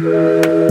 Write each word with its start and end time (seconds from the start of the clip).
Bom 0.00 0.69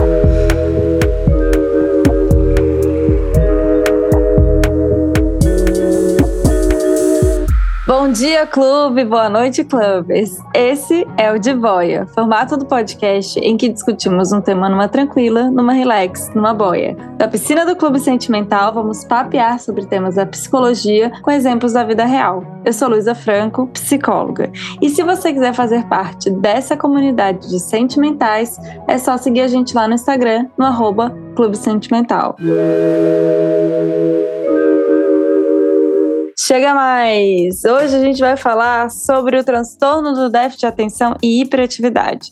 dia, 8.40 8.48
clube! 8.48 9.04
Boa 9.04 9.30
noite, 9.30 9.66
clubes! 9.66 10.38
Esse 10.54 11.06
é 11.18 11.32
o 11.32 11.38
De 11.38 11.54
Boia, 11.54 12.08
formato 12.16 12.56
do 12.56 12.66
podcast 12.66 13.38
em 13.40 13.58
que 13.58 13.68
discutimos 13.68 14.32
um 14.32 14.40
tema 14.40 14.70
numa 14.70 14.88
tranquila, 14.88 15.52
numa 15.52 15.74
relax, 15.74 16.32
numa 16.34 16.54
boia. 16.54 16.96
Da 17.18 17.28
piscina 17.28 17.66
do 17.66 17.76
Clube 17.76 18.00
Sentimental, 18.00 18.74
vamos 18.74 19.04
papear 19.04 19.60
sobre 19.60 19.86
temas 19.86 20.16
da 20.16 20.26
psicologia 20.26 21.12
com 21.22 21.32
exemplos 21.32 21.74
da 21.74 21.84
vida 21.84 22.06
real. 22.06 22.44
Eu 22.64 22.72
sou 22.72 22.88
Luísa 22.88 23.14
Franco, 23.14 23.68
psicóloga. 23.68 24.50
E 24.82 24.90
se 24.90 25.04
você 25.04 25.34
quiser 25.34 25.54
fazer 25.54 25.86
parte 25.88 26.30
dessa 26.30 26.78
comunidade 26.78 27.50
de 27.50 27.60
sentimentais, 27.60 28.58
é 28.88 28.98
só 28.98 29.18
seguir 29.18 29.42
a 29.42 29.48
gente 29.48 29.76
lá 29.76 29.86
no 29.86 29.96
Instagram, 29.96 30.48
no 30.58 30.66
arroba 30.66 31.14
Clube 31.36 31.58
Sentimental. 31.58 32.38
Chega 36.42 36.74
mais! 36.74 37.66
Hoje 37.66 37.98
a 37.98 38.00
gente 38.00 38.22
vai 38.22 38.38
falar 38.38 38.90
sobre 38.90 39.38
o 39.38 39.44
transtorno 39.44 40.14
do 40.14 40.30
déficit 40.30 40.62
de 40.62 40.66
atenção 40.68 41.18
e 41.22 41.42
hiperatividade. 41.42 42.32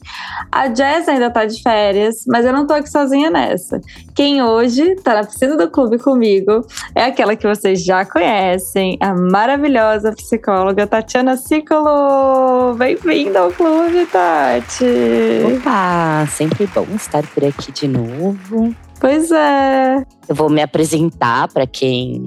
A 0.49 0.73
Jess 0.73 1.09
ainda 1.09 1.29
tá 1.29 1.43
de 1.43 1.61
férias, 1.61 2.23
mas 2.25 2.45
eu 2.45 2.53
não 2.53 2.65
tô 2.65 2.73
aqui 2.73 2.89
sozinha 2.89 3.29
nessa. 3.29 3.81
Quem 4.15 4.41
hoje 4.41 4.95
tá 5.03 5.13
na 5.13 5.25
piscina 5.25 5.57
do 5.57 5.69
clube 5.69 5.99
comigo 5.99 6.65
é 6.95 7.03
aquela 7.03 7.35
que 7.35 7.45
vocês 7.45 7.83
já 7.83 8.05
conhecem, 8.05 8.97
a 9.01 9.13
maravilhosa 9.13 10.13
psicóloga 10.13 10.87
Tatiana 10.87 11.35
Cicolo. 11.35 12.75
Bem-vinda 12.75 13.41
ao 13.41 13.51
clube, 13.51 14.05
Tati! 14.05 14.85
Opa! 15.53 16.25
Sempre 16.31 16.65
bom 16.67 16.87
estar 16.95 17.27
por 17.27 17.43
aqui 17.43 17.73
de 17.73 17.89
novo. 17.89 18.73
Pois 19.01 19.29
é. 19.31 20.01
Eu 20.29 20.33
vou 20.33 20.49
me 20.49 20.61
apresentar 20.61 21.49
para 21.49 21.67
quem 21.67 22.23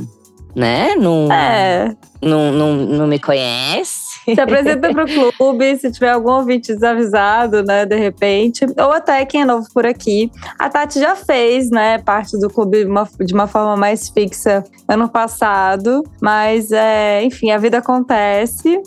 né? 0.55 0.95
Não, 0.97 1.31
É. 1.33 1.95
não, 2.23 2.53
não, 2.53 2.73
não 2.75 3.07
me 3.07 3.19
conhece. 3.19 4.11
Se 4.25 4.41
apresenta 4.41 4.93
para 4.93 5.05
o 5.05 5.33
clube, 5.33 5.77
se 5.79 5.91
tiver 5.91 6.11
algum 6.11 6.31
ouvinte 6.33 6.73
desavisado, 6.75 7.63
né, 7.65 7.87
de 7.87 7.97
repente, 7.97 8.67
ou 8.79 8.93
até 8.93 9.25
quem 9.25 9.43
é 9.43 9.45
novo 9.45 9.67
por 9.73 9.87
aqui. 9.87 10.31
A 10.59 10.69
Tati 10.69 11.01
já 11.01 11.17
fez, 11.17 11.71
né, 11.71 11.99
parte 11.99 12.39
do 12.39 12.51
clube 12.51 12.85
uma- 12.85 13.09
de 13.19 13.33
uma 13.33 13.47
forma 13.47 13.77
mais 13.77 14.09
fixa 14.11 14.63
ano 14.87 15.09
passado, 15.09 16.05
mas, 16.21 16.71
é, 16.71 17.25
enfim, 17.25 17.51
a 17.51 17.59
vida 17.59 17.79
acontece. 17.79 18.81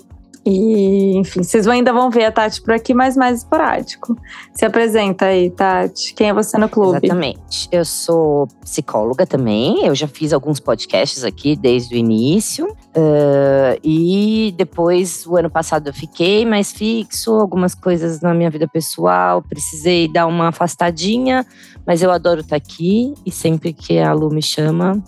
E, 0.45 1.17
enfim, 1.17 1.41
vocês 1.41 1.65
ainda 1.67 1.93
vão 1.93 2.09
ver 2.09 2.25
a 2.25 2.31
Tati 2.31 2.61
por 2.61 2.73
aqui, 2.73 2.93
mas 2.93 3.15
mais 3.15 3.39
esporádico. 3.39 4.17
Se 4.53 4.65
apresenta 4.65 5.27
aí, 5.27 5.49
Tati. 5.49 6.13
Quem 6.13 6.29
é 6.29 6.33
você 6.33 6.57
no 6.57 6.67
clube? 6.67 6.99
Exatamente. 7.01 7.69
Eu 7.71 7.85
sou 7.85 8.47
psicóloga 8.61 9.25
também. 9.25 9.85
Eu 9.85 9.95
já 9.95 10.07
fiz 10.07 10.33
alguns 10.33 10.59
podcasts 10.59 11.23
aqui 11.23 11.55
desde 11.55 11.95
o 11.95 11.97
início. 11.97 12.75
Ah, 12.93 13.77
e 13.81 14.53
depois, 14.57 15.25
o 15.25 15.37
ano 15.37 15.49
passado, 15.49 15.87
eu 15.87 15.93
fiquei 15.93 16.45
mais 16.45 16.73
fixo. 16.73 17.31
Algumas 17.31 17.73
coisas 17.73 18.19
na 18.19 18.33
minha 18.33 18.49
vida 18.49 18.67
pessoal. 18.67 19.41
Precisei 19.41 20.11
dar 20.11 20.27
uma 20.27 20.49
afastadinha. 20.49 21.45
Mas 21.87 22.01
eu 22.01 22.11
adoro 22.11 22.41
estar 22.41 22.57
aqui. 22.57 23.13
E 23.25 23.31
sempre 23.31 23.71
que 23.71 23.97
a 23.97 24.11
Lu 24.11 24.29
me 24.29 24.41
chama, 24.41 25.01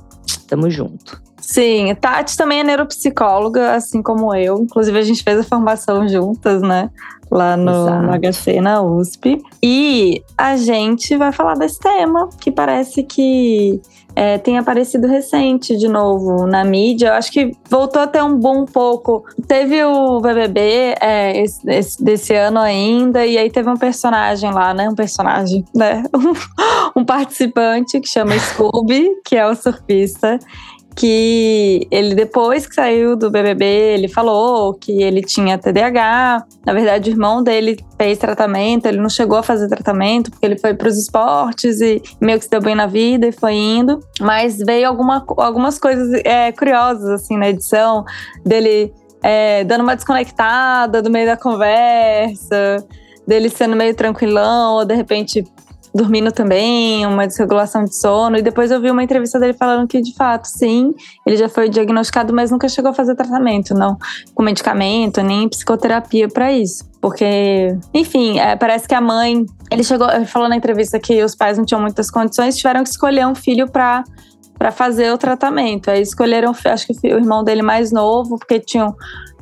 tamo 0.48 0.70
junto. 0.70 1.22
Sim, 1.48 1.94
Tati 2.02 2.36
também 2.36 2.62
é 2.62 2.64
neuropsicóloga, 2.64 3.74
assim 3.76 4.02
como 4.02 4.34
eu. 4.34 4.58
Inclusive, 4.58 4.98
a 4.98 5.02
gente 5.04 5.24
fez 5.24 5.40
a 5.40 5.44
formação 5.44 6.08
juntas, 6.08 6.60
né? 6.62 6.90
Lá 7.30 7.56
no, 7.56 7.72
no 8.02 8.12
HC, 8.20 8.62
na 8.62 8.82
USP. 8.82 9.42
E 9.62 10.24
a 10.38 10.58
gente 10.58 11.16
vai 11.18 11.32
falar 11.32 11.54
desse 11.56 11.80
tema, 11.80 12.30
que 12.40 12.52
parece 12.52 13.04
que 13.04 13.80
é, 14.16 14.38
tem 14.38 14.58
aparecido 14.58 15.08
recente 15.08 15.76
de 15.76 15.88
novo 15.88 16.48
na 16.48 16.64
mídia. 16.64 17.08
Eu 17.10 17.14
acho 17.14 17.32
que 17.32 17.52
voltou 17.70 18.02
a 18.02 18.08
ter 18.08 18.24
um 18.24 18.38
boom 18.38 18.62
um 18.62 18.66
pouco. 18.66 19.24
Teve 19.48 19.84
o 19.84 20.20
BBB 20.22 20.96
é, 21.02 21.42
esse- 21.42 21.70
esse- 21.70 22.04
desse 22.04 22.34
ano 22.34 22.60
ainda, 22.60 23.26
e 23.26 23.38
aí 23.38 23.50
teve 23.52 23.70
um 23.70 23.78
personagem 23.78 24.52
lá, 24.52 24.74
né? 24.74 24.88
Um 24.90 24.96
personagem, 24.96 25.64
né? 25.76 26.04
um 26.96 27.04
participante 27.04 28.00
que 28.00 28.08
chama 28.08 28.38
Scooby, 28.38 29.10
que 29.26 29.36
é 29.36 29.46
o 29.48 29.56
surfista 29.56 30.40
que 30.96 31.86
ele 31.92 32.16
depois 32.16 32.66
que 32.66 32.74
saiu 32.74 33.18
do 33.18 33.30
BBB, 33.30 33.66
ele 33.66 34.08
falou 34.08 34.74
que 34.74 35.04
ele 35.04 35.22
tinha 35.22 35.58
TDAH. 35.58 36.46
Na 36.66 36.74
verdade, 36.74 37.10
o 37.10 37.14
irmão 37.14 37.44
dele 37.44 37.78
fez 37.98 38.18
tratamento, 38.18 38.86
ele 38.86 39.00
não 39.00 39.10
chegou 39.10 39.38
a 39.38 39.44
fazer 39.44 39.68
tratamento 39.68 40.32
porque 40.32 40.46
ele 40.46 40.58
foi 40.58 40.74
para 40.74 40.88
os 40.88 40.98
esportes 40.98 41.82
e 41.82 42.02
meio 42.22 42.40
que 42.40 42.46
se 42.46 42.52
deu 42.52 42.62
bem 42.62 42.76
na 42.76 42.88
vida 42.88 43.28
e 43.28 43.32
foi 43.34 43.54
indo. 43.54 44.00
Mas 44.22 44.58
veio 44.58 44.88
alguma, 44.88 45.26
algumas 45.38 45.78
coisas 45.78 46.22
é, 46.24 46.52
curiosas 46.54 47.10
assim 47.10 47.38
na 47.38 47.50
edição 47.50 48.06
dele 48.46 48.94
é, 49.22 49.64
dando 49.66 49.82
uma 49.82 49.96
desconectada 49.96 51.02
do 51.02 51.10
meio 51.10 51.26
da 51.26 51.36
conversa, 51.36 52.78
dele 53.28 53.50
sendo 53.50 53.76
meio 53.76 53.94
tranquilão 53.96 54.76
ou 54.76 54.86
de 54.86 54.96
repente 54.96 55.44
dormindo 55.96 56.30
também, 56.30 57.06
uma 57.06 57.26
desregulação 57.26 57.86
de 57.86 57.96
sono. 57.96 58.38
E 58.38 58.42
depois 58.42 58.70
eu 58.70 58.82
vi 58.82 58.92
uma 58.92 59.02
entrevista 59.02 59.40
dele 59.40 59.54
falando 59.54 59.88
que, 59.88 60.02
de 60.02 60.14
fato, 60.14 60.46
sim, 60.46 60.94
ele 61.26 61.38
já 61.38 61.48
foi 61.48 61.70
diagnosticado, 61.70 62.34
mas 62.34 62.52
nunca 62.52 62.68
chegou 62.68 62.92
a 62.92 62.94
fazer 62.94 63.16
tratamento, 63.16 63.74
não 63.74 63.98
com 64.34 64.44
medicamento, 64.44 65.22
nem 65.22 65.48
psicoterapia 65.48 66.28
para 66.28 66.52
isso. 66.52 66.84
Porque, 67.00 67.78
enfim, 67.94 68.40
é, 68.40 68.58
parece 68.58 68.88
que 68.88 68.94
a 68.94 69.00
mãe. 69.00 69.46
Ele 69.72 69.84
chegou, 69.84 70.10
ele 70.12 70.26
falou 70.26 70.50
na 70.50 70.56
entrevista 70.56 71.00
que 71.00 71.24
os 71.24 71.34
pais 71.34 71.58
não 71.58 71.66
tinham 71.66 71.82
muitas 71.82 72.12
condições, 72.12 72.58
tiveram 72.58 72.84
que 72.84 72.90
escolher 72.90 73.26
um 73.26 73.36
filho 73.36 73.68
para 73.70 74.04
para 74.58 74.72
fazer 74.72 75.12
o 75.12 75.18
tratamento. 75.18 75.90
Aí 75.92 76.02
escolheram, 76.02 76.56
acho 76.66 76.88
que 76.88 77.14
o 77.14 77.18
irmão 77.18 77.44
dele 77.44 77.62
mais 77.62 77.92
novo, 77.92 78.38
porque 78.40 78.58
tinham 78.58 78.96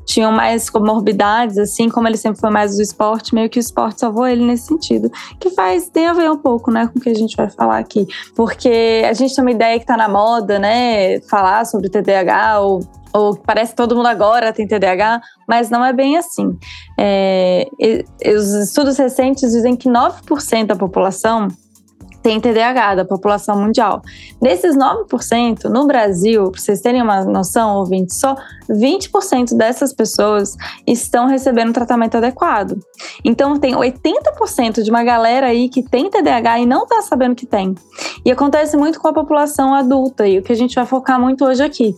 tinham 0.06 0.32
mais 0.32 0.70
comorbidades, 0.70 1.58
assim, 1.58 1.90
como 1.90 2.08
ele 2.08 2.18
sempre 2.18 2.40
foi 2.40 2.50
mais 2.50 2.76
do 2.76 2.82
esporte, 2.82 3.34
meio 3.34 3.50
que 3.50 3.60
o 3.60 3.62
esporte 3.62 4.00
salvou 4.00 4.28
ele 4.28 4.46
nesse 4.46 4.68
sentido. 4.68 5.10
Que 5.40 5.50
faz, 5.52 5.90
tem 5.90 6.08
a 6.08 6.14
ver 6.14 6.30
um 6.30 6.38
pouco, 6.38 6.72
né, 6.72 6.88
com 6.88 7.00
o 7.00 7.02
que 7.02 7.10
a 7.10 7.14
gente 7.16 7.36
vai 7.36 7.50
falar 7.50 7.78
aqui. 7.78 8.06
Porque 8.36 9.04
a 9.10 9.14
gente 9.14 9.36
tem 9.36 9.44
uma 9.44 9.52
ideia 9.52 9.80
que 9.80 9.86
tá 9.86 9.96
na 9.98 10.10
moda, 10.10 10.60
né, 10.60 11.20
falar 11.22 11.66
sobre 11.66 11.90
TDAH 11.90 12.60
ou 12.62 12.80
ou 13.16 13.36
parece 13.36 13.74
que 13.74 13.78
todo 13.78 13.96
mundo 13.96 14.08
agora 14.08 14.52
tem 14.52 14.66
TDAH, 14.68 15.22
mas 15.48 15.70
não 15.70 15.86
é 15.86 15.94
bem 15.94 16.18
assim. 16.18 16.58
É, 17.00 17.68
e- 17.80 18.04
e 18.24 18.34
os 18.34 18.52
estudos 18.56 18.98
recentes 18.98 19.52
dizem 19.52 19.76
que 19.76 19.88
9% 19.88 20.66
da 20.66 20.76
população 20.76 21.48
tem 22.24 22.40
TDAH, 22.40 22.96
da 22.96 23.06
população 23.06 23.62
mundial. 23.62 24.02
Desses 24.42 24.76
9%, 24.76 25.66
no 25.66 25.86
Brasil, 25.86 26.50
para 26.50 26.60
vocês 26.60 26.80
terem 26.80 27.02
uma 27.02 27.24
noção, 27.26 27.76
ouvinte, 27.76 28.16
só 28.16 28.36
20% 28.70 29.56
dessas 29.56 29.94
pessoas 29.94 30.56
estão 30.88 31.28
recebendo 31.28 31.74
tratamento 31.74 32.16
adequado. 32.16 32.80
Então, 33.24 33.60
tem 33.60 33.76
80% 33.76 34.82
de 34.82 34.90
uma 34.90 35.04
galera 35.04 35.48
aí 35.48 35.68
que 35.68 35.84
tem 35.84 36.10
TDAH 36.10 36.62
e 36.62 36.66
não 36.66 36.84
está 36.84 37.02
sabendo 37.02 37.36
que 37.36 37.46
tem. 37.46 37.76
E 38.26 38.32
acontece 38.32 38.78
muito 38.78 39.00
com 39.02 39.10
a 39.10 39.14
população 39.14 39.74
adulta, 39.74 40.26
e 40.26 40.40
o 40.40 40.42
que 40.42 40.54
a 40.54 40.56
gente 40.56 40.76
vai 40.76 40.86
focar 40.86 41.20
muito 41.20 41.44
hoje 41.44 41.62
aqui. 41.62 41.94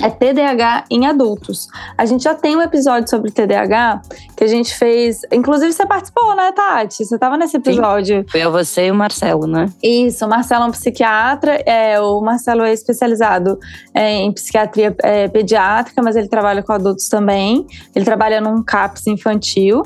É 0.00 0.08
TDAH 0.08 0.84
em 0.90 1.06
adultos. 1.06 1.66
A 1.98 2.06
gente 2.06 2.22
já 2.22 2.34
tem 2.34 2.56
um 2.56 2.62
episódio 2.62 3.10
sobre 3.10 3.30
TDAH 3.30 4.02
que 4.36 4.44
a 4.44 4.46
gente 4.46 4.74
fez. 4.74 5.22
Inclusive, 5.32 5.72
você 5.72 5.84
participou, 5.84 6.36
né, 6.36 6.52
Tati? 6.52 7.04
Você 7.04 7.14
estava 7.16 7.36
nesse 7.36 7.56
episódio. 7.56 8.24
Foi 8.30 8.40
eu, 8.40 8.52
você 8.52 8.86
e 8.86 8.90
o 8.90 8.94
Marcelo, 8.94 9.46
né? 9.46 9.66
Isso, 9.82 10.24
o 10.24 10.28
Marcelo 10.28 10.64
é 10.64 10.66
um 10.68 10.70
psiquiatra, 10.70 11.54
é, 11.66 12.00
o 12.00 12.20
Marcelo 12.20 12.62
é 12.62 12.72
especializado 12.72 13.58
é, 13.92 14.12
em 14.12 14.32
psiquiatria 14.32 14.94
é, 15.02 15.26
pediátrica, 15.28 16.00
mas 16.02 16.14
ele 16.14 16.28
trabalha 16.28 16.62
com 16.62 16.72
adultos 16.72 17.08
também. 17.08 17.66
Ele 17.94 18.04
trabalha 18.04 18.40
num 18.40 18.62
CAPS 18.62 19.08
infantil. 19.08 19.82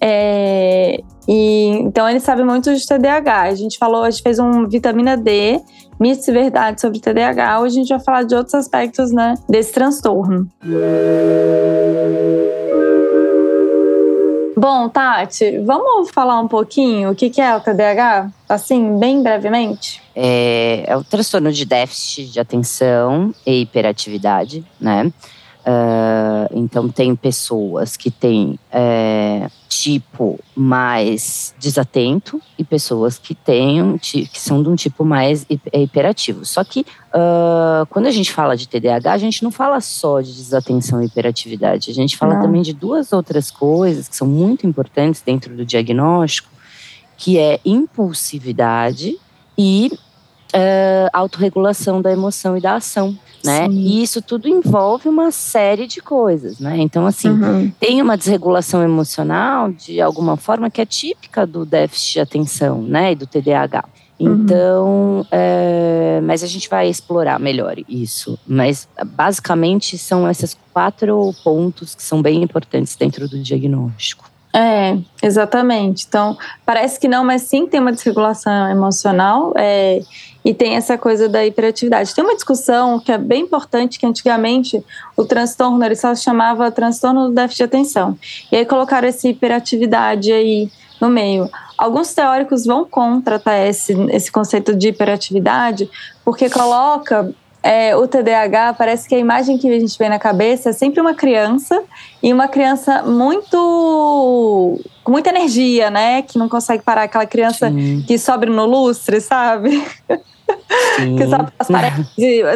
É, 0.00 1.00
e, 1.32 1.68
então 1.82 2.10
ele 2.10 2.18
sabe 2.18 2.42
muito 2.42 2.74
de 2.74 2.84
TDAH. 2.84 3.42
A 3.42 3.54
gente 3.54 3.78
falou, 3.78 4.02
a 4.02 4.10
gente 4.10 4.20
fez 4.20 4.40
um 4.40 4.66
vitamina 4.66 5.16
D, 5.16 5.60
mitos 6.00 6.26
e 6.26 6.32
verdades 6.32 6.80
sobre 6.80 6.98
TDAH. 6.98 7.60
Hoje 7.60 7.76
a 7.76 7.80
gente 7.80 7.88
vai 7.90 8.00
falar 8.00 8.22
de 8.24 8.34
outros 8.34 8.54
aspectos 8.56 9.12
né, 9.12 9.36
desse 9.48 9.72
transtorno. 9.72 10.48
Bom, 14.56 14.88
Tati, 14.88 15.58
vamos 15.60 16.10
falar 16.10 16.40
um 16.40 16.48
pouquinho 16.48 17.12
o 17.12 17.14
que 17.14 17.30
que 17.30 17.40
é 17.40 17.54
o 17.54 17.60
TDAH? 17.60 18.28
Assim, 18.48 18.98
bem 18.98 19.22
brevemente? 19.22 20.02
É, 20.16 20.82
é 20.84 20.96
o 20.96 21.04
transtorno 21.04 21.52
de 21.52 21.64
déficit 21.64 22.32
de 22.32 22.40
atenção 22.40 23.32
e 23.46 23.60
hiperatividade, 23.60 24.64
né? 24.80 25.12
Ah, 25.64 26.48
então, 26.52 26.88
tem 26.88 27.14
pessoas 27.14 27.96
que 27.96 28.10
têm 28.10 28.58
é, 28.72 29.48
tipo 29.68 30.38
mais 30.56 31.54
desatento 31.58 32.40
e 32.58 32.64
pessoas 32.64 33.18
que 33.18 33.34
têm 33.34 33.98
que 33.98 34.40
são 34.40 34.62
de 34.62 34.68
um 34.68 34.74
tipo 34.74 35.04
mais 35.04 35.46
é, 35.72 35.82
hiperativo. 35.82 36.44
Só 36.44 36.64
que 36.64 36.84
ah, 37.12 37.86
quando 37.90 38.06
a 38.06 38.10
gente 38.10 38.32
fala 38.32 38.56
de 38.56 38.68
TDAH, 38.68 39.12
a 39.12 39.18
gente 39.18 39.42
não 39.42 39.50
fala 39.50 39.80
só 39.80 40.20
de 40.20 40.32
desatenção 40.32 41.02
e 41.02 41.06
hiperatividade. 41.06 41.90
A 41.90 41.94
gente 41.94 42.16
fala 42.16 42.34
Não. 42.34 42.42
também 42.42 42.62
de 42.62 42.72
duas 42.72 43.12
outras 43.12 43.50
coisas 43.50 44.08
que 44.08 44.16
são 44.16 44.26
muito 44.26 44.66
importantes 44.66 45.20
dentro 45.20 45.54
do 45.54 45.64
diagnóstico, 45.64 46.48
que 47.16 47.38
é 47.38 47.60
impulsividade 47.64 49.18
e 49.56 49.90
uh, 50.54 51.10
autorregulação 51.12 52.00
da 52.00 52.12
emoção 52.12 52.56
e 52.56 52.60
da 52.60 52.74
ação. 52.74 53.16
Né? 53.42 53.68
E 53.70 54.02
isso 54.02 54.20
tudo 54.20 54.48
envolve 54.48 55.08
uma 55.08 55.30
série 55.30 55.86
de 55.86 56.02
coisas, 56.02 56.58
né? 56.58 56.76
Então, 56.76 57.06
assim, 57.06 57.30
uhum. 57.30 57.72
tem 57.80 58.02
uma 58.02 58.14
desregulação 58.14 58.82
emocional 58.82 59.72
de 59.72 59.98
alguma 59.98 60.36
forma 60.36 60.68
que 60.68 60.78
é 60.78 60.84
típica 60.84 61.46
do 61.46 61.64
déficit 61.64 62.12
de 62.12 62.20
atenção, 62.20 62.82
né? 62.82 63.12
E 63.12 63.14
do 63.14 63.26
TDAH. 63.26 63.88
Uhum. 64.18 64.34
Então, 64.34 64.86
uhum. 64.86 65.24
é, 65.30 66.20
mas 66.22 66.44
a 66.44 66.46
gente 66.46 66.68
vai 66.68 66.90
explorar 66.90 67.40
melhor 67.40 67.76
isso. 67.88 68.38
Mas 68.46 68.86
basicamente 69.16 69.96
são 69.96 70.30
esses 70.30 70.54
quatro 70.74 71.34
pontos 71.42 71.94
que 71.94 72.02
são 72.02 72.20
bem 72.20 72.42
importantes 72.42 72.94
dentro 72.94 73.26
do 73.26 73.38
diagnóstico. 73.38 74.29
É, 74.52 74.98
exatamente. 75.22 76.06
Então, 76.08 76.36
parece 76.66 76.98
que 76.98 77.06
não, 77.06 77.24
mas 77.24 77.42
sim 77.42 77.66
tem 77.66 77.80
uma 77.80 77.92
desregulação 77.92 78.68
emocional 78.68 79.52
é, 79.56 80.00
e 80.44 80.52
tem 80.52 80.74
essa 80.74 80.98
coisa 80.98 81.28
da 81.28 81.46
hiperatividade. 81.46 82.14
Tem 82.14 82.24
uma 82.24 82.34
discussão 82.34 82.98
que 82.98 83.12
é 83.12 83.18
bem 83.18 83.42
importante, 83.42 83.98
que 83.98 84.06
antigamente 84.06 84.84
o 85.16 85.24
transtorno, 85.24 85.84
ele 85.84 85.94
só 85.94 86.14
se 86.14 86.22
chamava 86.22 86.70
transtorno 86.70 87.28
do 87.28 87.34
déficit 87.34 87.58
de 87.58 87.64
atenção. 87.64 88.18
E 88.50 88.56
aí 88.56 88.66
colocaram 88.66 89.06
essa 89.06 89.28
hiperatividade 89.28 90.32
aí 90.32 90.70
no 91.00 91.08
meio. 91.08 91.48
Alguns 91.78 92.12
teóricos 92.12 92.66
vão 92.66 92.84
contra 92.84 93.38
tá, 93.38 93.56
esse, 93.56 93.92
esse 94.10 94.30
conceito 94.30 94.74
de 94.74 94.88
hiperatividade, 94.88 95.88
porque 96.24 96.50
coloca 96.50 97.32
é, 97.62 97.94
o 97.94 98.08
TDAH, 98.08 98.74
parece 98.74 99.08
que 99.08 99.14
a 99.14 99.18
imagem 99.18 99.58
que 99.58 99.68
a 99.68 99.78
gente 99.78 99.98
vê 99.98 100.08
na 100.08 100.18
cabeça 100.18 100.70
é 100.70 100.72
sempre 100.72 101.00
uma 101.00 101.14
criança 101.14 101.82
e 102.22 102.32
uma 102.32 102.48
criança 102.48 103.02
muito 103.02 104.80
com 105.04 105.12
muita 105.12 105.30
energia, 105.30 105.90
né? 105.90 106.22
Que 106.22 106.38
não 106.38 106.48
consegue 106.48 106.82
parar 106.82 107.02
aquela 107.02 107.26
criança 107.26 107.70
Sim. 107.70 108.04
que 108.06 108.18
sobe 108.18 108.46
no 108.46 108.64
lustre, 108.64 109.20
sabe? 109.20 109.82
que 111.16 111.26
sabe, 111.26 111.52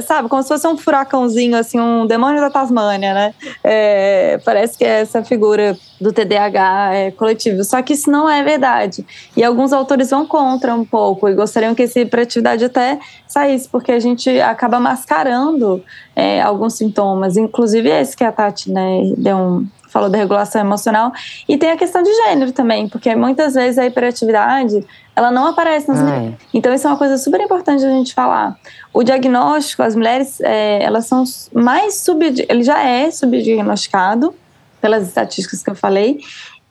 sabe, 0.02 0.28
como 0.28 0.42
se 0.42 0.48
fosse 0.48 0.66
um 0.66 0.76
furacãozinho, 0.76 1.56
assim, 1.56 1.80
um 1.80 2.06
demônio 2.06 2.40
da 2.40 2.50
Tasmânia, 2.50 3.14
né? 3.14 3.34
É, 3.62 4.38
parece 4.44 4.76
que 4.76 4.84
é 4.84 5.00
essa 5.00 5.22
figura 5.22 5.76
do 6.00 6.12
TDAH 6.12 6.94
é, 6.94 7.10
coletivo. 7.10 7.64
Só 7.64 7.80
que 7.82 7.94
isso 7.94 8.10
não 8.10 8.28
é 8.28 8.42
verdade. 8.42 9.06
E 9.36 9.42
alguns 9.42 9.72
autores 9.72 10.10
vão 10.10 10.26
contra 10.26 10.74
um 10.74 10.84
pouco 10.84 11.28
e 11.28 11.34
gostariam 11.34 11.74
que 11.74 11.82
essa 11.82 12.00
hiperatividade 12.00 12.64
até 12.64 12.98
saísse, 13.26 13.68
porque 13.68 13.92
a 13.92 14.00
gente 14.00 14.40
acaba 14.40 14.78
mascarando 14.78 15.82
é, 16.14 16.40
alguns 16.42 16.74
sintomas, 16.74 17.36
inclusive 17.36 17.88
esse 17.88 18.16
que 18.16 18.24
a 18.24 18.32
Tati 18.32 18.70
né, 18.70 19.12
deu 19.16 19.36
um, 19.36 19.66
falou 19.94 20.10
da 20.10 20.18
regulação 20.18 20.60
emocional. 20.60 21.12
E 21.48 21.56
tem 21.56 21.70
a 21.70 21.76
questão 21.76 22.02
de 22.02 22.12
gênero 22.12 22.50
também, 22.50 22.88
porque 22.88 23.14
muitas 23.14 23.54
vezes 23.54 23.78
a 23.78 23.86
hiperatividade 23.86 24.84
ela 25.14 25.30
não 25.30 25.46
aparece 25.46 25.86
nas 25.86 26.02
mulheres. 26.02 26.34
Então 26.52 26.74
isso 26.74 26.84
é 26.84 26.90
uma 26.90 26.96
coisa 26.96 27.16
super 27.16 27.40
importante 27.40 27.84
a 27.84 27.88
gente 27.88 28.12
falar. 28.12 28.56
O 28.92 29.04
diagnóstico, 29.04 29.84
as 29.84 29.94
mulheres, 29.94 30.40
é, 30.40 30.82
elas 30.82 31.06
são 31.06 31.22
mais 31.52 31.94
sub, 31.94 32.24
ele 32.48 32.64
já 32.64 32.82
é 32.82 33.08
subdiagnosticado 33.08 34.34
pelas 34.80 35.06
estatísticas 35.06 35.62
que 35.62 35.70
eu 35.70 35.76
falei, 35.76 36.18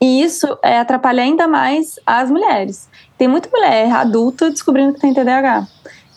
e 0.02 0.22
isso 0.22 0.58
é, 0.62 0.80
atrapalha 0.80 1.24
ainda 1.24 1.48
mais 1.48 1.98
as 2.06 2.30
mulheres. 2.30 2.90
Tem 3.18 3.30
muita 3.30 3.50
mulher 3.50 3.90
adulta 3.90 4.50
descobrindo 4.52 4.94
que 4.94 5.00
tem 5.00 5.14
TDAH. 5.14 5.66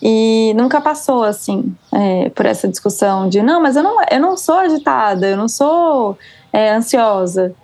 E 0.03 0.53
nunca 0.57 0.81
passou, 0.81 1.23
assim, 1.23 1.75
é, 1.93 2.29
por 2.31 2.45
essa 2.45 2.69
discussão 2.69 3.29
de 3.29 3.41
não, 3.43 3.63
mas 3.63 3.77
eu 3.77 3.83
não, 3.83 3.97
eu 4.11 4.21
não 4.21 4.37
sou 4.37 4.57
agitada, 4.57 5.27
eu 5.27 5.37
não 5.37 5.49
sou 5.49 6.19
é, 6.57 6.71
ansiosa. 6.71 7.55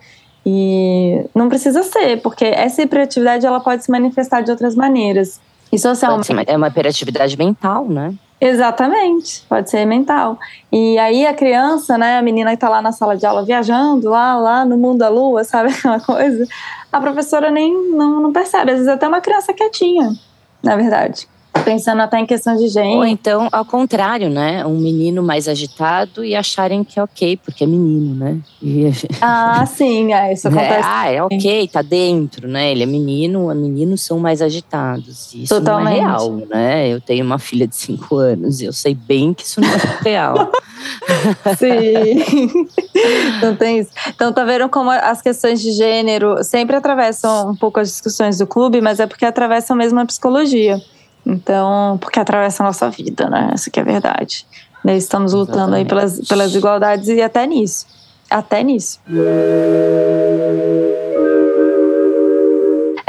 E 0.44 1.24
não 1.34 1.48
precisa 1.48 1.82
ser, 1.82 2.20
porque 2.20 2.44
essa 2.44 2.82
hiperatividade 2.82 3.46
ela 3.46 3.60
pode 3.60 3.84
se 3.84 3.90
manifestar 3.90 4.42
de 4.42 4.50
outras 4.50 4.74
maneiras. 4.74 5.40
E 5.72 5.78
socialmente. 5.78 6.30
é 6.46 6.56
uma 6.56 6.68
hiperatividade 6.68 7.38
mental, 7.38 7.88
né? 7.88 8.12
Exatamente, 8.38 9.44
pode 9.48 9.70
ser 9.70 9.86
mental. 9.86 10.36
E 10.70 10.98
aí 10.98 11.24
a 11.24 11.32
criança, 11.32 11.96
né, 11.96 12.18
a 12.18 12.22
menina 12.22 12.50
que 12.50 12.56
está 12.56 12.68
lá 12.68 12.82
na 12.82 12.90
sala 12.90 13.16
de 13.16 13.24
aula 13.24 13.44
viajando, 13.44 14.10
lá, 14.10 14.36
lá 14.36 14.64
no 14.64 14.76
mundo 14.76 14.98
da 14.98 15.08
lua, 15.08 15.44
sabe 15.44 15.70
aquela 15.70 16.00
coisa? 16.00 16.46
A 16.92 17.00
professora 17.00 17.50
nem 17.50 17.72
não, 17.92 18.20
não 18.20 18.32
percebe. 18.32 18.72
Às 18.72 18.78
vezes 18.78 18.88
até 18.88 19.06
uma 19.06 19.20
criança 19.20 19.54
quietinha, 19.54 20.12
na 20.62 20.76
verdade 20.76 21.28
pensando 21.64 22.00
até 22.00 22.18
em 22.18 22.26
questão 22.26 22.56
de 22.56 22.68
gênero. 22.68 22.98
Ou 22.98 23.06
então, 23.06 23.48
ao 23.52 23.64
contrário, 23.64 24.28
né? 24.28 24.64
Um 24.64 24.78
menino 24.78 25.22
mais 25.22 25.48
agitado 25.48 26.24
e 26.24 26.34
acharem 26.34 26.82
que 26.82 26.98
é 26.98 27.02
ok, 27.02 27.36
porque 27.36 27.64
é 27.64 27.66
menino, 27.66 28.14
né? 28.14 28.38
E... 28.62 28.90
Ah, 29.20 29.64
sim, 29.66 30.12
é, 30.12 30.32
isso 30.32 30.48
acontece. 30.48 30.74
É, 30.74 30.82
ah, 30.82 31.12
é 31.12 31.22
ok, 31.22 31.68
tá 31.68 31.82
dentro, 31.82 32.48
né? 32.48 32.72
Ele 32.72 32.82
é 32.82 32.86
menino, 32.86 33.54
meninos 33.54 34.02
são 34.02 34.18
mais 34.18 34.40
agitados. 34.40 35.34
Isso 35.34 35.54
Totalmente. 35.54 36.00
não 36.00 36.06
é 36.06 36.10
real, 36.10 36.30
né? 36.48 36.88
Eu 36.88 37.00
tenho 37.00 37.24
uma 37.24 37.38
filha 37.38 37.66
de 37.66 37.76
cinco 37.76 38.16
anos 38.16 38.60
e 38.60 38.64
eu 38.64 38.72
sei 38.72 38.94
bem 38.94 39.34
que 39.34 39.44
isso 39.44 39.60
não 39.60 39.68
é 39.68 39.98
real. 40.02 40.50
Sim. 41.58 42.66
Não 43.42 43.56
tem 43.56 43.80
isso. 43.80 43.90
Então, 44.08 44.32
tá 44.32 44.44
vendo 44.44 44.68
como 44.68 44.90
as 44.90 45.20
questões 45.20 45.60
de 45.60 45.72
gênero 45.72 46.42
sempre 46.44 46.76
atravessam 46.76 47.50
um 47.50 47.56
pouco 47.56 47.80
as 47.80 47.88
discussões 47.88 48.38
do 48.38 48.46
clube, 48.46 48.80
mas 48.80 49.00
é 49.00 49.06
porque 49.06 49.24
atravessam 49.24 49.76
mesmo 49.76 49.98
a 50.00 50.06
psicologia. 50.06 50.80
Então, 51.24 51.98
porque 52.00 52.18
atravessa 52.18 52.62
a 52.62 52.66
nossa 52.66 52.90
vida, 52.90 53.28
né? 53.28 53.50
Essa 53.52 53.70
que 53.70 53.78
é 53.78 53.84
verdade. 53.84 54.46
Nós 54.84 55.02
estamos 55.02 55.32
lutando 55.32 55.76
Exatamente. 55.76 55.78
aí 55.78 55.88
pelas, 55.88 56.20
pelas 56.28 56.54
igualdades 56.54 57.08
e 57.08 57.22
até 57.22 57.46
nisso. 57.46 57.86
Até 58.28 58.62
nisso. 58.62 59.00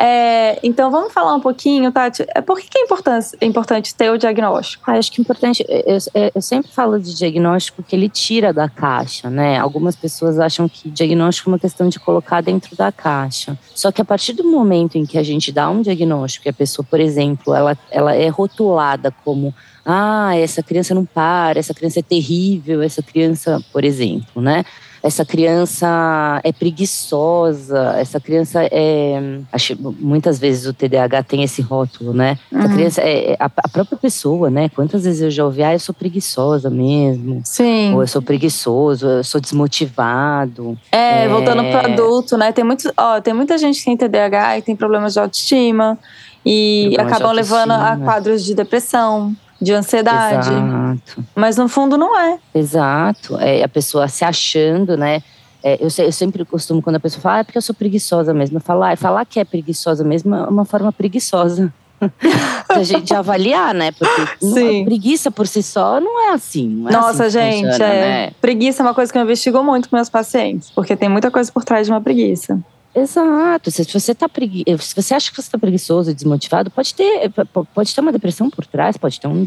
É, 0.06 0.60
então 0.62 0.92
vamos 0.92 1.14
falar 1.14 1.34
um 1.34 1.40
pouquinho, 1.40 1.90
Tati. 1.90 2.26
É, 2.36 2.42
por 2.42 2.60
que 2.60 2.78
é 2.78 2.82
importante, 2.82 3.38
é 3.40 3.46
importante 3.46 3.96
ter 3.96 4.10
o 4.10 4.18
diagnóstico? 4.18 4.84
Ah, 4.86 4.98
acho 4.98 5.10
que 5.10 5.22
é 5.22 5.24
importante. 5.24 5.66
Eu, 5.70 5.98
eu, 6.36 6.42
sempre 6.42 6.70
falo 6.70 7.00
de 7.00 7.16
diagnóstico 7.16 7.82
que 7.82 7.96
ele 7.96 8.10
tira 8.10 8.52
da 8.52 8.68
caixa, 8.68 9.30
né? 9.30 9.58
Algumas 9.58 9.96
pessoas 9.96 10.40
acham 10.40 10.68
que 10.68 10.90
diagnóstico 10.90 11.50
é 11.50 11.54
uma 11.54 11.60
questão 11.60 11.88
de 11.88 12.02
colocar 12.02 12.42
dentro 12.42 12.76
da 12.76 12.92
caixa. 12.92 13.58
Só 13.74 13.94
que 13.94 14.02
a 14.02 14.06
partir 14.06 14.34
do 14.34 14.44
momento 14.44 14.98
em 14.98 15.06
que 15.06 15.18
a 15.18 15.24
gente 15.24 15.54
dá 15.54 15.70
um 15.70 15.82
diagnóstico, 15.82 16.50
e 16.50 16.50
a 16.50 16.54
pessoa, 16.54 16.86
por 16.90 17.00
exemplo, 17.00 17.56
ela, 17.56 17.78
ela 17.90 18.14
é 18.14 18.28
rotulada 18.28 19.10
como 19.24 19.56
ah, 19.86 20.36
essa 20.36 20.62
criança 20.62 20.94
não 20.94 21.06
para, 21.06 21.58
essa 21.58 21.74
criança 21.74 22.00
é 22.00 22.04
terrível, 22.04 22.82
essa 22.82 23.02
criança, 23.02 23.64
por 23.72 23.86
exemplo, 23.86 24.42
né? 24.42 24.66
Essa 25.04 25.26
criança 25.26 26.40
é 26.46 26.54
preguiçosa, 26.54 27.96
essa 27.98 28.22
criança 28.22 28.62
é. 28.72 29.40
Acho, 29.52 29.76
muitas 30.00 30.40
vezes 30.40 30.66
o 30.66 30.74
TDAH 30.74 31.24
tem 31.24 31.44
esse 31.44 31.62
rótulo, 31.62 32.14
né? 32.14 32.40
Uhum. 32.50 32.62
A 32.62 32.70
criança 32.70 33.02
é, 33.02 33.34
é 33.34 33.38
a, 33.38 33.46
a, 33.46 33.68
própria 33.68 33.98
pessoa, 33.98 34.50
né? 34.50 34.70
Quantas 34.70 35.04
vezes 35.04 35.22
eu 35.22 35.30
já 35.30 35.44
ouvi, 35.44 35.62
ah, 35.62 35.74
eu 35.74 35.80
sou 35.80 35.94
preguiçosa 35.94 36.70
mesmo. 36.70 37.42
Sim. 37.44 37.94
Ou 37.94 38.02
eu 38.02 38.08
sou 38.08 38.22
preguiçoso, 38.22 39.06
eu 39.06 39.24
sou 39.26 39.42
desmotivado. 39.42 40.78
É, 40.90 41.26
é... 41.26 41.28
voltando 41.28 41.64
pro 41.64 41.92
adulto, 41.92 42.38
né? 42.38 42.54
Tem, 42.54 42.64
muito, 42.64 42.90
ó, 42.96 43.20
tem 43.20 43.34
muita 43.34 43.58
gente 43.58 43.80
que 43.80 43.86
tem 43.86 43.98
TDAH 43.98 44.60
e 44.60 44.62
tem 44.62 44.74
problemas 44.74 45.12
de 45.12 45.20
autoestima 45.20 46.00
e 46.46 46.96
acabam 46.98 47.34
levando 47.34 47.72
a 47.72 47.98
quadros 47.98 48.44
de 48.46 48.56
depressão 48.56 49.36
de 49.64 49.74
ansiedade. 49.74 50.50
Exato. 50.50 51.26
Mas 51.36 51.58
no 51.58 51.68
fundo 51.68 51.98
não 51.98 52.20
é. 52.20 52.38
Exato. 52.54 53.38
É 53.40 53.64
a 53.64 53.70
pessoa 53.70 54.08
se 54.08 54.24
achando, 54.24 54.98
né? 54.98 55.24
É, 55.64 55.76
eu, 55.76 55.88
eu, 56.06 56.12
sempre 56.12 56.44
costumo, 56.44 56.82
quando 56.82 56.98
a 56.98 57.00
pessoa 57.00 57.22
fala, 57.22 57.36
ah, 57.36 57.40
é 57.40 57.44
porque 57.44 57.58
eu 57.58 57.62
sou 57.62 57.74
preguiçosa 57.74 58.34
mesmo. 58.34 58.60
Falo, 58.60 58.84
ah, 58.84 58.96
falar 58.98 59.26
que 59.26 59.40
é 59.40 59.46
preguiçosa 59.46 60.04
mesmo 60.04 60.36
é 60.36 60.44
uma 60.44 60.66
forma 60.66 60.92
preguiçosa. 60.92 61.74
a 62.68 62.84
gente 62.84 63.14
avaliar, 63.16 63.74
né? 63.74 63.92
Porque 63.92 64.46
Sim. 64.46 64.86
preguiça 64.86 65.32
por 65.32 65.48
si 65.48 65.64
só 65.64 66.00
não 66.00 66.30
é 66.30 66.34
assim. 66.34 66.68
Não 66.68 66.90
é 66.90 66.92
Nossa, 66.92 67.26
assim 67.26 67.40
gente, 67.40 67.68
funciona, 67.68 67.94
é. 67.94 68.26
Né? 68.26 68.32
preguiça 68.42 68.84
é 68.84 68.86
uma 68.86 68.94
coisa 68.94 69.12
que 69.12 69.18
eu 69.18 69.22
investigo 69.22 69.64
muito 69.64 69.90
com 69.90 69.96
meus 69.96 70.10
pacientes, 70.10 70.70
porque 70.72 70.96
tem 70.96 71.10
muita 71.10 71.32
coisa 71.32 71.52
por 71.52 71.64
trás 71.64 71.88
de 71.88 71.94
uma 71.94 72.02
preguiça. 72.02 72.60
Exato. 72.96 73.72
Se 73.72 73.84
você, 73.84 74.14
tá 74.14 74.30
pregui... 74.30 74.64
se 74.80 74.96
você 74.96 75.14
acha 75.16 75.32
que 75.32 75.36
você 75.36 75.48
está 75.48 75.58
preguiçoso 75.58 76.12
e 76.12 76.14
desmotivado, 76.14 76.70
pode 76.70 76.94
ter, 76.94 77.32
pode 77.74 77.94
ter 77.94 78.02
uma 78.02 78.12
depressão 78.12 78.50
por 78.50 78.66
trás, 78.66 78.98
pode 78.98 79.20
ter 79.20 79.28
um 79.28 79.44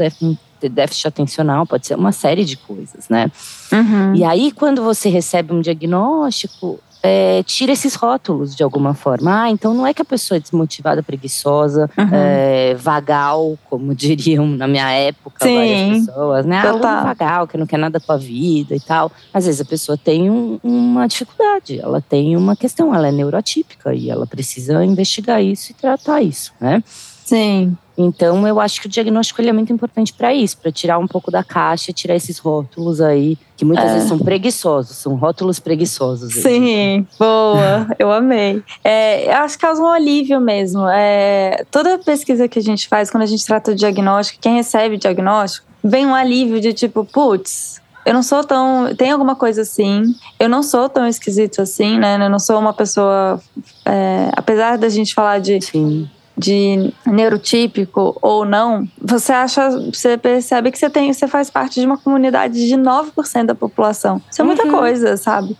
déficit 0.60 1.06
atencional, 1.06 1.64
pode 1.64 1.86
ser 1.86 1.94
uma 1.94 2.12
série 2.12 2.44
de 2.44 2.56
coisas, 2.56 3.08
né? 3.08 3.30
Uhum. 3.72 4.14
E 4.16 4.24
aí, 4.24 4.50
quando 4.50 4.82
você 4.82 5.08
recebe 5.08 5.52
um 5.52 5.60
diagnóstico, 5.60 6.80
é, 7.06 7.42
tira 7.44 7.72
esses 7.72 7.94
rótulos 7.94 8.54
de 8.54 8.62
alguma 8.62 8.94
forma. 8.94 9.44
Ah, 9.44 9.50
então 9.50 9.72
não 9.72 9.86
é 9.86 9.94
que 9.94 10.02
a 10.02 10.04
pessoa 10.04 10.36
é 10.36 10.40
desmotivada, 10.40 11.02
preguiçosa, 11.02 11.88
uhum. 11.96 12.08
é, 12.12 12.74
vagal, 12.74 13.58
como 13.70 13.94
diriam 13.96 14.46
na 14.46 14.66
minha 14.66 14.90
época 14.90 15.44
Sim. 15.44 15.54
várias 15.54 16.06
pessoas, 16.06 16.46
né? 16.46 16.62
Ah, 16.64 17.04
vagal, 17.04 17.46
que 17.46 17.56
não 17.56 17.66
quer 17.66 17.78
nada 17.78 18.00
com 18.00 18.12
a 18.12 18.16
vida 18.16 18.74
e 18.74 18.80
tal. 18.80 19.12
Às 19.32 19.46
vezes 19.46 19.60
a 19.60 19.64
pessoa 19.64 19.96
tem 19.96 20.30
um, 20.30 20.58
uma 20.62 21.06
dificuldade, 21.06 21.80
ela 21.80 22.00
tem 22.00 22.36
uma 22.36 22.56
questão, 22.56 22.94
ela 22.94 23.08
é 23.08 23.12
neurotípica 23.12 23.94
e 23.94 24.10
ela 24.10 24.26
precisa 24.26 24.84
investigar 24.84 25.42
isso 25.42 25.70
e 25.70 25.74
tratar 25.74 26.20
isso, 26.22 26.52
né? 26.60 26.82
Sim. 27.24 27.76
Então, 27.96 28.46
eu 28.46 28.60
acho 28.60 28.80
que 28.80 28.86
o 28.86 28.90
diagnóstico 28.90 29.40
ele 29.40 29.48
é 29.48 29.52
muito 29.52 29.72
importante 29.72 30.12
para 30.12 30.34
isso, 30.34 30.58
para 30.58 30.70
tirar 30.70 30.98
um 30.98 31.06
pouco 31.06 31.30
da 31.30 31.42
caixa, 31.42 31.92
tirar 31.92 32.14
esses 32.14 32.38
rótulos 32.38 33.00
aí, 33.00 33.38
que 33.56 33.64
muitas 33.64 33.90
é. 33.90 33.94
vezes 33.94 34.08
são 34.08 34.18
preguiçosos, 34.18 34.96
são 34.96 35.14
rótulos 35.14 35.58
preguiçosos. 35.58 36.34
Sim, 36.34 37.06
boa, 37.18 37.86
eu 37.98 38.12
amei. 38.12 38.62
É, 38.84 39.28
eu 39.28 39.36
acho 39.38 39.56
que 39.56 39.62
causa 39.62 39.82
um 39.82 39.86
alívio 39.90 40.40
mesmo. 40.40 40.86
É, 40.88 41.64
toda 41.70 41.98
pesquisa 41.98 42.46
que 42.46 42.58
a 42.58 42.62
gente 42.62 42.86
faz, 42.86 43.10
quando 43.10 43.22
a 43.22 43.26
gente 43.26 43.44
trata 43.46 43.70
o 43.70 43.74
diagnóstico, 43.74 44.40
quem 44.42 44.56
recebe 44.56 44.96
o 44.96 44.98
diagnóstico, 44.98 45.66
vem 45.82 46.04
um 46.04 46.14
alívio 46.14 46.60
de 46.60 46.74
tipo, 46.74 47.02
putz, 47.04 47.80
eu 48.04 48.12
não 48.12 48.22
sou 48.22 48.44
tão. 48.44 48.94
Tem 48.94 49.10
alguma 49.10 49.34
coisa 49.34 49.62
assim. 49.62 50.14
Eu 50.38 50.48
não 50.48 50.62
sou 50.62 50.88
tão 50.88 51.08
esquisito 51.08 51.60
assim, 51.60 51.98
né? 51.98 52.24
Eu 52.24 52.30
não 52.30 52.38
sou 52.38 52.56
uma 52.56 52.72
pessoa. 52.72 53.40
É, 53.84 54.30
apesar 54.36 54.78
da 54.78 54.88
gente 54.88 55.12
falar 55.12 55.40
de. 55.40 55.60
Sim 55.60 56.08
de 56.36 56.92
neurotípico 57.06 58.16
ou 58.20 58.44
não, 58.44 58.86
você 59.00 59.32
acha, 59.32 59.70
você 59.70 60.18
percebe 60.18 60.70
que 60.70 60.78
você 60.78 60.90
tem, 60.90 61.12
você 61.12 61.26
faz 61.26 61.48
parte 61.48 61.80
de 61.80 61.86
uma 61.86 61.96
comunidade 61.96 62.66
de 62.66 62.74
9% 62.74 63.46
da 63.46 63.54
população. 63.54 64.20
Isso 64.30 64.42
é 64.42 64.44
muita 64.44 64.64
uhum. 64.64 64.72
coisa, 64.72 65.16
sabe? 65.16 65.56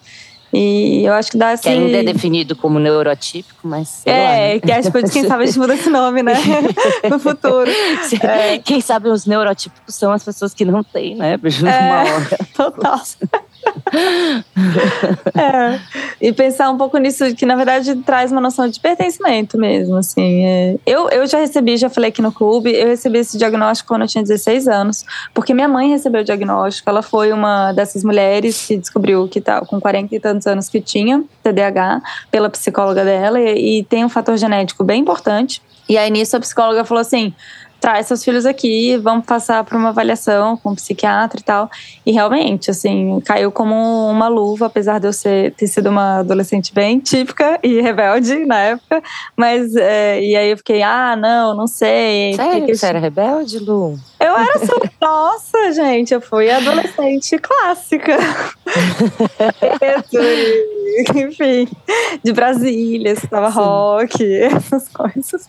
E 0.53 1.05
eu 1.05 1.13
acho 1.13 1.31
que 1.31 1.37
dá 1.37 1.51
assim. 1.51 1.65
Que 1.65 1.69
ainda 1.69 1.99
é 1.99 2.03
definido 2.03 2.55
como 2.55 2.79
neurotípico, 2.79 3.67
mas. 3.67 4.03
é, 4.07 4.13
lá, 4.13 4.31
né? 4.31 4.61
que 4.61 4.73
acho 4.73 4.93
que 4.93 5.11
quem 5.11 5.25
sabe 5.27 5.43
a 5.43 5.47
gente 5.47 5.59
muda 5.59 5.75
esse 5.75 5.91
nome, 5.91 6.23
né? 6.23 6.35
no 7.11 7.19
futuro. 7.19 7.71
É. 8.23 8.59
Quem 8.59 8.81
sabe 8.81 9.09
os 9.09 9.27
neurotípicos 9.27 9.95
são 9.95 10.13
as 10.13 10.25
pessoas 10.25 10.55
que 10.55 10.65
não 10.65 10.83
têm, 10.83 11.17
né? 11.17 11.35
É, 11.35 12.13
hora. 12.13 12.39
Total. 12.55 13.01
é. 15.35 15.81
E 16.21 16.33
pensar 16.33 16.71
um 16.71 16.77
pouco 16.77 16.97
nisso, 16.99 17.35
que 17.35 17.47
na 17.47 17.57
verdade 17.57 17.95
traz 17.97 18.33
uma 18.33 18.41
noção 18.41 18.69
de 18.69 18.81
pertencimento 18.81 19.59
mesmo, 19.59 19.97
assim. 19.97 20.45
É. 20.45 20.77
Eu, 20.87 21.09
eu 21.11 21.27
já 21.27 21.39
recebi, 21.39 21.77
já 21.77 21.89
falei 21.89 22.11
aqui 22.11 22.23
no 22.23 22.33
clube, 22.33 22.73
eu 22.73 22.89
recebi 22.89 23.19
esse 23.19 23.37
diagnóstico 23.39 23.89
quando 23.89 24.03
eu 24.03 24.09
tinha 24.09 24.23
16 24.23 24.69
anos, 24.69 25.05
porque 25.35 25.55
minha 25.55 25.69
mãe 25.69 25.89
recebeu 25.89 26.23
o 26.23 26.25
diagnóstico. 26.25 26.89
Ela 26.89 27.03
foi 27.03 27.33
uma 27.33 27.73
dessas 27.73 28.03
mulheres 28.05 28.67
que 28.67 28.77
descobriu 28.77 29.29
que 29.29 29.41
tá 29.41 29.61
com 29.61 29.81
40 29.81 30.15
e 30.15 30.21
tantos 30.21 30.47
anos 30.47 30.69
que 30.69 30.81
tinha 30.81 31.25
TDAH 31.43 32.03
pela 32.31 32.51
psicóloga 32.51 33.05
dela 33.05 33.41
e, 33.41 33.81
e 33.81 33.85
tem 33.85 34.05
um 34.05 34.09
fator 34.09 34.37
genético 34.37 34.85
bem 34.85 35.01
importante. 35.01 35.63
E 35.89 35.97
aí 35.97 36.11
nisso 36.11 36.37
a 36.37 36.41
psicóloga 36.41 36.85
falou 36.85 37.01
assim: 37.01 37.33
traz 37.87 38.09
seus 38.09 38.25
filhos 38.25 38.45
aqui, 38.45 38.97
vamos 38.97 39.25
passar 39.25 39.63
por 39.63 39.77
uma 39.77 39.91
avaliação 39.91 40.57
com 40.57 40.71
um 40.71 40.75
psiquiatra 40.75 41.39
e 41.39 41.43
tal. 41.45 41.71
E 42.05 42.11
realmente, 42.11 42.69
assim, 42.69 43.23
caiu 43.25 43.53
como 43.53 43.77
uma 44.11 44.27
luva, 44.27 44.67
apesar 44.67 44.99
de 44.99 45.07
eu 45.07 45.13
ser, 45.13 45.53
ter 45.53 45.69
sido 45.69 45.89
uma 45.89 46.19
adolescente 46.19 46.75
bem 46.75 46.99
típica 46.99 47.61
e 47.63 47.81
rebelde 47.81 48.45
na 48.45 48.59
época. 48.59 49.01
Mas, 49.37 49.77
é, 49.77 50.21
e 50.21 50.35
aí 50.35 50.51
eu 50.51 50.57
fiquei, 50.57 50.83
ah, 50.83 51.15
não, 51.15 51.57
não 51.57 51.69
sei. 51.69 52.35
Sério? 52.35 52.67
Que 52.67 52.75
Você 52.75 52.87
era 52.87 52.99
rebelde, 52.99 53.61
Lu? 53.61 53.97
Eu 54.19 54.37
era 54.37 54.67
só, 54.67 54.75
nossa, 55.01 55.71
gente, 55.71 56.13
eu 56.13 56.21
fui 56.21 56.51
adolescente 56.51 57.39
clássica. 57.39 58.19
Enfim, 61.15 61.69
de 62.25 62.33
Brasília, 62.33 63.13
estava 63.13 63.49
rock, 63.49 64.25
essas 64.43 64.89
coisas. 64.89 65.49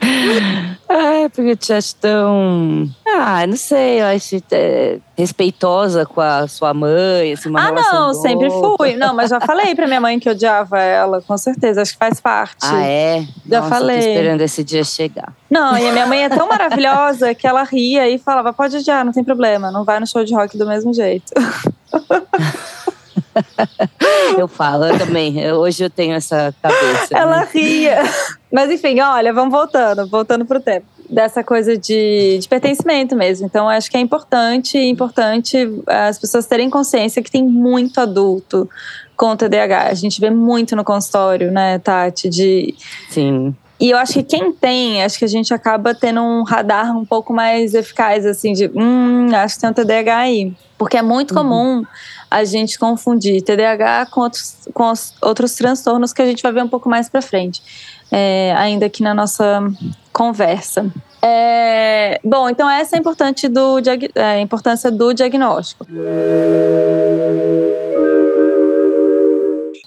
É, 0.00 1.28
porque 1.28 1.50
eu 1.50 1.56
te 1.56 1.72
acho 1.72 1.94
tão. 1.96 2.88
Ah, 3.06 3.46
não 3.46 3.56
sei, 3.56 4.00
eu 4.00 4.06
acho 4.06 4.36
é, 4.52 4.98
respeitosa 5.16 6.06
com 6.06 6.20
a 6.20 6.46
sua 6.48 6.72
mãe, 6.72 7.32
assim, 7.32 7.48
uma 7.50 7.60
Ah, 7.60 7.72
não, 7.72 8.12
boa. 8.12 8.14
sempre 8.14 8.48
fui. 8.50 8.96
Não, 8.96 9.14
mas 9.14 9.30
já 9.30 9.40
falei 9.40 9.74
pra 9.74 9.86
minha 9.86 10.00
mãe 10.00 10.18
que 10.18 10.30
odiava 10.30 10.78
ela, 10.78 11.20
com 11.20 11.36
certeza, 11.36 11.82
acho 11.82 11.92
que 11.92 11.98
faz 11.98 12.20
parte. 12.20 12.56
Ah, 12.62 12.82
é? 12.84 13.26
Já 13.46 13.60
Nossa, 13.60 13.74
falei. 13.74 14.00
Tô 14.00 14.06
esperando 14.08 14.40
esse 14.40 14.64
dia 14.64 14.84
chegar. 14.84 15.32
Não, 15.50 15.76
e 15.76 15.88
a 15.88 15.92
minha 15.92 16.06
mãe 16.06 16.24
é 16.24 16.28
tão 16.28 16.48
maravilhosa 16.48 17.34
que 17.34 17.46
ela 17.46 17.64
ria 17.64 18.08
e 18.08 18.18
falava: 18.18 18.52
pode 18.52 18.76
odiar, 18.76 19.04
não 19.04 19.12
tem 19.12 19.24
problema, 19.24 19.70
não 19.70 19.84
vai 19.84 20.00
no 20.00 20.06
show 20.06 20.24
de 20.24 20.34
rock 20.34 20.56
do 20.56 20.66
mesmo 20.66 20.94
jeito. 20.94 21.32
eu 24.38 24.48
falo, 24.48 24.86
eu 24.86 24.98
também. 24.98 25.40
Eu, 25.40 25.56
hoje 25.56 25.84
eu 25.84 25.90
tenho 25.90 26.14
essa 26.14 26.54
cabeça. 26.62 27.16
Ela 27.16 27.40
né? 27.40 27.48
ria. 27.52 28.02
Mas 28.52 28.70
enfim, 28.70 29.00
olha, 29.00 29.32
vamos 29.32 29.52
voltando, 29.52 30.06
voltando 30.08 30.44
pro 30.44 30.60
tempo. 30.60 30.86
Dessa 31.08 31.42
coisa 31.42 31.76
de, 31.76 32.38
de 32.38 32.48
pertencimento 32.48 33.16
mesmo. 33.16 33.46
Então, 33.46 33.68
acho 33.68 33.90
que 33.90 33.96
é 33.96 34.00
importante, 34.00 34.78
importante 34.78 35.56
as 35.86 36.18
pessoas 36.18 36.46
terem 36.46 36.68
consciência 36.68 37.22
que 37.22 37.30
tem 37.30 37.42
muito 37.42 38.00
adulto 38.00 38.68
com 39.16 39.34
TDAH. 39.34 39.88
A 39.88 39.94
gente 39.94 40.20
vê 40.20 40.30
muito 40.30 40.76
no 40.76 40.84
consultório, 40.84 41.50
né, 41.50 41.78
Tati? 41.78 42.28
De, 42.28 42.74
Sim. 43.08 43.54
E 43.80 43.90
eu 43.90 43.98
acho 43.98 44.14
que 44.14 44.22
quem 44.24 44.52
tem, 44.52 45.04
acho 45.04 45.18
que 45.18 45.24
a 45.24 45.28
gente 45.28 45.54
acaba 45.54 45.94
tendo 45.94 46.20
um 46.20 46.42
radar 46.42 46.96
um 46.96 47.04
pouco 47.04 47.32
mais 47.32 47.74
eficaz, 47.74 48.26
assim, 48.26 48.52
de 48.52 48.68
hum, 48.74 49.28
acho 49.32 49.54
que 49.54 49.60
tem 49.60 49.70
um 49.70 49.72
TDAH 49.72 50.16
aí. 50.16 50.52
Porque 50.76 50.96
é 50.96 51.02
muito 51.02 51.30
uhum. 51.30 51.84
A 52.30 52.44
gente 52.44 52.78
confundir 52.78 53.42
TDAH 53.42 54.06
com 54.10 54.20
outros, 54.22 54.68
com 54.74 54.92
outros 55.22 55.54
transtornos 55.54 56.12
que 56.12 56.22
a 56.22 56.26
gente 56.26 56.42
vai 56.42 56.52
ver 56.52 56.62
um 56.62 56.68
pouco 56.68 56.88
mais 56.88 57.08
para 57.08 57.22
frente, 57.22 57.62
é, 58.10 58.54
ainda 58.56 58.86
aqui 58.86 59.02
na 59.02 59.14
nossa 59.14 59.62
conversa. 60.12 60.90
É, 61.22 62.20
bom, 62.22 62.48
então 62.48 62.68
essa 62.68 62.94
é 62.94 62.98
a, 62.98 63.00
importante 63.00 63.48
do, 63.48 63.78
é, 64.14 64.22
a 64.22 64.40
importância 64.40 64.90
do 64.90 65.12
diagnóstico. 65.12 65.86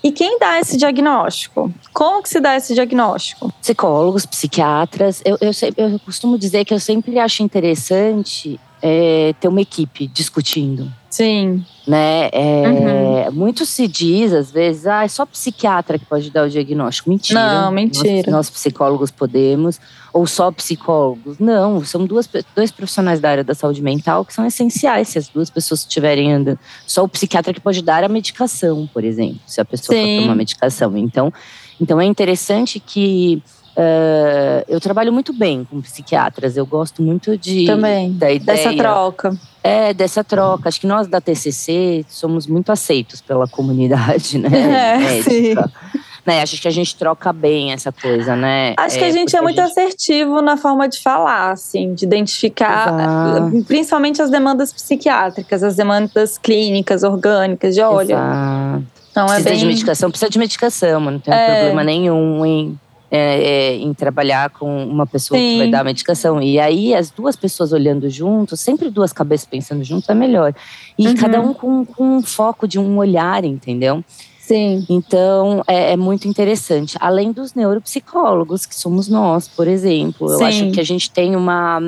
E 0.03 0.11
quem 0.11 0.39
dá 0.39 0.59
esse 0.59 0.77
diagnóstico? 0.77 1.71
Como 1.93 2.23
que 2.23 2.29
se 2.29 2.39
dá 2.39 2.57
esse 2.57 2.73
diagnóstico? 2.73 3.53
Psicólogos, 3.61 4.25
psiquiatras. 4.25 5.21
Eu, 5.23 5.37
eu, 5.39 5.51
eu 5.77 5.99
costumo 5.99 6.39
dizer 6.39 6.65
que 6.65 6.73
eu 6.73 6.79
sempre 6.79 7.19
acho 7.19 7.43
interessante 7.43 8.59
é, 8.81 9.33
ter 9.39 9.47
uma 9.47 9.61
equipe 9.61 10.07
discutindo. 10.07 10.91
Sim. 11.09 11.63
Né? 11.85 12.29
É, 12.31 13.27
uhum. 13.29 13.31
Muito 13.33 13.65
se 13.65 13.85
diz, 13.87 14.33
às 14.33 14.49
vezes, 14.49 14.87
ah, 14.87 15.03
é 15.03 15.07
só 15.07 15.25
psiquiatra 15.25 15.99
que 15.99 16.05
pode 16.05 16.31
dar 16.31 16.45
o 16.45 16.49
diagnóstico. 16.49 17.09
Mentira. 17.09 17.39
Não, 17.39 17.71
mentira. 17.71 18.31
Nós, 18.31 18.47
nós 18.47 18.49
psicólogos 18.49 19.11
podemos, 19.11 19.79
ou 20.13 20.25
só 20.25 20.49
psicólogos. 20.51 21.37
Não, 21.37 21.83
são 21.83 22.05
duas, 22.05 22.29
dois 22.55 22.71
profissionais 22.71 23.19
da 23.19 23.29
área 23.29 23.43
da 23.43 23.53
saúde 23.53 23.81
mental 23.81 24.23
que 24.23 24.33
são 24.33 24.45
essenciais 24.45 25.09
se 25.09 25.17
as 25.17 25.27
duas 25.27 25.49
pessoas 25.49 25.81
estiverem 25.81 26.31
andando. 26.33 26.59
Só 26.87 27.03
o 27.03 27.09
psiquiatra 27.09 27.53
que 27.53 27.59
pode 27.59 27.81
dar 27.81 28.03
a 28.03 28.09
medicação, 28.09 28.89
por 28.93 29.03
exemplo, 29.03 29.39
se 29.45 29.59
a 29.59 29.65
pessoa 29.65 29.97
Sim. 29.97 30.15
for 30.15 30.21
tomar 30.23 30.35
medicação. 30.35 30.97
Então, 30.97 31.33
então 31.79 31.99
é 31.99 32.05
interessante 32.05 32.79
que 32.79 33.43
Uh, 33.71 34.63
eu 34.67 34.81
trabalho 34.81 35.13
muito 35.13 35.31
bem 35.31 35.63
com 35.63 35.81
psiquiatras, 35.81 36.57
eu 36.57 36.65
gosto 36.65 37.01
muito 37.01 37.37
de. 37.37 37.65
Também. 37.65 38.11
Da 38.11 38.31
ideia, 38.31 38.57
dessa 38.57 38.75
troca. 38.75 39.37
É, 39.63 39.93
dessa 39.93 40.23
troca. 40.23 40.67
Acho 40.67 40.81
que 40.81 40.87
nós 40.87 41.07
da 41.07 41.21
TCC 41.21 42.05
somos 42.09 42.47
muito 42.47 42.71
aceitos 42.71 43.21
pela 43.21 43.47
comunidade, 43.47 44.37
né? 44.37 44.49
É, 44.81 44.97
médica. 44.97 45.71
sim. 45.91 45.99
Né, 46.23 46.39
acho 46.43 46.61
que 46.61 46.67
a 46.67 46.71
gente 46.71 46.95
troca 46.95 47.33
bem 47.33 47.71
essa 47.71 47.91
coisa, 47.91 48.35
né? 48.35 48.75
Acho 48.77 48.97
é, 48.97 48.99
que 48.99 49.05
a 49.05 49.11
gente 49.11 49.35
é 49.35 49.41
muito 49.41 49.59
gente... 49.59 49.71
assertivo 49.71 50.39
na 50.39 50.55
forma 50.55 50.87
de 50.87 50.99
falar, 50.99 51.49
assim, 51.49 51.95
de 51.95 52.05
identificar, 52.05 52.93
Exato. 52.93 53.63
principalmente 53.65 54.21
as 54.21 54.29
demandas 54.29 54.71
psiquiátricas, 54.71 55.63
as 55.63 55.75
demandas 55.75 56.37
clínicas, 56.37 57.01
orgânicas, 57.01 57.73
de 57.73 57.81
olha. 57.81 58.13
Exato. 58.13 58.83
Então, 59.09 59.25
é 59.25 59.27
precisa 59.27 59.49
é 59.49 59.51
bem... 59.51 59.59
de 59.59 59.65
medicação, 59.65 60.09
precisa 60.11 60.29
de 60.29 60.39
medicação, 60.39 60.99
não 60.99 61.19
tem 61.19 61.33
é. 61.33 61.55
problema 61.55 61.83
nenhum 61.83 62.45
em 62.45 62.79
é, 63.11 63.43
é, 63.43 63.75
em 63.75 63.93
trabalhar 63.93 64.49
com 64.51 64.85
uma 64.85 65.05
pessoa 65.05 65.37
Sim. 65.37 65.51
que 65.51 65.57
vai 65.57 65.69
dar 65.69 65.81
a 65.81 65.83
medicação. 65.83 66.41
E 66.41 66.57
aí, 66.57 66.95
as 66.95 67.11
duas 67.11 67.35
pessoas 67.35 67.73
olhando 67.73 68.09
juntos, 68.09 68.61
sempre 68.61 68.89
duas 68.89 69.11
cabeças 69.11 69.45
pensando 69.45 69.83
juntos 69.83 70.07
é 70.07 70.13
melhor. 70.13 70.55
E 70.97 71.07
uhum. 71.07 71.15
cada 71.15 71.41
um 71.41 71.53
com, 71.53 71.85
com 71.85 72.17
um 72.17 72.23
foco 72.23 72.65
de 72.65 72.79
um 72.79 72.97
olhar, 72.97 73.43
entendeu? 73.43 74.01
Sim. 74.39 74.85
Então, 74.89 75.61
é, 75.67 75.91
é, 75.91 75.97
muito 75.97 76.27
interessante. 76.27 76.97
Além 77.01 77.33
dos 77.33 77.53
neuropsicólogos, 77.53 78.65
que 78.65 78.75
somos 78.75 79.09
nós, 79.09 79.47
por 79.47 79.67
exemplo. 79.67 80.31
Eu 80.31 80.37
Sim. 80.37 80.43
acho 80.45 80.71
que 80.71 80.79
a 80.79 80.85
gente 80.85 81.11
tem 81.11 81.35
uma 81.35 81.81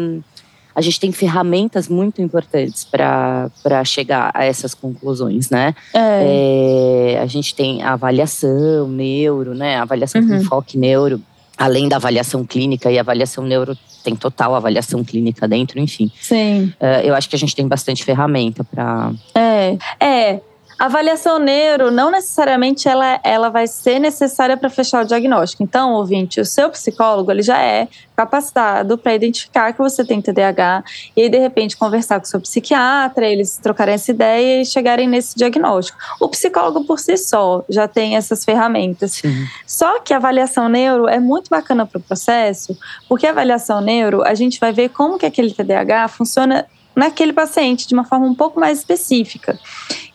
a 0.75 0.81
gente 0.81 0.99
tem 0.99 1.11
ferramentas 1.11 1.87
muito 1.87 2.21
importantes 2.21 2.83
para 2.83 3.83
chegar 3.85 4.31
a 4.33 4.43
essas 4.43 4.73
conclusões, 4.73 5.49
né? 5.49 5.75
É. 5.93 7.13
É, 7.15 7.19
a 7.19 7.25
gente 7.25 7.53
tem 7.53 7.83
a 7.83 7.93
avaliação 7.93 8.87
neuro, 8.87 9.53
né? 9.53 9.77
A 9.77 9.83
avaliação 9.83 10.21
uhum. 10.21 10.27
com 10.27 10.35
enfoque 10.35 10.77
neuro, 10.77 11.21
além 11.57 11.87
da 11.87 11.97
avaliação 11.97 12.45
clínica 12.45 12.91
e 12.91 12.97
a 12.97 13.01
avaliação 13.01 13.43
neuro 13.43 13.77
tem 14.03 14.15
total 14.15 14.53
avaliação 14.53 15.03
clínica 15.03 15.47
dentro, 15.47 15.79
enfim. 15.79 16.11
Sim. 16.19 16.73
Uh, 16.79 17.05
eu 17.05 17.15
acho 17.15 17.29
que 17.29 17.35
a 17.35 17.39
gente 17.39 17.55
tem 17.55 17.67
bastante 17.67 18.03
ferramenta 18.03 18.63
para. 18.63 19.13
É, 19.33 19.77
é. 19.99 20.41
A 20.83 20.87
avaliação 20.87 21.39
neuro 21.39 21.89
não 21.89 22.11
necessariamente 22.11 22.89
ela, 22.89 23.17
ela 23.23 23.47
vai 23.47 23.67
ser 23.67 23.99
necessária 23.99 24.57
para 24.57 24.69
fechar 24.69 25.01
o 25.01 25.07
diagnóstico. 25.07 25.63
Então, 25.63 25.93
ouvinte, 25.93 26.41
o 26.41 26.45
seu 26.45 26.69
psicólogo 26.69 27.31
ele 27.31 27.41
já 27.41 27.57
é 27.57 27.87
capacitado 28.17 28.97
para 28.97 29.15
identificar 29.15 29.71
que 29.71 29.79
você 29.79 30.03
tem 30.03 30.21
TDAH 30.21 30.83
e 31.15 31.21
aí, 31.21 31.29
de 31.29 31.37
repente, 31.37 31.77
conversar 31.77 32.19
com 32.19 32.25
o 32.25 32.27
seu 32.27 32.41
psiquiatra, 32.41 33.25
eles 33.25 33.55
trocarem 33.63 33.93
essa 33.93 34.11
ideia 34.11 34.61
e 34.61 34.65
chegarem 34.65 35.07
nesse 35.07 35.37
diagnóstico. 35.37 35.97
O 36.19 36.27
psicólogo 36.27 36.83
por 36.83 36.99
si 36.99 37.15
só 37.15 37.63
já 37.69 37.87
tem 37.87 38.17
essas 38.17 38.43
ferramentas. 38.43 39.13
Sim. 39.13 39.47
Só 39.65 40.01
que 40.01 40.13
a 40.13 40.17
avaliação 40.17 40.67
neuro 40.67 41.07
é 41.07 41.17
muito 41.17 41.49
bacana 41.49 41.85
para 41.85 41.97
o 41.97 42.01
processo, 42.01 42.77
porque 43.07 43.25
a 43.25 43.29
avaliação 43.29 43.79
neuro, 43.79 44.21
a 44.21 44.33
gente 44.33 44.59
vai 44.59 44.73
ver 44.73 44.89
como 44.89 45.17
que 45.17 45.25
aquele 45.25 45.53
TDAH 45.53 46.09
funciona 46.09 46.65
naquele 46.95 47.33
paciente 47.33 47.87
de 47.87 47.93
uma 47.93 48.03
forma 48.03 48.25
um 48.25 48.35
pouco 48.35 48.59
mais 48.59 48.79
específica. 48.79 49.57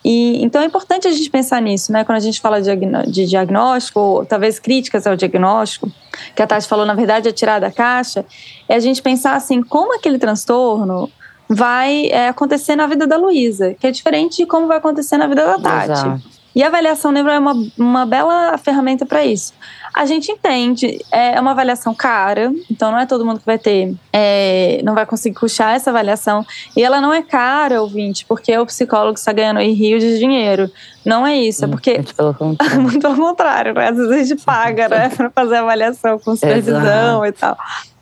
E 0.03 0.41
então 0.43 0.61
é 0.61 0.65
importante 0.65 1.07
a 1.07 1.11
gente 1.11 1.29
pensar 1.29 1.61
nisso, 1.61 1.91
né? 1.91 2.03
Quando 2.03 2.17
a 2.17 2.21
gente 2.21 2.39
fala 2.39 2.61
de, 2.61 2.69
de 3.07 3.25
diagnóstico, 3.25 3.99
ou 3.99 4.25
talvez 4.25 4.57
críticas 4.57 5.05
ao 5.05 5.15
diagnóstico, 5.15 5.91
que 6.35 6.41
a 6.41 6.47
Tati 6.47 6.67
falou, 6.67 6.85
na 6.85 6.93
verdade, 6.93 7.27
é 7.27 7.31
tirar 7.31 7.59
da 7.59 7.71
caixa, 7.71 8.25
é 8.67 8.75
a 8.75 8.79
gente 8.79 9.01
pensar 9.01 9.35
assim, 9.35 9.61
como 9.61 9.95
aquele 9.95 10.17
transtorno 10.17 11.11
vai 11.49 12.07
é, 12.07 12.27
acontecer 12.29 12.75
na 12.75 12.87
vida 12.87 13.07
da 13.07 13.17
Luísa, 13.17 13.73
que 13.73 13.87
é 13.87 13.91
diferente 13.91 14.37
de 14.37 14.45
como 14.45 14.67
vai 14.67 14.77
acontecer 14.77 15.17
na 15.17 15.27
vida 15.27 15.45
da 15.45 15.59
Tati. 15.59 15.91
Exato. 15.91 16.38
E 16.55 16.63
a 16.63 16.67
avaliação 16.67 17.11
neuro 17.11 17.29
é 17.29 17.39
uma, 17.39 17.55
uma 17.77 18.05
bela 18.05 18.57
ferramenta 18.57 19.05
para 19.05 19.23
isso. 19.23 19.53
A 19.93 20.05
gente 20.05 20.31
entende, 20.31 21.03
é 21.11 21.39
uma 21.39 21.51
avaliação 21.51 21.93
cara, 21.95 22.51
então 22.69 22.91
não 22.91 22.99
é 22.99 23.05
todo 23.05 23.25
mundo 23.25 23.39
que 23.39 23.45
vai 23.45 23.57
ter, 23.57 23.95
é, 24.13 24.81
não 24.83 24.93
vai 24.93 25.05
conseguir 25.05 25.39
puxar 25.39 25.75
essa 25.75 25.89
avaliação. 25.89 26.45
E 26.75 26.83
ela 26.83 27.01
não 27.01 27.13
é 27.13 27.21
cara, 27.21 27.81
ouvinte, 27.81 28.25
porque 28.25 28.55
o 28.57 28.65
psicólogo 28.65 29.17
está 29.17 29.31
ganhando 29.31 29.59
em 29.59 29.73
rio 29.73 29.99
de 29.99 30.19
dinheiro. 30.19 30.69
Não 31.03 31.25
é 31.25 31.35
isso, 31.35 31.65
é 31.65 31.67
hum, 31.67 31.71
porque. 31.71 31.93
Muito 31.93 32.15
pelo 32.15 32.33
contrário. 32.35 32.81
muito 32.81 32.99
pelo 32.99 33.15
contrário, 33.15 33.73
né? 33.73 33.89
Às 33.89 33.97
vezes 33.97 34.11
a 34.11 34.23
gente 34.23 34.43
paga, 34.43 34.87
né, 34.89 35.09
para 35.09 35.29
fazer 35.29 35.55
avaliação 35.57 36.19
com 36.19 36.35
supervisão 36.35 37.25
Exato. 37.25 37.25
e 37.25 37.31
tal. 37.31 37.57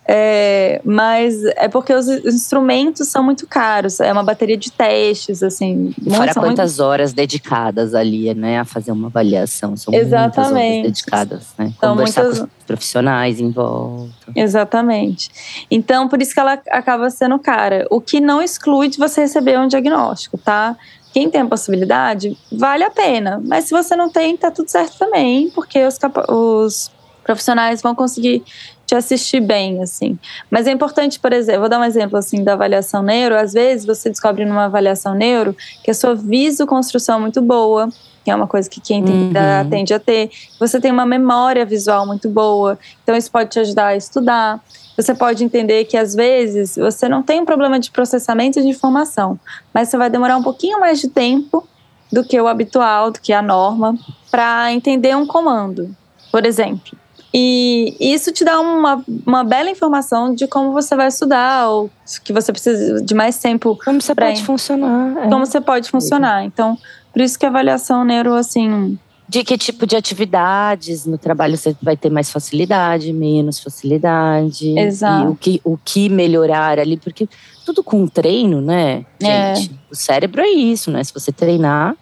É, 0.09 0.81
mas 0.85 1.43
é 1.43 1.67
porque 1.67 1.93
os 1.93 2.07
instrumentos 2.07 3.09
são 3.09 3.21
muito 3.21 3.45
caros. 3.45 3.99
É 3.99 4.11
uma 4.13 4.23
bateria 4.23 4.55
de 4.55 4.71
testes, 4.71 5.43
assim. 5.43 5.93
Fora 6.09 6.33
quantas 6.33 6.77
muito... 6.77 6.87
horas 6.87 7.11
dedicadas 7.11 7.93
ali, 7.93 8.33
né, 8.33 8.59
a 8.59 8.65
fazer 8.65 8.93
uma 8.93 9.07
avaliação. 9.07 9.75
São 9.75 9.93
Exatamente. 9.93 10.37
muitas 10.37 10.51
horas 10.53 10.83
dedicadas, 10.83 11.47
né? 11.57 11.73
São 11.79 11.89
Conversar 11.89 12.23
muitas... 12.23 12.39
com 12.39 12.45
os 12.45 12.51
profissionais 12.65 13.39
em 13.41 13.51
volta. 13.51 14.31
Exatamente. 14.33 15.29
Então, 15.69 16.07
por 16.07 16.21
isso 16.21 16.33
que 16.33 16.39
ela 16.39 16.53
acaba 16.69 17.09
sendo 17.09 17.37
cara. 17.37 17.85
O 17.89 17.99
que 17.99 18.21
não 18.21 18.41
exclui 18.41 18.87
de 18.87 18.97
você 18.97 19.21
receber 19.21 19.59
um 19.59 19.67
diagnóstico, 19.67 20.37
tá? 20.37 20.77
Quem 21.11 21.29
tem 21.29 21.41
a 21.41 21.45
possibilidade, 21.45 22.37
vale 22.51 22.83
a 22.83 22.91
pena. 22.91 23.41
Mas 23.43 23.65
se 23.65 23.71
você 23.71 23.95
não 23.95 24.09
tem, 24.09 24.37
tá 24.37 24.51
tudo 24.51 24.69
certo 24.69 24.97
também, 24.97 25.49
porque 25.49 25.85
os, 25.85 25.97
os 26.29 26.91
profissionais 27.23 27.81
vão 27.81 27.93
conseguir 27.93 28.43
te 28.87 28.95
assistir 28.95 29.41
bem, 29.41 29.83
assim. 29.83 30.17
Mas 30.49 30.65
é 30.65 30.71
importante, 30.71 31.19
por 31.19 31.33
exemplo, 31.33 31.59
vou 31.59 31.69
dar 31.69 31.77
um 31.77 31.83
exemplo 31.83 32.17
assim 32.17 32.41
da 32.41 32.53
avaliação 32.53 33.03
neuro. 33.03 33.35
Às 33.35 33.51
vezes 33.51 33.85
você 33.85 34.09
descobre 34.09 34.45
numa 34.45 34.65
avaliação 34.65 35.13
neuro 35.13 35.55
que 35.83 35.91
a 35.91 35.93
sua 35.93 36.15
visoconstrução 36.15 37.17
é 37.17 37.19
muito 37.19 37.41
boa, 37.41 37.89
que 38.23 38.31
é 38.31 38.35
uma 38.35 38.47
coisa 38.47 38.69
que 38.69 38.79
quem 38.79 39.03
uhum. 39.03 39.33
tende 39.69 39.93
a 39.93 39.99
ter. 39.99 40.31
Você 40.57 40.79
tem 40.79 40.89
uma 40.89 41.05
memória 41.05 41.65
visual 41.65 42.07
muito 42.07 42.29
boa, 42.29 42.79
então 43.03 43.15
isso 43.15 43.29
pode 43.29 43.49
te 43.49 43.59
ajudar 43.59 43.87
a 43.87 43.95
estudar. 43.97 44.63
Você 44.95 45.13
pode 45.13 45.43
entender 45.43 45.83
que 45.83 45.97
às 45.97 46.15
vezes 46.15 46.77
você 46.77 47.09
não 47.09 47.21
tem 47.21 47.41
um 47.41 47.45
problema 47.45 47.77
de 47.79 47.91
processamento 47.91 48.61
de 48.61 48.69
informação, 48.69 49.37
mas 49.73 49.89
você 49.89 49.97
vai 49.97 50.09
demorar 50.09 50.37
um 50.37 50.43
pouquinho 50.43 50.79
mais 50.79 51.01
de 51.01 51.09
tempo 51.09 51.67
do 52.11 52.23
que 52.23 52.39
o 52.39 52.47
habitual, 52.47 53.11
do 53.11 53.19
que 53.19 53.33
a 53.33 53.41
norma, 53.41 53.95
para 54.31 54.71
entender 54.71 55.15
um 55.15 55.27
comando. 55.27 55.93
Por 56.31 56.45
exemplo, 56.45 56.97
e 57.39 57.95
isso 57.99 58.31
te 58.31 58.43
dá 58.43 58.59
uma, 58.59 59.03
uma 59.23 59.43
bela 59.43 59.69
informação 59.69 60.33
de 60.33 60.47
como 60.47 60.71
você 60.71 60.95
vai 60.95 61.07
estudar, 61.07 61.69
ou 61.69 61.87
que 62.23 62.33
você 62.33 62.51
precisa 62.51 62.99
de 62.99 63.13
mais 63.13 63.37
tempo. 63.37 63.77
Como 63.85 64.01
você 64.01 64.15
pode 64.15 64.43
funcionar. 64.43 65.17
É. 65.19 65.29
Como 65.29 65.45
você 65.45 65.61
pode 65.61 65.87
funcionar. 65.87 66.45
Então, 66.45 66.75
por 67.13 67.21
isso 67.21 67.37
que 67.37 67.45
a 67.45 67.49
avaliação 67.49 68.03
neuro, 68.03 68.33
assim. 68.33 68.97
De 69.29 69.43
que 69.43 69.55
tipo 69.55 69.85
de 69.85 69.95
atividades 69.95 71.05
no 71.05 71.15
trabalho 71.15 71.55
você 71.55 71.77
vai 71.79 71.95
ter 71.95 72.09
mais 72.09 72.31
facilidade, 72.31 73.13
menos 73.13 73.59
facilidade. 73.59 74.75
Exato. 74.75 75.25
E 75.25 75.27
o 75.27 75.35
que, 75.35 75.61
o 75.63 75.77
que 75.77 76.09
melhorar 76.09 76.79
ali, 76.79 76.97
porque 76.97 77.29
tudo 77.63 77.83
com 77.83 78.07
treino, 78.07 78.61
né, 78.61 79.05
é. 79.21 79.53
gente? 79.53 79.71
É. 79.71 79.91
O 79.91 79.95
cérebro 79.95 80.41
é 80.41 80.49
isso, 80.49 80.89
né? 80.89 81.03
Se 81.03 81.13
você 81.13 81.31
treinar, 81.31 81.95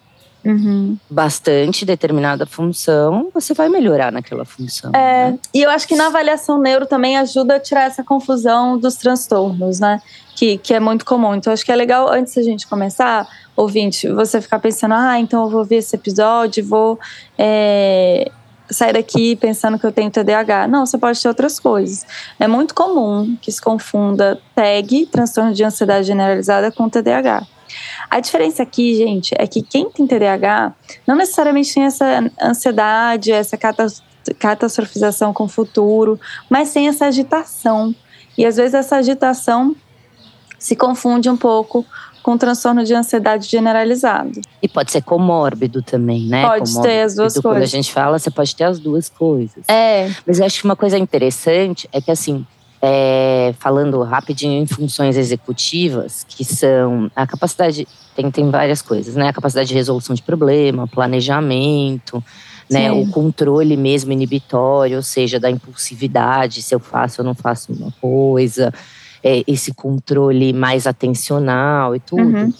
uhum. 0.46 0.96
bastante 1.10 1.84
determinada 1.84 2.46
função, 2.46 3.28
você 3.32 3.54
vai 3.54 3.68
melhorar 3.68 4.12
naquela 4.12 4.44
função. 4.44 4.90
É, 4.94 5.30
né? 5.30 5.38
E 5.52 5.62
eu 5.62 5.70
acho 5.70 5.86
que 5.86 5.94
na 5.94 6.06
avaliação 6.06 6.58
neuro 6.58 6.86
também 6.86 7.16
ajuda 7.16 7.56
a 7.56 7.60
tirar 7.60 7.84
essa 7.84 8.02
confusão 8.02 8.78
dos 8.78 8.96
transtornos, 8.96 9.80
né? 9.80 10.00
Que, 10.34 10.58
que 10.58 10.74
é 10.74 10.80
muito 10.80 11.04
comum. 11.04 11.34
Então, 11.34 11.52
acho 11.52 11.64
que 11.64 11.72
é 11.72 11.76
legal, 11.76 12.08
antes 12.10 12.34
da 12.34 12.42
gente 12.42 12.66
começar, 12.66 13.26
ouvinte, 13.56 14.08
você 14.08 14.40
ficar 14.40 14.58
pensando, 14.58 14.94
ah, 14.94 15.18
então 15.18 15.44
eu 15.44 15.50
vou 15.50 15.64
ver 15.64 15.76
esse 15.76 15.96
episódio, 15.96 16.64
vou 16.64 16.98
é, 17.38 18.30
sair 18.70 18.92
daqui 18.92 19.36
pensando 19.36 19.78
que 19.78 19.86
eu 19.86 19.92
tenho 19.92 20.10
TDAH. 20.10 20.68
Não, 20.68 20.84
você 20.84 20.98
pode 20.98 21.20
ter 21.20 21.28
outras 21.28 21.58
coisas. 21.58 22.06
É 22.38 22.46
muito 22.46 22.74
comum 22.74 23.36
que 23.40 23.50
se 23.50 23.60
confunda 23.60 24.38
TAG, 24.54 25.06
transtorno 25.06 25.52
de 25.52 25.64
ansiedade 25.64 26.06
generalizada, 26.06 26.70
com 26.70 26.88
TDAH. 26.88 27.46
A 28.10 28.20
diferença 28.20 28.62
aqui, 28.62 28.94
gente, 28.96 29.34
é 29.38 29.46
que 29.46 29.62
quem 29.62 29.90
tem 29.90 30.06
TDAH 30.06 30.74
não 31.06 31.16
necessariamente 31.16 31.72
tem 31.74 31.84
essa 31.84 32.30
ansiedade, 32.40 33.32
essa 33.32 33.58
catastrofização 34.38 35.32
com 35.32 35.44
o 35.44 35.48
futuro, 35.48 36.20
mas 36.48 36.72
tem 36.72 36.88
essa 36.88 37.06
agitação. 37.06 37.94
E 38.36 38.44
às 38.44 38.56
vezes 38.56 38.74
essa 38.74 38.96
agitação 38.96 39.74
se 40.58 40.74
confunde 40.74 41.28
um 41.28 41.36
pouco 41.36 41.84
com 42.22 42.36
transtorno 42.36 42.82
de 42.82 42.92
ansiedade 42.92 43.46
generalizado. 43.46 44.40
E 44.60 44.68
pode 44.68 44.90
ser 44.90 45.00
comórbido 45.00 45.80
também, 45.80 46.26
né? 46.26 46.42
Pode 46.42 46.72
comórbido, 46.72 46.82
ter 46.82 47.02
as 47.02 47.14
duas 47.14 47.34
coisas. 47.34 47.52
Quando 47.52 47.62
a 47.62 47.66
gente 47.66 47.92
fala, 47.92 48.18
você 48.18 48.32
pode 48.32 48.56
ter 48.56 48.64
as 48.64 48.80
duas 48.80 49.08
coisas. 49.08 49.62
É. 49.68 50.10
Mas 50.26 50.40
eu 50.40 50.46
acho 50.46 50.58
que 50.58 50.64
uma 50.64 50.74
coisa 50.74 50.98
interessante 50.98 51.88
é 51.92 52.00
que, 52.00 52.10
assim, 52.10 52.44
é, 52.80 53.54
falando 53.58 54.02
rapidinho 54.02 54.62
em 54.62 54.66
funções 54.66 55.16
executivas, 55.16 56.24
que 56.28 56.44
são 56.44 57.10
a 57.14 57.26
capacidade, 57.26 57.86
tem, 58.14 58.30
tem 58.30 58.50
várias 58.50 58.82
coisas, 58.82 59.14
né? 59.14 59.28
A 59.28 59.32
capacidade 59.32 59.68
de 59.68 59.74
resolução 59.74 60.14
de 60.14 60.22
problema, 60.22 60.86
planejamento, 60.86 62.22
né? 62.70 62.90
O 62.92 63.08
controle 63.10 63.76
mesmo 63.76 64.12
inibitório, 64.12 64.96
ou 64.96 65.02
seja, 65.02 65.40
da 65.40 65.50
impulsividade, 65.50 66.62
se 66.62 66.74
eu 66.74 66.80
faço 66.80 67.22
ou 67.22 67.26
não 67.26 67.34
faço 67.34 67.72
uma 67.72 67.92
coisa, 68.00 68.72
é, 69.22 69.42
esse 69.46 69.72
controle 69.72 70.52
mais 70.52 70.86
atencional 70.86 71.94
e 71.94 72.00
tudo. 72.00 72.22
Uhum 72.22 72.52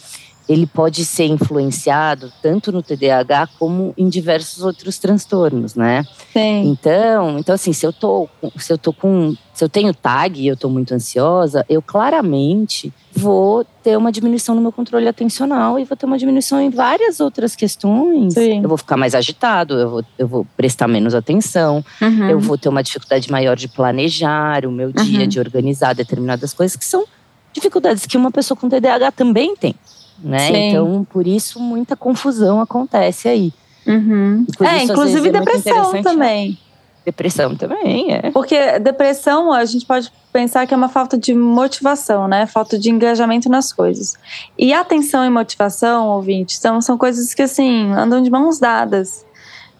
ele 0.48 0.66
pode 0.66 1.04
ser 1.04 1.26
influenciado 1.26 2.32
tanto 2.40 2.70
no 2.70 2.82
TDAH 2.82 3.48
como 3.58 3.92
em 3.96 4.08
diversos 4.08 4.62
outros 4.62 4.98
transtornos, 4.98 5.74
né? 5.74 6.04
Sim. 6.32 6.68
Então, 6.68 7.38
então 7.38 7.54
assim, 7.54 7.72
se 7.72 7.84
eu 7.84 7.92
tô, 7.92 8.28
se 8.56 8.72
eu 8.72 8.78
tô 8.78 8.92
com, 8.92 9.34
se 9.52 9.64
eu 9.64 9.68
tenho 9.68 9.92
TAG 9.92 10.40
e 10.40 10.46
eu 10.46 10.56
tô 10.56 10.68
muito 10.68 10.94
ansiosa, 10.94 11.64
eu 11.68 11.82
claramente 11.82 12.92
vou 13.12 13.64
ter 13.82 13.96
uma 13.96 14.12
diminuição 14.12 14.54
no 14.54 14.60
meu 14.60 14.70
controle 14.70 15.08
atencional 15.08 15.78
e 15.78 15.84
vou 15.84 15.96
ter 15.96 16.06
uma 16.06 16.18
diminuição 16.18 16.60
em 16.60 16.70
várias 16.70 17.18
outras 17.18 17.56
questões. 17.56 18.34
Sim. 18.34 18.62
Eu 18.62 18.68
vou 18.68 18.78
ficar 18.78 18.96
mais 18.96 19.14
agitado, 19.14 19.74
eu 19.74 19.90
vou, 19.90 20.04
eu 20.18 20.28
vou 20.28 20.46
prestar 20.56 20.86
menos 20.86 21.14
atenção, 21.14 21.84
uhum. 22.00 22.30
eu 22.30 22.38
vou 22.38 22.56
ter 22.56 22.68
uma 22.68 22.82
dificuldade 22.82 23.30
maior 23.30 23.56
de 23.56 23.66
planejar 23.66 24.64
o 24.64 24.70
meu 24.70 24.92
dia, 24.92 25.22
uhum. 25.22 25.28
de 25.28 25.40
organizar 25.40 25.92
determinadas 25.94 26.52
coisas 26.52 26.76
que 26.76 26.84
são 26.84 27.04
dificuldades 27.52 28.06
que 28.06 28.16
uma 28.16 28.30
pessoa 28.30 28.56
com 28.56 28.68
TDAH 28.68 29.12
também 29.12 29.56
tem 29.56 29.74
né? 30.18 30.38
Sim. 30.38 30.68
Então, 30.68 31.06
por 31.10 31.26
isso, 31.26 31.60
muita 31.60 31.96
confusão 31.96 32.60
acontece 32.60 33.28
aí. 33.28 33.52
Uhum. 33.86 34.44
É, 34.60 34.82
isso, 34.82 34.92
inclusive 34.92 35.28
é 35.28 35.32
depressão 35.32 36.02
também. 36.02 36.58
Depressão 37.04 37.54
também, 37.54 38.12
é. 38.12 38.32
Porque 38.32 38.80
depressão, 38.80 39.52
a 39.52 39.64
gente 39.64 39.86
pode 39.86 40.12
pensar 40.32 40.66
que 40.66 40.74
é 40.74 40.76
uma 40.76 40.88
falta 40.88 41.16
de 41.16 41.32
motivação, 41.32 42.26
né? 42.26 42.46
Falta 42.46 42.76
de 42.76 42.90
engajamento 42.90 43.48
nas 43.48 43.72
coisas. 43.72 44.16
E 44.58 44.72
atenção 44.72 45.24
e 45.24 45.30
motivação, 45.30 46.08
ouvinte, 46.08 46.56
são, 46.58 46.80
são 46.80 46.98
coisas 46.98 47.32
que, 47.32 47.42
assim, 47.42 47.92
andam 47.92 48.20
de 48.20 48.28
mãos 48.28 48.58
dadas. 48.58 49.24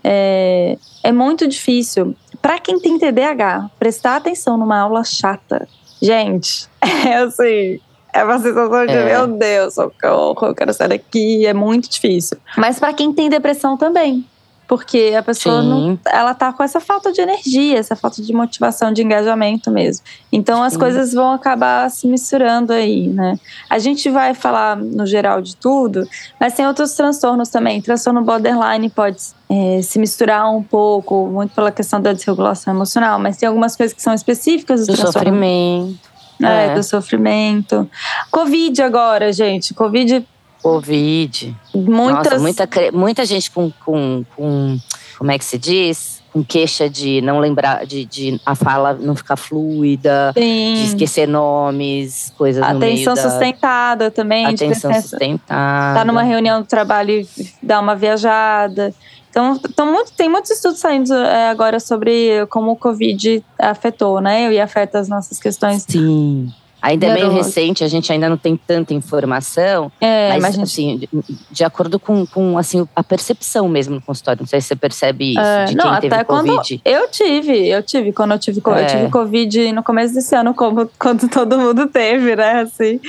É, 0.05 0.79
é 1.03 1.11
muito 1.11 1.49
difícil. 1.49 2.15
Para 2.41 2.61
quem 2.61 2.79
tem 2.79 2.97
TDAH, 2.97 3.73
prestar 3.77 4.17
atenção 4.17 4.57
numa 4.57 4.79
aula 4.79 5.03
chata, 5.03 5.67
gente, 6.01 6.69
é 6.81 7.17
assim, 7.17 7.81
é 8.21 8.25
uma 8.25 8.39
sensação 8.39 8.87
de, 8.87 8.93
é. 8.93 9.05
meu 9.05 9.27
Deus, 9.27 9.75
socorro, 9.75 10.47
eu 10.47 10.55
quero 10.55 10.73
sair 10.73 10.89
daqui. 10.89 11.47
É 11.47 11.55
muito 11.55 11.89
difícil. 11.89 12.37
Mas 12.57 12.79
para 12.79 12.93
quem 12.93 13.13
tem 13.13 13.29
depressão 13.29 13.77
também. 13.77 14.25
porque 14.69 15.15
a 15.17 15.23
pessoa 15.23 15.63
não, 15.63 15.99
ela 16.07 16.35
tá 16.35 16.53
com 16.53 16.63
essa 16.63 16.81
falta 16.81 17.13
de 17.13 17.21
energia, 17.21 17.79
essa 17.79 17.95
falta 17.95 18.21
de 18.21 18.33
motivação, 18.33 18.93
de 18.93 19.03
engajamento 19.03 19.71
mesmo. 19.71 20.05
Então 20.33 20.63
as 20.63 20.73
Sim. 20.73 20.79
coisas 20.79 21.13
vão 21.13 21.33
acabar 21.33 21.89
se 21.91 22.07
misturando 22.07 22.73
aí, 22.73 23.07
né? 23.09 23.39
A 23.71 23.79
gente 23.79 24.11
vai 24.11 24.35
falar 24.35 24.77
no 24.77 25.07
geral 25.07 25.41
de 25.41 25.57
tudo, 25.57 26.07
mas 26.41 26.55
tem 26.55 26.67
outros 26.67 26.93
transtornos 26.93 27.49
também. 27.49 27.81
Transtorno 27.81 28.23
borderline 28.23 28.91
pode 28.91 29.19
é, 29.49 29.81
se 29.83 29.99
misturar 29.99 30.51
um 30.51 30.63
pouco, 30.63 31.27
muito 31.27 31.55
pela 31.55 31.71
questão 31.71 32.01
da 32.01 32.13
desregulação 32.13 32.75
emocional, 32.75 33.19
mas 33.21 33.37
tem 33.37 33.47
algumas 33.47 33.77
coisas 33.77 33.95
que 33.95 34.03
são 34.03 34.15
específicas 34.15 34.87
do, 34.87 34.95
do 34.95 35.01
sofrimento. 35.01 36.16
É, 36.43 36.67
é, 36.67 36.75
do 36.75 36.83
sofrimento. 36.83 37.89
Covid 38.31 38.83
agora, 38.83 39.33
gente. 39.33 39.73
Covid 39.73 40.27
Covid. 40.67 41.57
Muitas... 41.73 42.25
Nossa, 42.25 42.39
muita, 42.39 42.69
muita 42.93 43.25
gente 43.25 43.51
com, 43.53 43.71
com, 43.85 44.25
com. 44.35 44.77
Como 45.17 45.31
é 45.31 45.39
que 45.39 45.45
se 45.45 45.57
diz? 45.57 46.21
Com 46.33 46.45
queixa 46.45 46.91
de 46.91 47.21
não 47.23 47.39
lembrar, 47.39 47.87
de, 47.87 48.05
de 48.05 48.41
a 48.45 48.55
fala 48.57 48.93
não 48.93 49.15
ficar 49.15 49.37
fluida, 49.37 50.33
Sim. 50.37 50.75
de 50.75 50.85
esquecer 50.89 51.27
nomes, 51.27 52.33
coisas 52.37 52.63
Atenção 52.63 53.15
da... 53.15 53.23
sustentada 53.23 54.11
também. 54.11 54.45
Atenção 54.45 54.93
sustentada. 54.93 56.01
Tá 56.01 56.05
numa 56.05 56.23
reunião 56.25 56.61
do 56.61 56.67
trabalho 56.67 57.13
e 57.13 57.29
dá 57.63 57.81
uma 57.81 57.95
viajada. 57.95 58.93
Então, 59.37 59.61
então 59.69 59.93
muito, 59.93 60.13
tem 60.13 60.31
muitos 60.31 60.51
estudos 60.51 60.79
saindo 60.79 61.13
é, 61.13 61.51
agora 61.51 61.79
sobre 61.79 62.47
como 62.47 62.71
o 62.71 62.77
Covid 62.77 63.45
afetou, 63.59 64.19
né? 64.19 64.51
E 64.51 64.59
afeta 64.59 64.99
as 64.99 65.11
nossas 65.11 65.39
questões. 65.39 65.85
Sim. 65.87 66.51
Ainda 66.87 67.07
é 67.07 67.15
meio 67.15 67.31
recente, 67.33 67.83
a 67.83 67.89
gente 67.89 68.13
ainda 68.13 68.29
não 68.29 68.37
tem 68.37 68.57
tanta 68.57 68.95
informação. 68.95 69.91
É, 70.01 70.39
mas, 70.39 70.57
assim, 70.57 70.99
de, 70.99 71.09
de, 71.51 71.65
acordo 71.65 71.99
com, 71.99 72.25
com 72.25 72.57
assim, 72.57 72.87
a 72.95 73.03
percepção 73.03 73.69
mesmo 73.69 73.97
no 73.97 74.01
consultório. 74.01 74.43
Não 74.43 74.47
sei 74.47 74.61
se 74.61 74.69
você 74.69 74.77
percebe 74.77 75.33
isso, 75.33 75.41
é, 75.41 75.65
de 75.65 75.75
quem 75.75 75.85
não, 75.85 76.01
teve 76.01 76.15
até 76.15 76.23
Covid. 76.23 76.81
eu 76.85 77.09
tive, 77.11 77.67
eu 77.69 77.83
tive. 77.83 78.13
Quando 78.13 78.33
eu 78.33 78.39
tive, 78.39 78.63
é. 78.65 78.83
eu 78.83 78.87
tive 78.87 79.11
Covid 79.11 79.73
no 79.73 79.83
começo 79.83 80.15
desse 80.15 80.37
ano, 80.37 80.55
como 80.55 80.89
quando 80.97 81.27
todo 81.29 81.59
mundo 81.59 81.89
teve, 81.89 82.37
né? 82.37 82.61
Assim. 82.61 83.01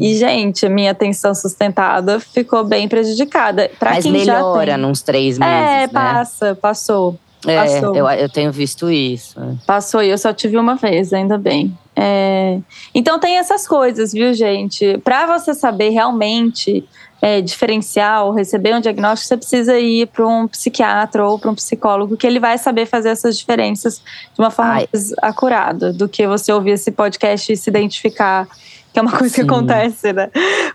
E, 0.00 0.16
gente, 0.16 0.66
minha 0.70 0.92
atenção 0.92 1.34
sustentada 1.34 2.18
ficou 2.18 2.64
bem 2.64 2.88
prejudicada. 2.88 3.70
Pra 3.78 3.90
mas 3.90 4.04
quem 4.04 4.12
melhora 4.12 4.72
já 4.72 4.78
tem. 4.78 4.86
nos 4.86 5.02
três 5.02 5.38
meses, 5.38 5.54
É, 5.54 5.80
né? 5.80 5.88
passa, 5.88 6.54
passou. 6.54 7.18
É, 7.46 7.78
eu, 7.80 8.08
eu 8.08 8.28
tenho 8.28 8.50
visto 8.52 8.90
isso. 8.90 9.38
Passou 9.66 10.02
e 10.02 10.08
eu 10.08 10.16
só 10.16 10.32
tive 10.32 10.56
uma 10.56 10.76
vez, 10.76 11.12
ainda 11.12 11.36
bem. 11.36 11.76
É, 11.94 12.58
então 12.94 13.18
tem 13.18 13.38
essas 13.38 13.66
coisas, 13.68 14.12
viu, 14.12 14.32
gente? 14.32 14.98
Para 14.98 15.26
você 15.26 15.54
saber 15.54 15.90
realmente 15.90 16.88
é, 17.22 17.40
diferenciar 17.40 18.24
ou 18.24 18.32
receber 18.32 18.74
um 18.74 18.80
diagnóstico, 18.80 19.28
você 19.28 19.36
precisa 19.36 19.78
ir 19.78 20.08
para 20.08 20.26
um 20.26 20.48
psiquiatra 20.48 21.24
ou 21.24 21.38
para 21.38 21.50
um 21.50 21.54
psicólogo, 21.54 22.16
que 22.16 22.26
ele 22.26 22.40
vai 22.40 22.58
saber 22.58 22.86
fazer 22.86 23.10
essas 23.10 23.38
diferenças 23.38 23.98
de 24.34 24.40
uma 24.40 24.50
forma 24.50 24.72
Ai. 24.72 24.88
mais 24.92 25.12
acurada 25.22 25.92
do 25.92 26.08
que 26.08 26.26
você 26.26 26.52
ouvir 26.52 26.72
esse 26.72 26.90
podcast 26.90 27.52
e 27.52 27.56
se 27.56 27.70
identificar, 27.70 28.48
que 28.92 28.98
é 28.98 29.02
uma 29.02 29.12
coisa 29.12 29.28
Sim. 29.28 29.42
que 29.42 29.46
acontece, 29.46 30.12
né? 30.12 30.30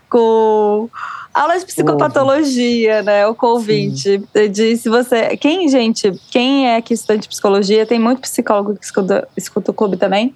Com 0.08 0.88
aula 1.34 1.58
de 1.58 1.66
psicopatologia, 1.66 3.02
né? 3.02 3.26
O 3.26 3.34
convite 3.34 4.22
de 4.50 4.76
se 4.76 4.88
você, 4.88 5.36
quem 5.36 5.68
gente, 5.68 6.12
quem 6.30 6.66
é 6.66 6.76
aqui 6.76 6.94
estudante 6.94 7.22
de 7.22 7.28
psicologia, 7.28 7.84
tem 7.84 7.98
muito 7.98 8.22
psicólogo 8.22 8.74
que 8.74 8.84
escuta, 8.84 9.28
escuta 9.36 9.70
o 9.70 9.74
clube 9.74 9.98
também 9.98 10.34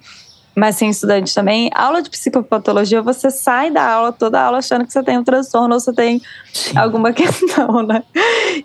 mas 0.55 0.75
sem 0.75 0.89
estudante 0.89 1.33
também, 1.33 1.69
aula 1.73 2.01
de 2.01 2.09
psicopatologia, 2.09 3.01
você 3.01 3.31
sai 3.31 3.71
da 3.71 3.83
aula, 3.83 4.11
toda 4.11 4.41
aula, 4.41 4.59
achando 4.59 4.85
que 4.85 4.93
você 4.93 5.01
tem 5.01 5.17
um 5.17 5.23
transtorno 5.23 5.73
ou 5.73 5.79
você 5.79 5.91
tem 5.91 6.21
Sim. 6.53 6.77
alguma 6.77 7.11
questão, 7.13 7.81
né? 7.83 8.03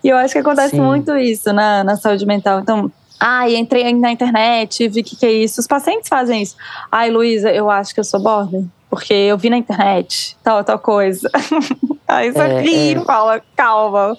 E 0.02 0.08
eu 0.08 0.16
acho 0.16 0.32
que 0.32 0.38
acontece 0.38 0.76
Sim. 0.76 0.82
muito 0.82 1.16
isso 1.16 1.52
na, 1.52 1.82
na 1.82 1.96
saúde 1.96 2.26
mental. 2.26 2.60
Então, 2.60 2.90
ai, 3.20 3.56
entrei 3.56 3.92
na 3.94 4.10
internet, 4.12 4.88
vi 4.88 5.00
o 5.00 5.04
que, 5.04 5.16
que 5.16 5.26
é 5.26 5.32
isso. 5.32 5.60
Os 5.60 5.66
pacientes 5.66 6.08
fazem 6.08 6.42
isso. 6.42 6.56
Ai, 6.90 7.10
Luísa, 7.10 7.50
eu 7.50 7.70
acho 7.70 7.94
que 7.94 8.00
eu 8.00 8.04
sou 8.04 8.20
border 8.20 8.64
porque 8.90 9.12
eu 9.12 9.36
vi 9.36 9.50
na 9.50 9.58
internet 9.58 10.36
tal, 10.42 10.64
tal 10.64 10.78
coisa. 10.78 11.30
Aí 12.08 12.32
você 12.32 12.38
é, 12.38 12.60
ri 12.60 12.94
é. 12.94 13.04
fala, 13.04 13.42
calma. 13.54 14.16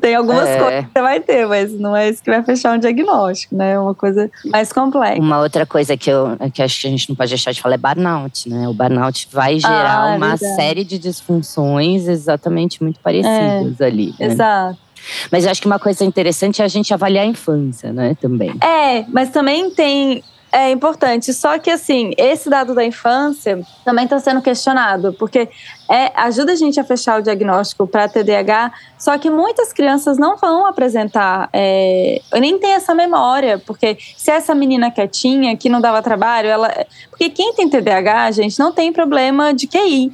Tem 0.00 0.14
algumas 0.14 0.48
é. 0.48 0.58
coisas 0.58 0.84
que 0.84 0.90
você 0.92 1.02
vai 1.02 1.20
ter, 1.20 1.46
mas 1.46 1.72
não 1.72 1.96
é 1.96 2.08
isso 2.08 2.22
que 2.22 2.30
vai 2.30 2.42
fechar 2.44 2.76
um 2.76 2.78
diagnóstico, 2.78 3.56
né? 3.56 3.72
É 3.72 3.78
uma 3.78 3.94
coisa 3.96 4.30
mais 4.44 4.72
complexa. 4.72 5.20
Uma 5.20 5.40
outra 5.40 5.66
coisa 5.66 5.96
que 5.96 6.08
eu 6.08 6.36
que 6.52 6.62
acho 6.62 6.80
que 6.80 6.86
a 6.86 6.90
gente 6.90 7.08
não 7.08 7.16
pode 7.16 7.30
deixar 7.30 7.50
de 7.50 7.60
falar 7.60 7.74
é 7.74 7.78
burnout, 7.78 8.48
né? 8.48 8.68
O 8.68 8.72
burnout 8.72 9.28
vai 9.32 9.58
gerar 9.58 10.12
ah, 10.12 10.16
uma 10.16 10.36
verdade. 10.36 10.54
série 10.54 10.84
de 10.84 10.98
disfunções 10.98 12.06
exatamente 12.06 12.80
muito 12.80 13.00
parecidas 13.00 13.80
é, 13.80 13.84
ali. 13.84 14.14
Né? 14.20 14.26
Exato. 14.26 14.85
Mas 15.30 15.44
eu 15.44 15.50
acho 15.50 15.60
que 15.60 15.66
uma 15.66 15.78
coisa 15.78 16.04
interessante 16.04 16.62
é 16.62 16.64
a 16.64 16.68
gente 16.68 16.92
avaliar 16.92 17.24
a 17.24 17.28
infância, 17.28 17.92
né? 17.92 18.16
Também. 18.20 18.54
É, 18.62 19.04
mas 19.08 19.30
também 19.30 19.70
tem 19.70 20.22
é 20.56 20.70
importante. 20.70 21.34
Só 21.34 21.58
que, 21.58 21.70
assim, 21.70 22.12
esse 22.16 22.48
dado 22.48 22.74
da 22.74 22.84
infância 22.84 23.60
também 23.84 24.04
está 24.04 24.18
sendo 24.18 24.40
questionado, 24.40 25.12
porque 25.12 25.48
é, 25.90 26.10
ajuda 26.14 26.52
a 26.52 26.56
gente 26.56 26.80
a 26.80 26.84
fechar 26.84 27.20
o 27.20 27.22
diagnóstico 27.22 27.86
para 27.86 28.08
TDAH, 28.08 28.72
só 28.98 29.18
que 29.18 29.28
muitas 29.28 29.72
crianças 29.72 30.16
não 30.16 30.36
vão 30.36 30.64
apresentar, 30.64 31.50
é, 31.52 32.20
nem 32.40 32.58
tem 32.58 32.72
essa 32.72 32.94
memória, 32.94 33.58
porque 33.66 33.98
se 34.16 34.30
essa 34.30 34.54
menina 34.54 34.90
quietinha, 34.90 35.56
que 35.56 35.68
não 35.68 35.80
dava 35.80 36.00
trabalho, 36.02 36.48
ela. 36.48 36.86
Porque 37.10 37.28
quem 37.28 37.52
tem 37.52 37.68
TDAH, 37.68 38.30
gente, 38.30 38.58
não 38.58 38.72
tem 38.72 38.92
problema 38.92 39.52
de 39.52 39.66
QI. 39.66 40.12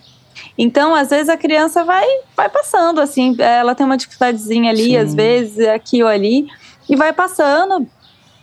Então, 0.57 0.95
às 0.95 1.11
vezes, 1.11 1.29
a 1.29 1.37
criança 1.37 1.85
vai, 1.85 2.07
vai 2.37 2.49
passando, 2.49 3.01
assim, 3.01 3.35
ela 3.39 3.75
tem 3.75 3.87
uma 3.87 3.97
dificuldadezinha 3.97 4.71
ali, 4.71 4.91
Sim. 4.91 4.97
às 4.97 5.15
vezes, 5.15 5.67
aqui 5.69 6.03
ou 6.03 6.09
ali, 6.09 6.47
e 6.89 6.97
vai 6.97 7.13
passando, 7.13 7.87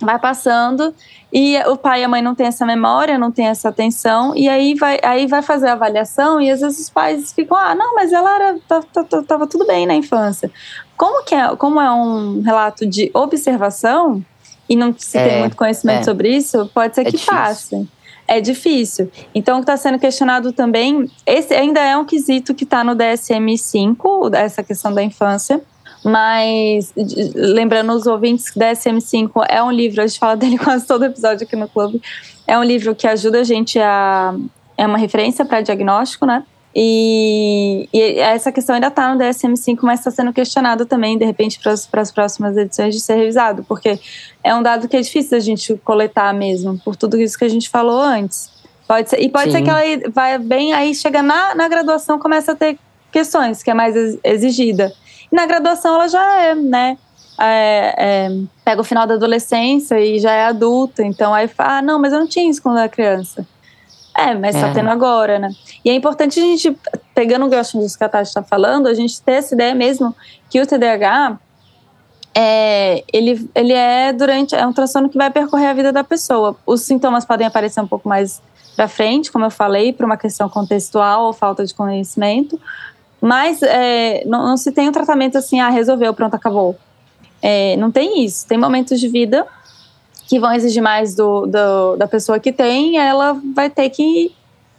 vai 0.02 0.18
passando. 0.18 0.94
E 1.32 1.60
o 1.68 1.78
pai 1.78 2.02
e 2.02 2.04
a 2.04 2.08
mãe 2.08 2.22
não 2.22 2.34
têm 2.34 2.48
essa 2.48 2.66
memória, 2.66 3.18
não 3.18 3.32
têm 3.32 3.48
essa 3.48 3.70
atenção, 3.70 4.36
e 4.36 4.50
aí 4.50 4.74
vai, 4.74 5.00
aí 5.04 5.28
vai 5.28 5.44
fazer 5.44 5.68
a 5.68 5.74
avaliação, 5.74 6.42
e 6.42 6.50
às 6.50 6.62
vezes 6.62 6.80
os 6.80 6.90
pais 6.90 7.32
ficam, 7.32 7.56
ah, 7.56 7.76
não, 7.76 7.94
mas 7.94 8.12
ela 8.12 8.34
era, 8.36 8.60
tava, 8.68 9.24
tava 9.24 9.48
tudo 9.48 9.66
bem 9.68 9.86
na 9.86 9.94
infância. 9.94 10.52
Como, 10.98 11.24
que 11.24 11.36
é, 11.36 11.56
como 11.56 11.80
é 11.80 11.92
um 11.92 12.42
relato 12.42 12.86
de 12.86 13.12
observação, 13.14 14.24
e 14.68 14.76
não 14.76 14.94
se 14.98 15.18
é, 15.18 15.28
tem 15.28 15.40
muito 15.40 15.56
conhecimento 15.56 16.02
é. 16.02 16.04
sobre 16.04 16.36
isso, 16.36 16.70
pode 16.74 16.96
ser 16.96 17.02
é 17.02 17.06
que 17.06 17.12
difícil. 17.12 17.34
passe. 17.34 17.90
É 18.32 18.40
difícil. 18.40 19.10
Então, 19.34 19.56
o 19.56 19.60
que 19.60 19.64
está 19.64 19.76
sendo 19.76 19.98
questionado 19.98 20.54
também, 20.54 21.10
esse 21.26 21.52
ainda 21.52 21.80
é 21.80 21.98
um 21.98 22.06
quesito 22.06 22.54
que 22.54 22.64
está 22.64 22.84
no 22.84 22.96
DSM-5, 22.96 24.36
essa 24.36 24.62
questão 24.62 24.94
da 24.94 25.02
infância, 25.02 25.60
mas, 26.06 26.94
lembrando 26.96 27.92
os 27.92 28.06
ouvintes, 28.06 28.54
DSM-5 28.56 29.32
é 29.50 29.64
um 29.64 29.72
livro, 29.72 30.00
a 30.04 30.06
gente 30.06 30.20
fala 30.20 30.38
dele 30.38 30.60
quase 30.60 30.86
todo 30.86 31.06
episódio 31.06 31.48
aqui 31.48 31.56
no 31.56 31.68
clube. 31.68 32.00
É 32.46 32.56
um 32.56 32.64
livro 32.64 32.94
que 32.94 33.08
ajuda 33.08 33.40
a 33.40 33.44
gente 33.44 33.80
a. 33.80 34.36
É 34.78 34.86
uma 34.86 34.98
referência 35.00 35.44
para 35.44 35.62
diagnóstico, 35.62 36.28
né? 36.28 36.44
E, 36.76 37.90
e, 37.92 38.20
essa 38.20 38.52
questão 38.52 38.76
ainda 38.76 38.88
está 38.88 39.14
no 39.14 39.20
DSM-5, 39.20 39.80
mas 39.82 40.00
está 40.00 40.12
sendo 40.12 40.32
questionado 40.32 40.86
também, 40.86 41.18
de 41.18 41.26
repente, 41.26 41.60
para 41.60 42.02
as 42.02 42.12
próximas 42.12 42.56
edições 42.56 42.94
de 42.94 43.02
ser 43.02 43.16
revisado, 43.16 43.64
porque 43.64 44.00
é 44.44 44.54
um 44.54 44.62
dado 44.62 44.88
que 44.88 44.96
é 44.96 45.02
difícil 45.02 45.36
a 45.36 45.42
gente 45.42 45.76
coletar 45.84 46.34
mesmo, 46.34 46.80
por 46.80 46.96
tudo 46.96 47.20
isso 47.20 47.38
que 47.38 47.46
a 47.46 47.50
gente 47.50 47.70
falou 47.70 48.00
antes. 48.00 48.52
Pode 48.88 49.10
ser, 49.10 49.20
e 49.20 49.30
pode 49.30 49.52
Sim. 49.52 49.58
ser 49.58 49.64
que 49.64 49.70
ela 49.70 50.12
vai 50.12 50.38
bem, 50.38 50.74
aí 50.74 50.94
chega 50.94 51.22
na, 51.22 51.54
na 51.56 51.68
graduação, 51.68 52.20
começa 52.20 52.52
a 52.52 52.56
ter 52.56 52.78
questões, 53.12 53.64
que 53.64 53.72
é 53.72 53.74
mais 53.74 53.96
exigida. 54.24 54.94
Na 55.32 55.46
graduação 55.46 55.96
ela 55.96 56.08
já 56.08 56.42
é, 56.42 56.56
né? 56.56 56.98
É, 57.42 57.96
é, 57.98 58.30
pega 58.66 58.82
o 58.82 58.84
final 58.84 59.08
da 59.08 59.14
adolescência 59.14 60.00
e 60.00 60.20
já 60.20 60.34
é 60.34 60.44
adulta, 60.44 61.04
então 61.04 61.34
aí 61.34 61.48
fala, 61.48 61.78
ah, 61.78 61.82
não, 61.82 62.00
mas 62.00 62.12
eu 62.12 62.20
não 62.20 62.28
tinha 62.28 62.50
isso 62.50 62.62
quando 62.62 62.80
era 62.80 62.90
criança. 62.90 63.48
É, 64.20 64.36
mas 64.36 64.56
tá 64.56 64.68
é. 64.68 64.74
tendo 64.74 64.90
agora, 64.90 65.40
né? 65.40 65.50
E 65.84 65.90
é 65.90 65.94
importante 65.94 66.40
a 66.40 66.44
gente, 66.44 66.78
pegando 67.16 67.46
o 67.46 67.50
gancho 67.50 67.80
disso 67.80 67.98
que 67.98 68.04
a 68.04 68.10
Tati 68.10 68.28
está 68.28 68.44
falando, 68.44 68.88
a 68.88 68.94
gente 68.94 69.22
ter 69.22 69.34
essa 69.34 69.56
ideia 69.56 69.74
mesmo 69.74 70.14
que 70.50 70.60
o 70.60 70.68
TDAH, 70.68 71.40
é, 72.36 73.04
ele, 73.14 73.50
ele 73.56 73.74
é 73.74 74.12
durante, 74.12 74.56
é 74.56 74.66
um 74.66 74.74
transtorno 74.74 75.10
que 75.10 75.18
vai 75.18 75.30
percorrer 75.32 75.68
a 75.68 75.74
vida 75.74 75.94
da 75.94 76.04
pessoa. 76.04 76.56
Os 76.66 76.82
sintomas 76.82 77.24
podem 77.24 77.48
aparecer 77.48 77.80
um 77.80 77.88
pouco 77.88 78.10
mais 78.10 78.42
para 78.76 78.88
frente, 78.88 79.32
como 79.32 79.46
eu 79.46 79.52
falei, 79.52 79.94
por 79.94 80.06
uma 80.06 80.18
questão 80.18 80.50
contextual 80.50 81.26
ou 81.26 81.34
falta 81.34 81.66
de 81.66 81.74
conhecimento, 81.74 82.60
mas 83.22 83.62
é, 83.62 84.24
não, 84.26 84.46
não, 84.46 84.58
se 84.58 84.72
tem 84.72 84.88
um 84.88 84.92
tratamento 84.92 85.38
assim, 85.38 85.60
ah, 85.60 85.70
resolveu, 85.70 86.14
pronto, 86.14 86.34
acabou. 86.36 86.78
É, 87.42 87.76
não 87.78 87.92
tem 87.92 88.24
isso. 88.24 88.48
Tem 88.48 88.58
momentos 88.58 89.00
de 89.00 89.08
vida 89.08 89.46
que 90.30 90.40
vão 90.40 90.54
exigir 90.54 90.82
mais 90.82 91.16
do, 91.16 91.48
do, 91.48 91.96
da 91.98 92.08
pessoa 92.08 92.40
que 92.40 92.54
tem, 92.54 93.00
ela 93.00 93.36
vai 93.56 93.68
ter 93.68 93.90
que, 93.90 94.32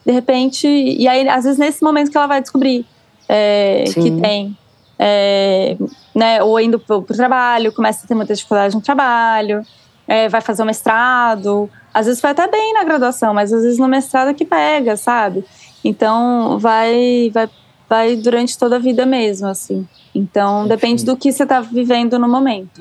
de 0.07 0.13
repente. 0.13 0.69
E 0.69 1.09
aí, 1.09 1.29
às 1.29 1.43
vezes, 1.43 1.59
nesse 1.59 1.83
momento 1.83 2.09
que 2.09 2.17
ela 2.17 2.29
vai 2.29 2.41
descobrir 2.41 2.87
é, 3.29 3.83
que 3.93 4.13
tem. 4.21 4.57
É, 4.97 5.77
né, 6.15 6.41
ou 6.41 6.61
indo 6.61 6.79
para 6.79 6.97
o 6.97 7.03
trabalho, 7.03 7.73
começa 7.73 8.05
a 8.05 8.09
ter 8.09 8.15
muita 8.15 8.33
dificuldade 8.33 8.77
no 8.77 8.81
trabalho, 8.81 9.63
é, 10.07 10.29
vai 10.29 10.41
fazer 10.41 10.63
um 10.63 10.67
mestrado. 10.67 11.69
Às 11.93 12.07
vezes 12.07 12.23
vai 12.23 12.31
até 12.31 12.47
bem 12.47 12.73
na 12.73 12.85
graduação, 12.85 13.35
mas 13.35 13.53
às 13.53 13.63
vezes 13.63 13.79
no 13.79 13.89
mestrado 13.89 14.29
é 14.29 14.35
que 14.35 14.45
pega, 14.45 14.97
sabe? 14.97 15.45
Então 15.83 16.61
vai, 16.61 17.29
vai 17.35 17.49
vai 17.91 18.15
durante 18.15 18.57
toda 18.57 18.77
a 18.77 18.79
vida 18.79 19.05
mesmo, 19.05 19.49
assim. 19.49 19.85
Então, 20.15 20.69
depende 20.69 21.05
do 21.05 21.17
que 21.17 21.33
você 21.33 21.43
está 21.43 21.61
vivendo 21.61 22.21
no 22.21 22.29
momento. 22.29 22.81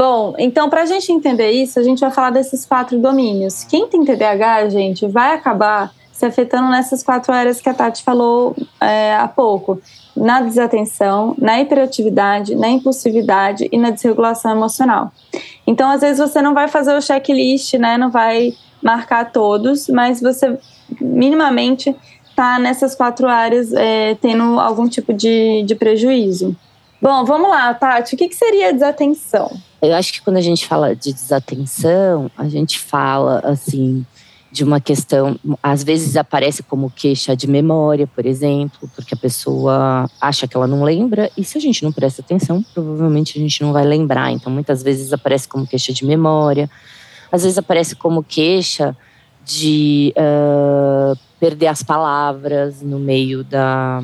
Bom, 0.00 0.34
então, 0.38 0.70
para 0.70 0.80
a 0.80 0.86
gente 0.86 1.12
entender 1.12 1.50
isso, 1.50 1.78
a 1.78 1.82
gente 1.82 2.00
vai 2.00 2.10
falar 2.10 2.30
desses 2.30 2.64
quatro 2.64 2.98
domínios. 2.98 3.64
Quem 3.64 3.86
tem 3.86 4.02
TDAH, 4.02 4.70
gente, 4.70 5.06
vai 5.06 5.34
acabar 5.34 5.92
se 6.10 6.24
afetando 6.24 6.70
nessas 6.70 7.02
quatro 7.02 7.34
áreas 7.34 7.60
que 7.60 7.68
a 7.68 7.74
Tati 7.74 8.02
falou 8.02 8.56
é, 8.80 9.14
há 9.14 9.28
pouco: 9.28 9.78
na 10.16 10.40
desatenção, 10.40 11.34
na 11.36 11.60
hiperatividade, 11.60 12.54
na 12.54 12.70
impulsividade 12.70 13.68
e 13.70 13.76
na 13.76 13.90
desregulação 13.90 14.52
emocional. 14.52 15.12
Então, 15.66 15.90
às 15.90 16.00
vezes, 16.00 16.18
você 16.18 16.40
não 16.40 16.54
vai 16.54 16.66
fazer 16.66 16.96
o 16.96 17.02
checklist, 17.02 17.74
né? 17.74 17.98
Não 17.98 18.10
vai 18.10 18.54
marcar 18.82 19.30
todos, 19.30 19.86
mas 19.90 20.18
você 20.18 20.58
minimamente 20.98 21.94
está 22.26 22.58
nessas 22.58 22.94
quatro 22.94 23.28
áreas 23.28 23.70
é, 23.74 24.14
tendo 24.14 24.58
algum 24.58 24.88
tipo 24.88 25.12
de, 25.12 25.62
de 25.62 25.74
prejuízo. 25.74 26.56
Bom, 27.02 27.22
vamos 27.26 27.50
lá, 27.50 27.74
Tati. 27.74 28.14
O 28.14 28.16
que, 28.16 28.28
que 28.28 28.34
seria 28.34 28.72
desatenção? 28.72 29.50
Eu 29.82 29.94
acho 29.94 30.12
que 30.12 30.20
quando 30.20 30.36
a 30.36 30.42
gente 30.42 30.66
fala 30.66 30.94
de 30.94 31.12
desatenção, 31.12 32.30
a 32.36 32.48
gente 32.48 32.78
fala 32.78 33.40
assim 33.44 34.04
de 34.52 34.64
uma 34.64 34.80
questão, 34.80 35.38
às 35.62 35.84
vezes 35.84 36.16
aparece 36.16 36.62
como 36.62 36.90
queixa 36.90 37.36
de 37.36 37.46
memória, 37.46 38.06
por 38.06 38.26
exemplo, 38.26 38.90
porque 38.96 39.14
a 39.14 39.16
pessoa 39.16 40.10
acha 40.20 40.48
que 40.48 40.56
ela 40.56 40.66
não 40.66 40.82
lembra, 40.82 41.30
e 41.36 41.44
se 41.44 41.56
a 41.56 41.60
gente 41.60 41.84
não 41.84 41.92
presta 41.92 42.20
atenção, 42.20 42.64
provavelmente 42.74 43.38
a 43.38 43.40
gente 43.40 43.62
não 43.62 43.72
vai 43.72 43.84
lembrar. 43.84 44.32
Então, 44.32 44.52
muitas 44.52 44.82
vezes 44.82 45.12
aparece 45.12 45.46
como 45.46 45.66
queixa 45.66 45.92
de 45.92 46.04
memória, 46.04 46.68
às 47.30 47.44
vezes 47.44 47.58
aparece 47.58 47.94
como 47.94 48.24
queixa 48.24 48.96
de 49.44 50.12
uh, 50.16 51.16
perder 51.38 51.68
as 51.68 51.82
palavras 51.82 52.82
no 52.82 52.98
meio 52.98 53.44
da, 53.44 54.02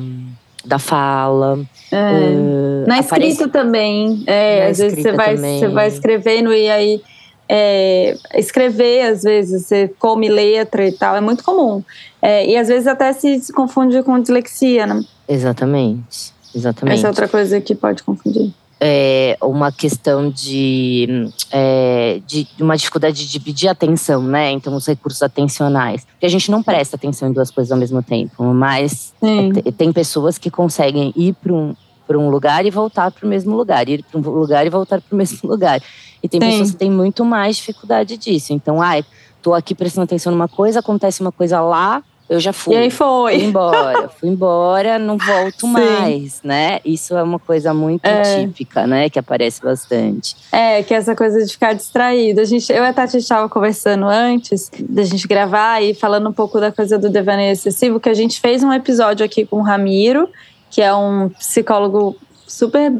da 0.67 0.77
fala. 0.77 1.59
É. 1.91 1.95
Uh, 1.95 2.87
Na 2.87 2.99
aparece... 2.99 3.31
escrita 3.31 3.49
também. 3.49 4.23
É, 4.27 4.65
Na 4.65 4.69
às 4.71 4.77
vezes 4.77 5.01
você 5.01 5.11
vai, 5.13 5.37
você 5.37 5.67
vai 5.69 5.87
escrevendo 5.87 6.53
e 6.53 6.69
aí 6.69 7.01
é, 7.49 8.17
escrever, 8.35 9.03
às 9.03 9.23
vezes, 9.23 9.63
você 9.63 9.89
come 9.99 10.27
letra 10.27 10.85
e 10.85 10.91
tal, 10.91 11.15
é 11.15 11.21
muito 11.21 11.43
comum. 11.43 11.81
É, 12.21 12.45
e 12.45 12.57
às 12.57 12.67
vezes 12.67 12.87
até 12.87 13.13
se 13.13 13.53
confunde 13.53 14.03
com 14.03 14.19
dislexia, 14.19 14.85
né? 14.85 15.01
Exatamente. 15.27 16.33
Exatamente. 16.53 16.97
Essa 16.97 17.07
é 17.07 17.09
outra 17.09 17.27
coisa 17.27 17.61
que 17.61 17.75
pode 17.75 18.03
confundir. 18.03 18.51
É 18.79 19.35
uma 19.41 19.71
questão 19.71 20.29
de, 20.29 21.31
é, 21.51 22.21
de 22.27 22.47
uma 22.59 22.77
dificuldade 22.77 23.27
de 23.27 23.39
pedir 23.39 23.67
atenção, 23.67 24.21
né? 24.21 24.51
Então, 24.51 24.75
os 24.75 24.85
recursos 24.85 25.23
atencionais. 25.23 26.05
Porque 26.05 26.27
a 26.27 26.29
gente 26.29 26.51
não 26.51 26.61
presta 26.61 26.95
atenção 26.95 27.27
em 27.27 27.33
duas 27.33 27.49
coisas 27.49 27.71
ao 27.71 27.77
mesmo 27.77 28.03
tempo, 28.03 28.43
mas 28.43 29.13
é, 29.21 29.71
tem 29.71 29.91
pessoas 29.91 30.37
que 30.37 30.51
conseguem 30.51 31.11
ir 31.15 31.33
para 31.33 31.51
um, 31.53 31.75
para 32.07 32.19
um 32.19 32.29
lugar 32.29 32.65
e 32.65 32.71
voltar 32.71 33.11
para 33.11 33.25
o 33.25 33.29
mesmo 33.29 33.55
lugar, 33.55 33.89
ir 33.89 34.03
para 34.03 34.19
um 34.19 34.23
lugar 34.23 34.65
e 34.65 34.69
voltar 34.69 35.01
para 35.01 35.13
o 35.13 35.17
mesmo 35.17 35.49
lugar. 35.49 35.81
E 36.21 36.29
tem 36.29 36.39
Sim. 36.39 36.47
pessoas 36.47 36.71
que 36.71 36.77
têm 36.77 36.91
muito 36.91 37.25
mais 37.25 37.57
dificuldade 37.57 38.17
disso. 38.17 38.53
Então, 38.53 38.81
ai, 38.81 39.03
tô 39.41 39.53
aqui 39.53 39.75
prestando 39.75 40.05
atenção 40.05 40.31
numa 40.31 40.47
coisa, 40.47 40.79
acontece 40.79 41.21
uma 41.21 41.31
coisa 41.31 41.59
lá, 41.61 42.03
eu 42.29 42.39
já 42.39 42.51
fui. 42.51 42.75
E 42.75 42.77
aí 42.77 42.91
foi. 42.91 43.39
Fui 43.39 43.43
embora, 43.45 44.09
fui 44.19 44.29
embora, 44.29 44.99
não 44.99 45.17
volto 45.17 45.61
Sim. 45.61 45.71
mais, 45.71 46.41
né? 46.43 46.79
Isso 46.83 47.15
é 47.15 47.23
uma 47.23 47.39
coisa 47.39 47.73
muito 47.73 48.05
é. 48.05 48.41
típica, 48.41 48.85
né? 48.85 49.09
Que 49.09 49.17
aparece 49.17 49.61
bastante. 49.61 50.35
É, 50.51 50.83
que 50.83 50.93
é 50.93 50.97
essa 50.97 51.15
coisa 51.15 51.43
de 51.43 51.51
ficar 51.51 51.73
distraído. 51.73 52.41
A 52.41 52.45
gente, 52.45 52.71
eu 52.71 52.83
e 52.83 52.87
a 52.87 52.93
Tati 52.93 53.17
estava 53.17 53.47
conversando 53.47 54.05
antes 54.05 54.69
da 54.89 55.03
gente 55.03 55.27
gravar 55.27 55.81
e 55.81 55.93
falando 55.93 56.29
um 56.29 56.33
pouco 56.33 56.59
da 56.59 56.71
coisa 56.71 56.97
do 56.97 57.09
devaneio 57.09 57.53
excessivo, 57.53 57.99
que 57.99 58.09
a 58.09 58.13
gente 58.13 58.41
fez 58.41 58.63
um 58.63 58.73
episódio 58.73 59.25
aqui 59.25 59.45
com 59.45 59.57
o 59.57 59.63
Ramiro, 59.63 60.29
que 60.69 60.81
é 60.81 60.93
um 60.93 61.29
psicólogo 61.29 62.17
super 62.47 62.91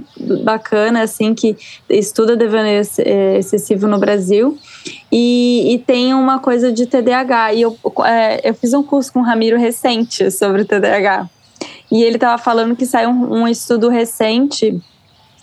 bacana, 0.43 1.01
assim, 1.01 1.33
que 1.33 1.55
estuda 1.89 2.35
devaneio 2.35 2.81
é, 2.99 3.37
excessivo 3.37 3.87
no 3.87 3.97
Brasil. 3.97 4.57
E, 5.11 5.73
e, 5.73 5.79
tem 5.79 6.13
uma 6.13 6.39
coisa 6.39 6.71
de 6.71 6.85
TDAH. 6.85 7.53
E 7.53 7.61
eu, 7.61 7.77
é, 8.05 8.49
eu 8.49 8.53
fiz 8.53 8.73
um 8.73 8.83
curso 8.83 9.11
com 9.11 9.19
o 9.19 9.23
Ramiro 9.23 9.57
recente 9.57 10.29
sobre 10.29 10.65
TDAH. 10.65 11.29
E 11.89 12.03
ele 12.03 12.15
estava 12.15 12.37
falando 12.37 12.75
que 12.75 12.85
saiu 12.85 13.09
um, 13.09 13.41
um, 13.41 13.47
estudo 13.47 13.89
recente, 13.89 14.79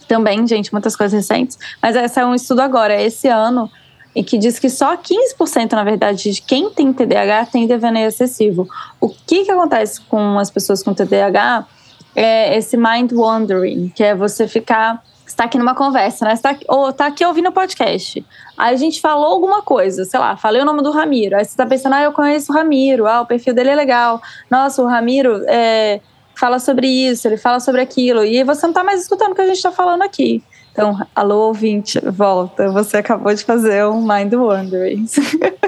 também, 0.06 0.46
gente, 0.46 0.70
muitas 0.70 0.94
coisas 0.94 1.14
recentes, 1.14 1.58
mas 1.80 1.96
é, 1.96 2.06
saiu 2.06 2.28
um 2.28 2.34
estudo 2.34 2.60
agora, 2.60 3.00
esse 3.00 3.26
ano, 3.28 3.70
e 4.14 4.22
que 4.22 4.38
diz 4.38 4.58
que 4.58 4.68
só 4.68 4.96
15%, 4.96 5.72
na 5.72 5.82
verdade, 5.82 6.30
de 6.30 6.42
quem 6.42 6.70
tem 6.70 6.92
TDAH 6.92 7.46
tem 7.46 7.66
devaneio 7.66 8.08
excessivo. 8.08 8.68
O 9.00 9.08
que, 9.08 9.44
que 9.44 9.50
acontece 9.50 10.00
com 10.02 10.38
as 10.38 10.50
pessoas 10.50 10.82
com 10.82 10.94
TDAH? 10.94 11.66
É 12.14 12.56
esse 12.56 12.76
mind 12.76 13.12
wandering, 13.12 13.92
que 13.94 14.02
é 14.02 14.14
você 14.14 14.46
ficar 14.46 15.02
está 15.34 15.44
aqui 15.44 15.58
numa 15.58 15.74
conversa, 15.74 16.24
né? 16.24 16.36
Você 16.36 16.42
tá, 16.42 16.56
ou 16.68 16.92
tá 16.92 17.06
aqui 17.06 17.24
ouvindo 17.24 17.48
o 17.48 17.52
podcast. 17.52 18.24
Aí 18.56 18.74
a 18.74 18.76
gente 18.76 19.00
falou 19.00 19.26
alguma 19.26 19.62
coisa, 19.62 20.04
sei 20.04 20.20
lá, 20.20 20.36
falei 20.36 20.62
o 20.62 20.64
nome 20.64 20.82
do 20.82 20.90
Ramiro. 20.90 21.36
Aí 21.36 21.44
você 21.44 21.56
tá 21.56 21.66
pensando, 21.66 21.94
ah, 21.94 22.02
eu 22.02 22.12
conheço 22.12 22.52
o 22.52 22.54
Ramiro, 22.54 23.06
ah, 23.06 23.20
o 23.20 23.26
perfil 23.26 23.54
dele 23.54 23.70
é 23.70 23.74
legal. 23.74 24.22
Nossa, 24.50 24.82
o 24.82 24.86
Ramiro 24.86 25.42
é, 25.48 26.00
fala 26.36 26.58
sobre 26.58 26.86
isso, 26.86 27.26
ele 27.26 27.36
fala 27.36 27.58
sobre 27.58 27.80
aquilo. 27.80 28.24
E 28.24 28.42
você 28.44 28.66
não 28.66 28.74
tá 28.74 28.84
mais 28.84 29.02
escutando 29.02 29.32
o 29.32 29.34
que 29.34 29.42
a 29.42 29.46
gente 29.46 29.62
tá 29.62 29.72
falando 29.72 30.02
aqui. 30.02 30.42
Então, 30.74 30.98
alô, 31.14 31.46
ouvinte, 31.46 32.00
volta. 32.00 32.68
Você 32.72 32.96
acabou 32.96 33.32
de 33.32 33.44
fazer 33.44 33.86
um 33.86 34.00
Mind 34.00 34.32
Wandering. 34.34 35.06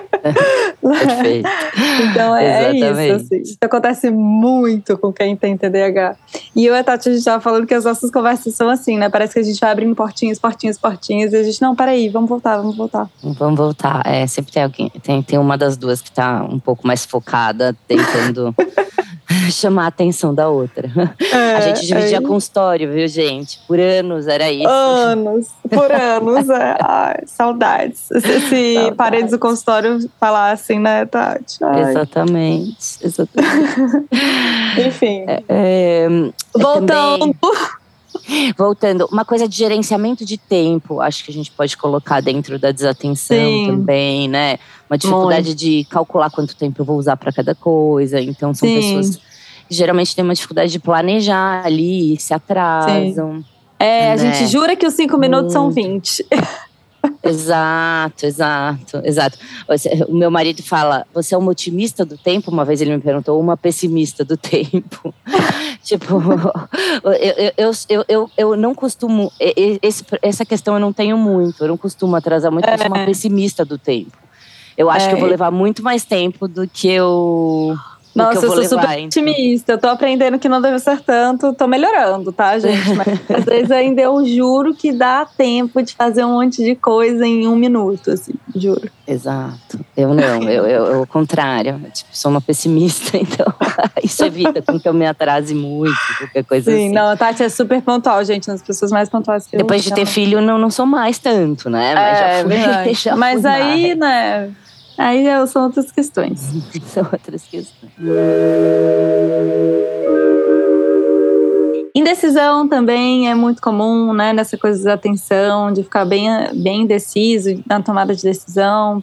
Perfeito. 0.83 1.49
então 2.11 2.35
é, 2.35 2.73
isso, 2.75 3.13
assim. 3.13 3.43
Isso 3.43 3.57
acontece 3.61 4.11
muito 4.11 4.99
com 4.99 5.13
quem 5.13 5.37
tem 5.37 5.57
TDAH. 5.57 6.17
E 6.57 6.67
eu 6.67 6.75
e 6.75 6.79
a 6.79 6.83
Tati, 6.83 7.09
a 7.09 7.13
gente 7.13 7.21
estava 7.21 7.41
falando 7.41 7.69
que 7.69 7.75
as 7.75 7.85
nossas 7.85 8.11
conversas 8.11 8.53
são 8.57 8.69
assim, 8.69 8.99
né? 8.99 9.09
Parece 9.09 9.35
que 9.35 9.39
a 9.39 9.43
gente 9.45 9.61
vai 9.61 9.71
abrindo 9.71 9.95
portinhos, 9.95 10.41
portinhos, 10.41 10.77
portinhos, 10.77 11.33
e 11.33 11.37
a 11.37 11.43
gente, 11.45 11.63
não, 11.63 11.77
peraí, 11.77 12.09
vamos 12.09 12.29
voltar, 12.29 12.57
vamos 12.57 12.77
voltar. 12.77 13.09
Vamos 13.23 13.57
voltar. 13.57 14.03
É, 14.05 14.27
sempre 14.27 14.51
tem 14.51 14.65
alguém, 14.65 14.91
tem, 15.03 15.23
tem 15.23 15.39
uma 15.39 15.57
das 15.57 15.77
duas 15.77 16.01
que 16.01 16.09
está 16.09 16.43
um 16.43 16.59
pouco 16.59 16.85
mais 16.85 17.05
focada, 17.07 17.77
tentando 17.87 18.53
chamar 19.51 19.85
a 19.85 19.89
atenção 19.89 20.35
da 20.35 20.49
outra. 20.49 20.91
É, 21.33 21.57
a 21.57 21.61
gente 21.61 21.87
dividia 21.87 22.19
é. 22.19 22.21
consultório, 22.21 22.93
viu, 22.93 23.07
gente? 23.09 23.61
Por 23.67 23.79
anos 23.79 24.27
era 24.27 24.51
isso. 24.51 24.69
Anos, 24.97 25.49
por 25.69 25.93
anos. 25.93 26.49
É. 26.49 26.77
Ai, 26.83 27.23
saudades. 27.27 28.01
Se, 28.01 28.21
se 28.21 28.75
saudades. 28.75 28.97
paredes 28.97 29.31
do 29.31 29.39
consultório 29.39 30.11
falassem, 30.19 30.79
né, 30.79 31.05
Tati? 31.07 31.63
Ai. 31.63 31.91
Exatamente, 31.91 32.99
exatamente. 33.03 34.07
Enfim. 34.87 35.25
É, 35.27 35.43
é 35.49 36.09
Voltando. 36.55 37.35
Também, 37.35 37.37
Voltando, 38.57 39.09
uma 39.11 39.25
coisa 39.25 39.49
de 39.49 39.57
gerenciamento 39.57 40.25
de 40.25 40.37
tempo, 40.37 41.01
acho 41.01 41.25
que 41.25 41.31
a 41.31 41.35
gente 41.35 41.51
pode 41.51 41.77
colocar 41.77 42.21
dentro 42.21 42.59
da 42.59 42.71
desatenção 42.71 43.37
Sim. 43.37 43.67
também, 43.67 44.29
né? 44.29 44.59
Uma 44.89 44.99
dificuldade 44.99 45.49
Muito. 45.49 45.59
de 45.59 45.85
calcular 45.89 46.31
quanto 46.31 46.57
tempo 46.57 46.81
eu 46.81 46.85
vou 46.85 46.97
usar 46.97 47.17
para 47.17 47.33
cada 47.33 47.55
coisa. 47.55 48.21
Então, 48.21 48.55
são 48.55 48.69
Sim. 48.69 48.75
pessoas 48.77 49.17
que 49.69 49.75
geralmente 49.75 50.15
têm 50.15 50.25
uma 50.25 50.35
dificuldade 50.35 50.71
de 50.71 50.79
planejar 50.79 51.65
ali, 51.65 52.17
se 52.19 52.33
atrasam. 52.33 53.39
Sim. 53.39 53.45
É, 53.79 54.07
né? 54.07 54.13
a 54.13 54.17
gente 54.17 54.47
jura 54.47 54.75
que 54.75 54.87
os 54.87 54.95
cinco 54.95 55.19
minutos 55.19 55.55
Muito. 55.55 55.71
são 55.71 55.71
20. 55.71 56.27
Exato, 57.23 58.27
exato, 58.27 59.01
exato. 59.05 59.39
O 60.09 60.15
meu 60.15 60.31
marido 60.31 60.63
fala: 60.63 61.07
você 61.13 61.35
é 61.35 61.39
uma 61.39 61.51
otimista 61.51 62.05
do 62.05 62.17
tempo? 62.17 62.51
Uma 62.51 62.65
vez 62.65 62.81
ele 62.81 62.95
me 62.95 63.03
perguntou, 63.03 63.41
uma 63.41 63.57
pessimista 63.57 64.25
do 64.25 64.37
tempo. 64.37 65.15
tipo, 65.83 66.15
eu, 67.57 67.73
eu, 67.89 68.05
eu, 68.09 68.31
eu, 68.37 68.57
não 68.57 68.75
costumo. 68.75 69.33
Essa 70.23 70.45
questão 70.45 70.75
eu 70.75 70.81
não 70.81 70.93
tenho 70.93 71.17
muito, 71.17 71.65
eu 71.65 71.69
não 71.69 71.77
costumo 71.77 72.17
atrasar 72.17 72.51
muito, 72.51 72.69
eu 72.69 72.79
sou 72.79 72.87
uma 72.89 72.99
é. 72.99 73.07
pessimista 73.07 73.65
do 73.65 73.79
tempo. 73.79 74.17
Eu 74.77 74.91
acho 74.91 75.09
que 75.09 75.15
eu 75.15 75.19
vou 75.19 75.29
é. 75.29 75.31
levar 75.31 75.51
muito 75.51 75.83
mais 75.83 76.05
tempo 76.05 76.47
do 76.47 76.69
que 76.69 76.89
eu 76.89 77.77
nossa, 78.17 78.39
eu, 78.39 78.43
eu 78.43 78.55
sou 78.55 78.65
super 78.65 78.99
então. 78.99 79.07
otimista. 79.07 79.73
Eu 79.73 79.79
tô 79.79 79.89
aprendendo 79.89 80.39
que 80.39 80.49
não 80.49 80.61
deve 80.61 80.79
ser 80.79 81.01
tanto. 81.01 81.53
Tô 81.53 81.67
melhorando, 81.67 82.33
tá, 82.33 82.59
gente? 82.59 82.89
Mas 82.97 83.09
às 83.31 83.45
vezes 83.45 83.71
ainda 83.71 84.01
eu 84.01 84.27
juro 84.27 84.75
que 84.75 84.91
dá 84.93 85.27
tempo 85.27 85.83
de 85.83 85.95
fazer 85.95 86.25
um 86.25 86.33
monte 86.33 86.65
de 86.65 86.75
coisa 86.75 87.27
em 87.27 87.47
um 87.47 87.55
minuto, 87.55 88.11
assim, 88.11 88.33
juro. 88.55 88.91
Exato. 89.07 89.79
Eu 89.97 90.15
não, 90.15 90.43
eu, 90.43 90.67
eu, 90.67 90.87
eu 90.87 91.03
o 91.03 91.07
contrário. 91.07 91.81
Eu, 91.85 91.91
tipo, 91.91 92.09
sou 92.13 92.31
uma 92.31 92.41
pessimista, 92.41 93.17
então 93.19 93.47
isso 94.03 94.25
evita 94.25 94.63
com 94.63 94.81
que 94.81 94.89
eu 94.89 94.95
me 94.95 95.07
atrase 95.07 95.55
muito, 95.55 95.97
qualquer 96.19 96.45
coisa 96.45 96.71
Sim, 96.71 96.77
assim. 96.77 96.89
Sim, 96.89 96.95
não, 96.95 97.11
a 97.11 97.17
Tati 97.17 97.43
é 97.43 97.49
super 97.49 97.83
pontual, 97.83 98.25
gente. 98.25 98.51
As 98.51 98.63
pessoas 98.63 98.91
mais 98.91 99.09
pontuais 99.09 99.47
que 99.47 99.57
Depois 99.57 99.85
eu. 99.87 99.91
Depois 99.91 100.07
de 100.07 100.11
ter 100.11 100.13
filho, 100.13 100.41
não, 100.41 100.59
não 100.59 100.71
sou 100.71 100.87
mais 100.87 101.19
tanto, 101.19 101.69
né? 101.69 101.95
Mas 101.95 102.19
é, 102.19 102.39
já 102.39 102.83
fui, 102.85 102.95
já 102.97 103.17
Mas 103.17 103.45
aí, 103.45 103.95
mais. 103.95 103.99
né 103.99 104.51
Aí 104.99 105.25
são 105.47 105.65
outras 105.65 105.91
questões. 105.93 106.41
são 106.87 107.07
outras 107.13 107.43
questões. 107.45 107.93
Indecisão 111.95 112.69
também 112.69 113.31
é 113.31 113.35
muito 113.35 113.61
comum, 113.63 114.13
né? 114.13 114.33
Nessa 114.33 114.57
coisa 114.59 114.83
da 114.85 114.95
atenção, 114.95 115.73
de 115.73 115.83
ficar 115.83 116.05
bem, 116.05 116.29
bem 116.55 116.83
indeciso 116.83 117.63
na 117.67 117.83
tomada 117.83 118.15
de 118.15 118.23
decisão, 118.23 119.03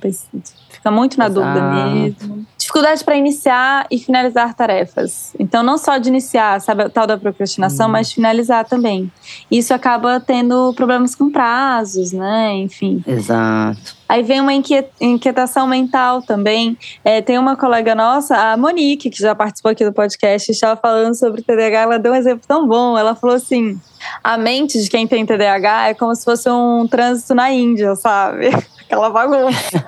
fica 0.70 0.92
muito 0.92 1.18
na 1.18 1.26
Exato. 1.26 1.42
dúvida 1.42 1.72
mesmo 1.72 2.46
dificuldade 2.74 3.04
para 3.04 3.16
iniciar 3.16 3.86
e 3.92 4.00
finalizar 4.00 4.56
tarefas. 4.56 5.34
Então, 5.38 5.62
não 5.62 5.78
só 5.78 6.00
de 6.00 6.10
iniciar, 6.10 6.60
sabe, 6.60 6.84
o 6.84 6.90
tal 6.90 7.06
da 7.06 7.18
procrastinação, 7.18 7.88
hum. 7.88 7.92
mas 7.92 8.12
finalizar 8.12 8.66
também. 8.66 9.12
Isso 9.52 9.74
acaba 9.74 10.20
tendo 10.20 10.74
problemas 10.74 11.14
com 11.14 11.30
prazos, 11.30 12.12
né? 12.12 12.54
Enfim. 12.56 13.04
Exato. 13.06 13.96
Aí 14.10 14.24
vem 14.24 14.42
uma 14.42 14.54
inquietação 14.54 15.68
mental 15.68 16.22
também. 16.24 16.76
É, 17.06 17.22
tem 17.22 17.38
uma 17.38 17.56
colega 17.56 17.94
nossa, 17.94 18.36
a 18.36 18.58
Monique, 18.58 19.10
que 19.10 19.20
já 19.20 19.36
participou 19.36 19.72
aqui 19.72 19.86
do 19.86 19.94
podcast, 19.94 20.52
estava 20.52 20.80
falando 20.80 21.14
sobre 21.16 21.44
TDAH. 21.44 21.82
Ela 21.82 22.00
deu 22.00 22.12
um 22.12 22.16
exemplo 22.16 22.44
tão 22.48 22.68
bom. 22.68 22.98
Ela 22.98 23.16
falou 23.16 23.36
assim: 23.36 23.80
a 24.24 24.38
mente 24.38 24.82
de 24.82 24.90
quem 24.90 25.08
tem 25.08 25.26
TDAH 25.26 25.90
é 25.90 25.94
como 25.94 26.14
se 26.16 26.26
fosse 26.26 26.50
um 26.50 26.88
trânsito 26.88 27.34
na 27.36 27.52
Índia, 27.52 27.96
sabe? 27.96 28.50
Aquela 28.86 29.10
bagunça. 29.10 29.86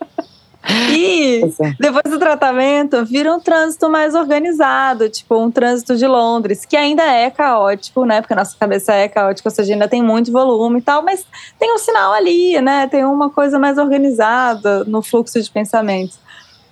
E 0.90 1.42
é. 1.44 1.74
depois 1.79 2.12
do 2.12 2.18
tratamento, 2.18 3.05
vira 3.05 3.33
um 3.33 3.38
trânsito 3.40 3.88
mais 3.88 4.14
organizado, 4.14 5.09
tipo 5.09 5.37
um 5.37 5.50
trânsito 5.50 5.96
de 5.96 6.07
Londres, 6.07 6.64
que 6.64 6.76
ainda 6.76 7.05
é 7.05 7.31
caótico, 7.31 8.05
né? 8.05 8.20
Porque 8.20 8.33
a 8.33 8.37
nossa 8.37 8.57
cabeça 8.59 8.92
é 8.92 9.09
caótica, 9.09 9.48
ou 9.48 9.55
seja, 9.55 9.72
ainda 9.72 9.88
tem 9.88 10.02
muito 10.02 10.33
volume 10.33 10.79
e 10.79 10.83
tal, 10.83 11.02
mas 11.02 11.24
tem 11.59 11.72
um 11.72 11.79
sinal 11.79 12.12
ali, 12.12 12.61
né? 12.61 12.87
Tem 12.88 13.05
uma 13.05 13.31
coisa 13.31 13.59
mais 13.59 13.79
organizada 13.79 14.85
no 14.85 15.02
fluxo 15.02 15.40
de 15.40 15.50
pensamentos. 15.50 16.18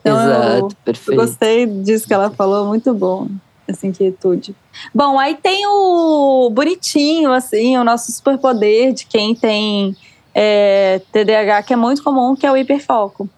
Então, 0.00 0.20
Exato, 0.20 0.56
eu, 0.56 0.68
perfeito. 0.84 1.12
Eu 1.12 1.26
gostei 1.26 1.66
disso 1.66 2.06
que 2.06 2.14
ela 2.14 2.30
falou, 2.30 2.66
muito 2.66 2.92
bom 2.92 3.28
essa 3.66 3.86
inquietude. 3.86 4.54
Bom, 4.94 5.18
aí 5.18 5.36
tem 5.36 5.66
o 5.66 6.50
bonitinho, 6.50 7.32
assim, 7.32 7.78
o 7.78 7.84
nosso 7.84 8.12
superpoder 8.12 8.92
de 8.92 9.06
quem 9.06 9.34
tem 9.34 9.96
é, 10.34 11.00
TDAH, 11.12 11.62
que 11.62 11.72
é 11.72 11.76
muito 11.76 12.02
comum, 12.02 12.36
que 12.36 12.46
é 12.46 12.52
o 12.52 12.56
hiperfoco. 12.56 13.28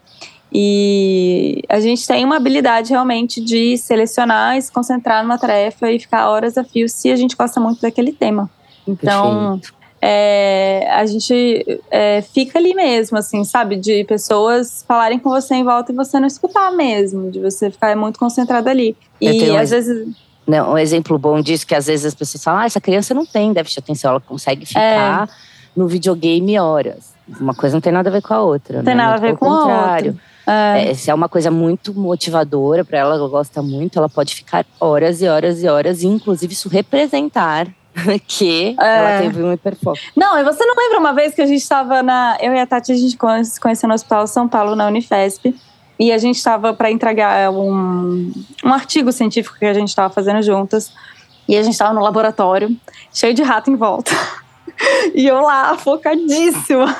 E 0.58 1.62
a 1.68 1.78
gente 1.80 2.06
tem 2.06 2.24
uma 2.24 2.36
habilidade 2.36 2.88
realmente 2.88 3.42
de 3.42 3.76
selecionar 3.76 4.56
e 4.56 4.62
se 4.62 4.72
concentrar 4.72 5.22
numa 5.22 5.36
tarefa 5.36 5.92
e 5.92 5.98
ficar 5.98 6.30
horas 6.30 6.56
a 6.56 6.64
fio 6.64 6.88
se 6.88 7.12
a 7.12 7.16
gente 7.16 7.36
gosta 7.36 7.60
muito 7.60 7.82
daquele 7.82 8.10
tema. 8.10 8.48
Então, 8.88 9.60
é, 10.00 10.88
a 10.90 11.04
gente 11.04 11.78
é, 11.90 12.22
fica 12.22 12.58
ali 12.58 12.74
mesmo, 12.74 13.18
assim, 13.18 13.44
sabe? 13.44 13.76
De 13.76 14.02
pessoas 14.04 14.82
falarem 14.88 15.18
com 15.18 15.28
você 15.28 15.56
em 15.56 15.62
volta 15.62 15.92
e 15.92 15.94
você 15.94 16.18
não 16.18 16.26
escutar 16.26 16.72
mesmo, 16.72 17.30
de 17.30 17.38
você 17.38 17.70
ficar 17.70 17.94
muito 17.94 18.18
concentrado 18.18 18.70
ali. 18.70 18.96
E 19.20 19.54
às 19.54 19.68
vezes. 19.68 20.08
Não, 20.46 20.72
um 20.72 20.78
exemplo 20.78 21.18
bom 21.18 21.38
disso 21.42 21.66
que 21.66 21.74
às 21.74 21.86
vezes 21.86 22.06
as 22.06 22.14
pessoas 22.14 22.42
falam: 22.42 22.60
ah, 22.60 22.64
essa 22.64 22.80
criança 22.80 23.12
não 23.12 23.26
tem 23.26 23.52
déficit 23.52 23.82
de 23.82 23.84
atenção, 23.84 24.12
ela 24.12 24.20
consegue 24.20 24.64
ficar 24.64 25.28
é. 25.28 25.32
no 25.76 25.86
videogame 25.86 26.58
horas. 26.58 27.14
Uma 27.38 27.54
coisa 27.54 27.76
não 27.76 27.80
tem 27.82 27.92
nada 27.92 28.08
a 28.08 28.12
ver 28.12 28.22
com 28.22 28.32
a 28.32 28.40
outra. 28.40 28.78
Não 28.78 28.84
tem 28.84 28.94
né? 28.94 29.02
nada 29.02 29.20
muito 29.20 29.26
a 29.26 29.30
ver 29.32 29.36
com 29.36 29.52
a 29.52 29.92
outra. 29.92 30.16
É. 30.46 30.90
É, 30.90 30.94
se 30.94 31.10
é 31.10 31.14
uma 31.14 31.28
coisa 31.28 31.50
muito 31.50 31.92
motivadora 31.92 32.84
para 32.84 32.98
ela, 32.98 33.16
ela 33.16 33.28
gosta 33.28 33.60
muito, 33.60 33.98
ela 33.98 34.08
pode 34.08 34.34
ficar 34.34 34.64
horas 34.78 35.20
e 35.20 35.26
horas 35.26 35.62
e 35.62 35.68
horas, 35.68 36.02
e 36.02 36.06
inclusive 36.06 36.52
isso 36.52 36.68
representar 36.68 37.66
que 38.28 38.76
é. 38.78 38.98
ela 38.98 39.22
teve 39.22 39.42
um 39.42 39.52
hiperfoco. 39.52 39.98
Não, 40.14 40.38
e 40.38 40.44
você 40.44 40.64
não 40.64 40.74
lembra 40.76 41.00
uma 41.00 41.12
vez 41.12 41.34
que 41.34 41.42
a 41.42 41.46
gente 41.46 41.62
estava 41.62 42.02
na. 42.02 42.36
Eu 42.40 42.54
e 42.54 42.60
a 42.60 42.66
Tati, 42.66 42.92
a 42.92 42.96
gente 42.96 43.16
se 43.44 43.60
conheceu 43.60 43.88
no 43.88 43.94
Hospital 43.94 44.26
São 44.26 44.48
Paulo, 44.48 44.76
na 44.76 44.86
Unifesp. 44.86 45.54
E 45.98 46.12
a 46.12 46.18
gente 46.18 46.36
estava 46.36 46.74
para 46.74 46.90
entregar 46.90 47.50
um, 47.50 48.30
um 48.62 48.72
artigo 48.72 49.10
científico 49.10 49.58
que 49.58 49.64
a 49.64 49.72
gente 49.72 49.88
estava 49.88 50.12
fazendo 50.12 50.42
juntas. 50.42 50.92
E 51.48 51.56
a 51.56 51.62
gente 51.62 51.72
estava 51.72 51.94
no 51.94 52.02
laboratório, 52.02 52.76
cheio 53.10 53.32
de 53.32 53.42
rato 53.42 53.70
em 53.70 53.76
volta. 53.76 54.10
e 55.14 55.26
eu 55.26 55.40
lá, 55.40 55.74
focadíssima 55.78 56.94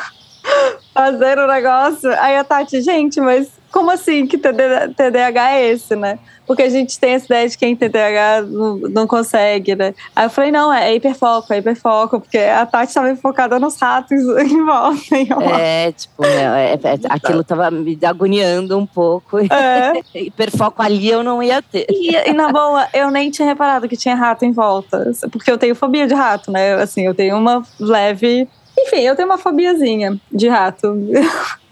fazendo 0.97 1.43
o 1.43 1.47
negócio. 1.47 2.11
Aí 2.21 2.37
a 2.37 2.43
Tati, 2.43 2.81
gente, 2.81 3.21
mas 3.21 3.51
como 3.71 3.91
assim 3.91 4.27
que 4.27 4.39
TDAH 4.39 5.53
é 5.53 5.67
esse, 5.67 5.95
né? 5.95 6.19
Porque 6.47 6.63
a 6.63 6.71
gente 6.71 6.99
tem 6.99 7.13
essa 7.13 7.27
ideia 7.27 7.49
de 7.49 7.59
quem 7.59 7.77
tem 7.77 7.91
TDAH 7.91 8.43
não, 8.43 8.77
não 8.77 9.07
consegue, 9.07 9.75
né? 9.75 9.95
Aí 10.15 10.25
eu 10.25 10.31
falei, 10.31 10.51
não, 10.51 10.73
é 10.73 10.95
hiperfoco, 10.95 11.53
é 11.53 11.59
hiperfoco, 11.59 12.21
porque 12.21 12.39
a 12.39 12.65
Tati 12.65 12.89
estava 12.89 13.15
focada 13.17 13.59
nos 13.59 13.79
ratos 13.79 14.19
em 14.41 14.65
volta. 14.65 15.17
Em 15.17 15.29
é, 15.61 15.93
tipo, 15.93 16.25
é, 16.25 16.75
é, 16.75 16.79
aquilo 17.11 17.45
tava 17.45 17.71
me 17.71 17.99
agoniando 18.03 18.79
um 18.79 18.87
pouco. 18.87 19.39
É. 19.41 19.93
hiperfoco 20.19 20.81
ali 20.81 21.11
eu 21.11 21.23
não 21.23 21.43
ia 21.43 21.61
ter. 21.61 21.87
E, 21.91 22.31
e, 22.31 22.33
na 22.33 22.51
boa, 22.51 22.89
eu 22.95 23.11
nem 23.11 23.31
tinha 23.31 23.47
reparado 23.47 23.89
que 23.89 23.97
tinha 23.97 24.15
rato 24.15 24.45
em 24.45 24.53
volta, 24.53 25.13
porque 25.31 25.51
eu 25.51 25.59
tenho 25.59 25.75
fobia 25.75 26.07
de 26.07 26.15
rato, 26.15 26.51
né? 26.51 26.75
Assim, 26.75 27.03
eu 27.03 27.15
tenho 27.15 27.37
uma 27.37 27.63
leve 27.79 28.49
enfim, 28.79 29.01
eu 29.01 29.17
tenho 29.17 29.29
uma 29.29 29.39
fobiazinha 29.39 30.19
de 30.31 30.49
rato. 30.49 30.97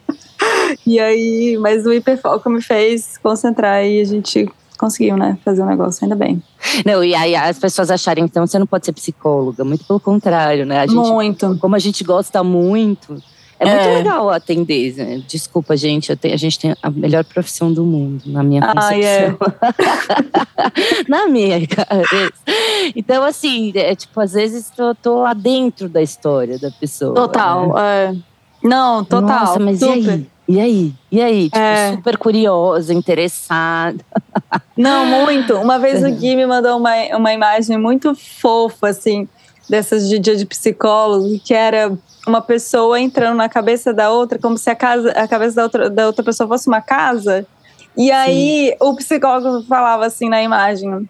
e 0.86 0.98
aí, 0.98 1.58
mas 1.60 1.86
o 1.86 1.92
hiperfoco 1.92 2.48
me 2.48 2.62
fez 2.62 3.18
concentrar 3.18 3.84
e 3.84 4.00
a 4.00 4.04
gente 4.04 4.48
conseguiu, 4.78 5.16
né, 5.16 5.38
fazer 5.44 5.62
um 5.62 5.66
negócio, 5.66 6.04
ainda 6.04 6.16
bem. 6.16 6.42
Não, 6.84 7.02
e 7.02 7.14
aí 7.14 7.34
as 7.34 7.58
pessoas 7.58 7.90
acharem, 7.90 8.24
então, 8.24 8.46
você 8.46 8.58
não 8.58 8.66
pode 8.66 8.84
ser 8.84 8.92
psicóloga. 8.92 9.64
Muito 9.64 9.84
pelo 9.84 10.00
contrário, 10.00 10.66
né? 10.66 10.80
A 10.80 10.86
gente, 10.86 10.96
muito. 10.96 11.56
Como 11.60 11.76
a 11.76 11.78
gente 11.78 12.02
gosta 12.04 12.42
muito, 12.42 13.22
é 13.58 13.66
muito 13.66 13.88
é. 13.88 13.96
legal 13.98 14.30
atender. 14.30 14.94
Né? 14.96 15.22
Desculpa, 15.26 15.76
gente, 15.76 16.14
tenho, 16.16 16.34
a 16.34 16.36
gente 16.36 16.58
tem 16.58 16.74
a 16.82 16.90
melhor 16.90 17.24
profissão 17.24 17.72
do 17.72 17.84
mundo, 17.84 18.22
na 18.26 18.42
minha 18.42 18.60
concepção. 18.62 19.38
Ah, 19.60 19.72
é. 20.76 21.08
na 21.08 21.26
minha 21.26 21.66
cabeça. 21.66 22.42
Então, 22.94 23.22
assim, 23.24 23.72
é, 23.74 23.94
tipo, 23.94 24.20
às 24.20 24.32
vezes 24.32 24.70
tô, 24.70 24.94
tô 24.94 25.22
lá 25.22 25.34
dentro 25.34 25.88
da 25.88 26.02
história 26.02 26.58
da 26.58 26.70
pessoa. 26.70 27.14
Total, 27.14 27.74
né? 27.74 27.80
é. 27.80 28.16
Não, 28.62 29.04
total. 29.04 29.46
Nossa, 29.46 29.60
mas 29.60 29.78
super. 29.78 29.96
e 29.96 30.10
aí? 30.10 30.26
E 30.46 30.60
aí? 30.60 30.94
E 31.10 31.22
aí? 31.22 31.44
Tipo, 31.44 31.58
é. 31.58 31.92
super 31.92 32.18
curiosa, 32.18 32.92
interessada. 32.92 34.04
Não, 34.76 35.06
muito. 35.06 35.54
Uma 35.54 35.78
vez 35.78 36.02
o 36.02 36.10
Gui 36.16 36.36
me 36.36 36.46
mandou 36.46 36.76
uma, 36.78 36.92
uma 37.16 37.32
imagem 37.32 37.78
muito 37.78 38.14
fofa, 38.14 38.88
assim, 38.88 39.28
dessas 39.68 40.08
de 40.08 40.18
dia 40.18 40.36
de 40.36 40.46
psicólogo, 40.46 41.38
que 41.44 41.54
era 41.54 41.92
uma 42.26 42.40
pessoa 42.40 43.00
entrando 43.00 43.36
na 43.36 43.48
cabeça 43.48 43.92
da 43.92 44.10
outra, 44.10 44.38
como 44.38 44.56
se 44.56 44.70
a, 44.70 44.74
casa, 44.74 45.10
a 45.10 45.28
cabeça 45.28 45.56
da 45.56 45.62
outra, 45.64 45.90
da 45.90 46.06
outra 46.06 46.24
pessoa 46.24 46.48
fosse 46.48 46.68
uma 46.68 46.80
casa. 46.80 47.46
E 47.96 48.10
aí 48.10 48.70
Sim. 48.70 48.76
o 48.80 48.96
psicólogo 48.96 49.64
falava 49.66 50.06
assim 50.06 50.28
na 50.28 50.42
imagem: 50.42 51.08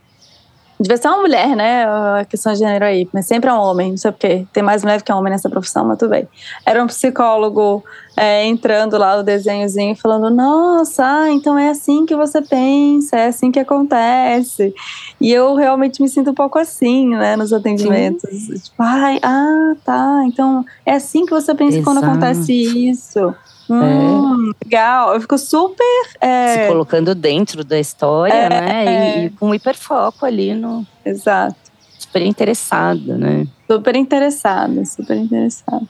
Devia 0.79 0.97
ser 0.97 1.09
uma 1.09 1.19
mulher, 1.19 1.55
né? 1.55 1.85
A 1.85 2.25
questão 2.25 2.53
de 2.53 2.59
gênero 2.59 2.85
aí, 2.85 3.09
mas 3.13 3.27
sempre 3.27 3.49
é 3.49 3.53
um 3.53 3.59
homem, 3.59 3.91
não 3.91 3.97
sei 3.97 4.11
porquê. 4.11 4.47
Tem 4.53 4.63
mais 4.63 4.83
mulher 4.83 5.03
que 5.03 5.13
homem 5.13 5.33
nessa 5.33 5.49
profissão, 5.49 5.85
mas 5.85 5.99
tudo 5.99 6.11
bem. 6.11 6.29
Era 6.67 6.83
um 6.83 6.87
psicólogo 6.89 7.85
é, 8.17 8.45
entrando 8.45 8.99
lá 8.99 9.17
o 9.19 9.23
desenhozinho 9.23 9.95
falando: 9.97 10.31
Nossa, 10.31 11.05
ah, 11.05 11.31
então 11.31 11.57
é 11.57 11.69
assim 11.69 12.05
que 12.05 12.17
você 12.17 12.43
pensa, 12.43 13.17
é 13.17 13.27
assim 13.27 13.53
que 13.53 13.61
acontece. 13.61 14.75
E 15.21 15.33
eu 15.33 15.55
realmente 15.55 16.03
me 16.03 16.09
sinto 16.09 16.31
um 16.31 16.35
pouco 16.35 16.59
assim, 16.59 17.09
né, 17.09 17.37
nos 17.37 17.53
atendimentos. 17.53 18.29
Sim. 18.29 18.55
Tipo, 18.55 18.83
ai, 18.83 19.21
ah, 19.23 19.75
tá. 19.85 20.23
Então 20.27 20.65
é 20.85 20.95
assim 20.95 21.25
que 21.25 21.33
você 21.33 21.55
pensa 21.55 21.79
Exato. 21.79 21.85
quando 21.85 22.05
acontece 22.05 22.53
isso. 22.53 23.35
Hum, 23.69 24.51
é. 24.51 24.65
Legal, 24.65 25.15
eu 25.15 25.21
fico 25.21 25.39
super. 25.39 26.07
É... 26.21 26.65
Se 26.65 26.69
colocando 26.69 27.15
dentro 27.15 27.65
da 27.65 27.79
história, 27.79 28.33
é, 28.33 28.49
né? 28.49 28.85
E, 28.85 29.27
e, 29.27 29.31
com 29.31 29.55
hiperfoco 29.55 30.27
ali 30.27 30.55
no. 30.55 30.87
Exato. 31.05 31.57
Super 31.99 32.23
interessada, 32.23 33.17
né? 33.17 33.47
Super 33.71 33.97
interessada, 33.97 34.85
super 34.85 35.17
interessada. 35.17 35.83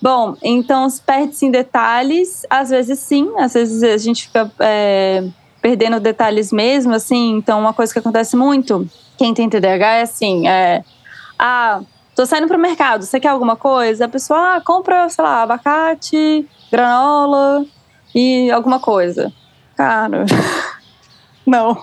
Bom, 0.00 0.36
então 0.42 0.86
perde-se 1.04 1.46
em 1.46 1.50
detalhes, 1.50 2.42
às 2.50 2.70
vezes 2.70 2.98
sim, 2.98 3.32
às 3.38 3.54
vezes 3.54 3.82
a 3.82 3.96
gente 3.96 4.24
fica 4.24 4.50
é, 4.60 5.24
perdendo 5.60 5.98
detalhes 5.98 6.52
mesmo, 6.52 6.94
assim. 6.94 7.36
Então, 7.36 7.58
uma 7.58 7.72
coisa 7.72 7.92
que 7.92 7.98
acontece 7.98 8.36
muito, 8.36 8.88
quem 9.16 9.34
tem 9.34 9.48
TDAH 9.48 9.94
é 9.94 10.02
assim: 10.02 10.46
é, 10.46 10.84
ah, 11.38 11.80
tô 12.14 12.24
saindo 12.24 12.46
pro 12.46 12.58
mercado, 12.58 13.04
você 13.04 13.18
quer 13.18 13.28
alguma 13.28 13.56
coisa? 13.56 14.04
A 14.04 14.08
pessoa, 14.08 14.56
ah, 14.56 14.60
compra, 14.60 15.08
sei 15.08 15.24
lá, 15.24 15.42
abacate 15.42 16.46
granola 16.70 17.64
e 18.14 18.50
alguma 18.50 18.80
coisa. 18.80 19.32
Cara, 19.76 20.24
não. 21.46 21.82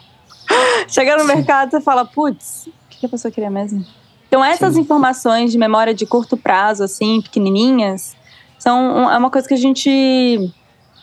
Chega 0.87 1.17
no 1.17 1.25
mercado 1.25 1.77
e 1.77 1.81
fala, 1.81 2.05
putz, 2.05 2.67
o 2.67 2.71
que 2.89 3.05
a 3.05 3.09
pessoa 3.09 3.31
queria 3.31 3.49
mesmo? 3.49 3.85
Então, 4.27 4.43
essas 4.43 4.73
Sim. 4.73 4.81
informações 4.81 5.51
de 5.51 5.57
memória 5.57 5.93
de 5.93 6.05
curto 6.05 6.35
prazo, 6.35 6.83
assim, 6.83 7.21
pequenininhas, 7.21 8.15
são 8.57 9.11
é 9.11 9.17
uma 9.17 9.29
coisa 9.29 9.47
que 9.47 9.53
a 9.53 9.57
gente 9.57 10.51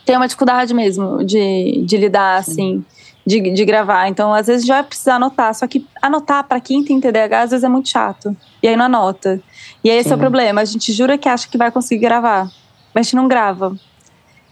tem 0.04 0.16
uma 0.16 0.26
dificuldade 0.26 0.74
mesmo 0.74 1.24
de, 1.24 1.84
de 1.86 1.96
lidar, 1.96 2.38
assim, 2.38 2.84
de, 3.24 3.52
de 3.52 3.64
gravar. 3.64 4.08
Então, 4.08 4.34
às 4.34 4.48
vezes, 4.48 4.66
já 4.66 4.74
vai 4.74 4.84
precisar 4.84 5.14
anotar. 5.14 5.54
Só 5.54 5.66
que 5.68 5.86
anotar 6.02 6.42
para 6.42 6.58
quem 6.58 6.82
tem 6.82 7.00
TDAH, 7.00 7.42
às 7.42 7.50
vezes 7.50 7.62
é 7.62 7.68
muito 7.68 7.88
chato. 7.88 8.36
E 8.60 8.66
aí 8.66 8.76
não 8.76 8.86
anota. 8.86 9.40
E 9.84 9.90
aí 9.90 9.98
esse 9.98 10.08
Sim. 10.08 10.14
é 10.14 10.16
o 10.16 10.18
problema. 10.18 10.60
A 10.60 10.64
gente 10.64 10.92
jura 10.92 11.16
que 11.16 11.28
acha 11.28 11.48
que 11.48 11.56
vai 11.56 11.70
conseguir 11.70 12.00
gravar 12.00 12.50
mas 12.94 13.02
a 13.02 13.04
gente 13.04 13.16
não 13.16 13.28
grava. 13.28 13.74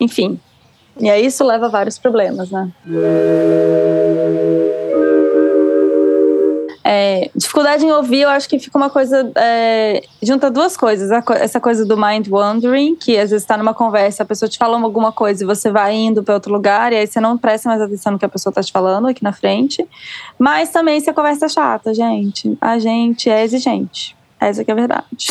Enfim. 0.00 0.38
E 0.98 1.08
aí 1.08 1.26
isso 1.26 1.44
leva 1.44 1.66
a 1.66 1.68
vários 1.68 1.98
problemas, 1.98 2.50
né? 2.50 2.72
É, 6.90 7.30
dificuldade 7.36 7.84
em 7.84 7.92
ouvir, 7.92 8.22
eu 8.22 8.30
acho 8.30 8.48
que 8.48 8.58
fica 8.58 8.78
uma 8.78 8.88
coisa. 8.88 9.30
É, 9.36 10.02
junta 10.22 10.50
duas 10.50 10.74
coisas. 10.74 11.10
Essa 11.38 11.60
coisa 11.60 11.84
do 11.84 11.98
mind 11.98 12.28
wandering, 12.28 12.96
que 12.96 13.18
às 13.18 13.28
vezes 13.28 13.42
está 13.42 13.58
numa 13.58 13.74
conversa, 13.74 14.22
a 14.22 14.26
pessoa 14.26 14.48
te 14.48 14.56
fala 14.56 14.80
alguma 14.80 15.12
coisa 15.12 15.44
e 15.44 15.46
você 15.46 15.70
vai 15.70 15.94
indo 15.94 16.22
para 16.22 16.32
outro 16.32 16.50
lugar, 16.50 16.92
e 16.92 16.96
aí 16.96 17.06
você 17.06 17.20
não 17.20 17.36
presta 17.36 17.68
mais 17.68 17.82
atenção 17.82 18.12
no 18.12 18.18
que 18.18 18.24
a 18.24 18.28
pessoa 18.28 18.50
está 18.50 18.62
te 18.62 18.72
falando 18.72 19.06
aqui 19.06 19.22
na 19.22 19.32
frente. 19.32 19.86
Mas 20.38 20.70
também 20.70 20.98
se 20.98 21.10
a 21.10 21.12
conversa 21.12 21.44
é 21.44 21.48
chata, 21.50 21.92
gente. 21.92 22.56
A 22.58 22.78
gente 22.78 23.28
é 23.28 23.44
exigente. 23.44 24.16
Essa 24.40 24.64
que 24.64 24.70
é 24.70 24.72
a 24.72 24.76
verdade. 24.76 25.26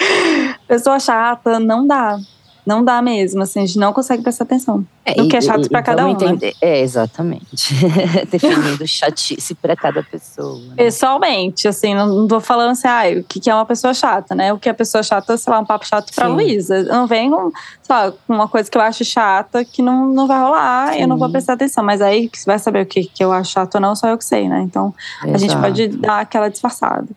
Pessoa 0.72 0.98
chata, 0.98 1.60
não 1.60 1.86
dá. 1.86 2.18
Não 2.64 2.82
dá 2.82 3.02
mesmo, 3.02 3.42
assim, 3.42 3.60
a 3.60 3.66
gente 3.66 3.78
não 3.78 3.92
consegue 3.92 4.22
prestar 4.22 4.44
atenção. 4.44 4.86
É, 5.04 5.20
o 5.20 5.28
que 5.28 5.36
é 5.36 5.40
chato 5.40 5.68
para 5.68 5.82
cada 5.82 6.06
um. 6.06 6.12
Né? 6.12 6.52
É, 6.60 6.80
exatamente. 6.80 7.74
Definindo 8.30 8.86
chatice 8.86 9.52
para 9.52 9.74
cada 9.74 10.00
pessoa. 10.00 10.58
Né? 10.60 10.74
Pessoalmente, 10.76 11.66
assim, 11.66 11.92
não, 11.92 12.06
não 12.06 12.28
tô 12.28 12.40
falando 12.40 12.70
assim, 12.70 12.86
ah, 12.86 13.02
o 13.18 13.24
que, 13.24 13.50
é 13.50 13.54
uma 13.54 13.66
pessoa 13.66 13.92
chata, 13.92 14.32
né? 14.34 14.52
O 14.52 14.58
que 14.58 14.68
é 14.68 14.72
pessoa 14.72 15.02
chata, 15.02 15.36
sei 15.36 15.52
lá, 15.52 15.58
um 15.58 15.64
papo 15.64 15.84
chato 15.86 16.14
Sim. 16.14 16.22
Luísa. 16.28 16.84
Não 16.84 17.08
vem 17.08 17.30
com, 17.30 17.50
sei 17.82 17.96
lá, 17.96 18.12
uma 18.28 18.46
coisa 18.46 18.70
que 18.70 18.78
eu 18.78 18.82
acho 18.82 19.04
chata 19.04 19.64
que 19.64 19.82
não, 19.82 20.06
não 20.06 20.28
vai 20.28 20.40
rolar, 20.40 20.92
Sim. 20.92 21.00
eu 21.00 21.08
não 21.08 21.18
vou 21.18 21.28
prestar 21.28 21.54
atenção. 21.54 21.82
Mas 21.82 22.00
aí 22.00 22.30
você 22.32 22.44
vai 22.46 22.58
saber 22.60 22.82
o 22.82 22.86
que, 22.86 23.04
que 23.04 23.24
eu 23.24 23.32
acho 23.32 23.50
chato 23.50 23.74
ou 23.74 23.80
não, 23.80 23.96
só 23.96 24.06
eu 24.06 24.16
que 24.16 24.24
sei, 24.24 24.48
né? 24.48 24.62
Então 24.62 24.94
Exato. 25.24 25.34
a 25.34 25.38
gente 25.38 25.56
pode 25.56 25.88
dar 25.88 26.20
aquela 26.20 26.48
disfarçada. 26.48 27.08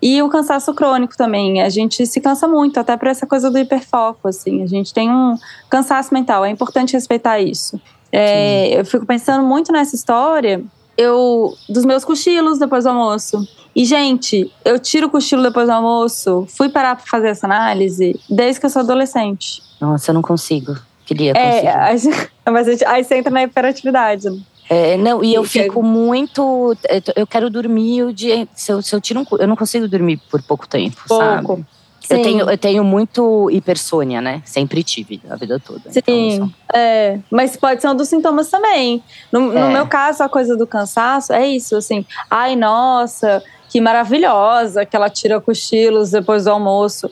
E 0.00 0.22
o 0.22 0.30
cansaço 0.30 0.72
crônico 0.72 1.14
também. 1.14 1.60
A 1.60 1.68
gente 1.68 2.06
se 2.06 2.20
cansa 2.22 2.48
muito, 2.48 2.80
até 2.80 2.96
por 2.96 3.08
essa 3.08 3.26
coisa 3.26 3.50
do 3.50 3.58
hiperfoco, 3.58 4.28
assim. 4.28 4.62
A 4.62 4.66
gente 4.66 4.94
tem 4.94 5.10
um 5.10 5.36
cansaço 5.68 6.14
mental. 6.14 6.42
É 6.42 6.50
importante 6.50 6.94
respeitar 6.94 7.17
isso. 7.40 7.80
É, 8.12 8.78
eu 8.78 8.84
fico 8.84 9.04
pensando 9.04 9.44
muito 9.44 9.72
nessa 9.72 9.94
história. 9.94 10.62
Eu 10.96 11.54
dos 11.68 11.84
meus 11.84 12.04
cochilos 12.04 12.58
depois 12.58 12.84
do 12.84 12.90
almoço. 12.90 13.46
E 13.74 13.84
gente, 13.84 14.50
eu 14.64 14.78
tiro 14.78 15.06
o 15.06 15.10
cochilo 15.10 15.42
depois 15.42 15.66
do 15.66 15.72
almoço. 15.72 16.46
Fui 16.48 16.68
parar 16.68 16.96
para 16.96 17.06
fazer 17.06 17.28
essa 17.28 17.46
análise 17.46 18.18
desde 18.28 18.58
que 18.58 18.66
eu 18.66 18.70
sou 18.70 18.82
adolescente. 18.82 19.62
Nossa, 19.80 20.10
eu 20.10 20.14
não 20.14 20.22
consigo. 20.22 20.76
Queria 21.06 21.32
é, 21.32 21.94
mas 22.50 22.82
aí 22.82 23.04
você 23.04 23.16
entra 23.16 23.30
na 23.30 23.42
hiperatividade. 23.44 24.28
Né? 24.28 24.40
É, 24.68 24.96
não, 24.98 25.24
e 25.24 25.32
eu 25.32 25.44
fico 25.44 25.82
muito. 25.82 26.76
Eu 27.16 27.26
quero 27.26 27.48
dormir 27.48 28.02
o 28.02 28.12
dia. 28.12 28.46
Se 28.54 28.70
eu, 28.72 28.82
se 28.82 28.94
eu 28.94 29.00
tiro 29.00 29.20
um. 29.20 29.36
Eu 29.38 29.48
não 29.48 29.56
consigo 29.56 29.88
dormir 29.88 30.20
por 30.30 30.42
pouco 30.42 30.68
tempo, 30.68 30.96
pouco. 31.08 31.24
sabe? 31.24 31.66
Eu 32.10 32.22
tenho, 32.22 32.50
eu 32.50 32.58
tenho 32.58 32.84
muito 32.84 33.50
hipersônia, 33.50 34.20
né? 34.20 34.40
Sempre 34.44 34.82
tive 34.82 35.20
a 35.28 35.36
vida 35.36 35.60
toda. 35.60 35.82
Então, 35.90 36.02
Sim, 36.02 36.34
então, 36.34 36.50
é. 36.72 37.18
Mas 37.30 37.56
pode 37.56 37.82
ser 37.82 37.88
um 37.88 37.94
dos 37.94 38.08
sintomas 38.08 38.48
também. 38.48 39.02
No, 39.30 39.52
é. 39.52 39.60
no, 39.60 39.70
meu 39.70 39.86
caso, 39.86 40.22
a 40.22 40.28
coisa 40.28 40.56
do 40.56 40.66
cansaço 40.66 41.32
é 41.32 41.46
isso, 41.46 41.76
assim. 41.76 42.06
Ai, 42.30 42.56
nossa, 42.56 43.42
que 43.68 43.80
maravilhosa 43.80 44.86
que 44.86 44.96
ela 44.96 45.10
tira 45.10 45.40
cochilos 45.40 46.10
depois 46.10 46.44
do 46.44 46.50
almoço. 46.50 47.10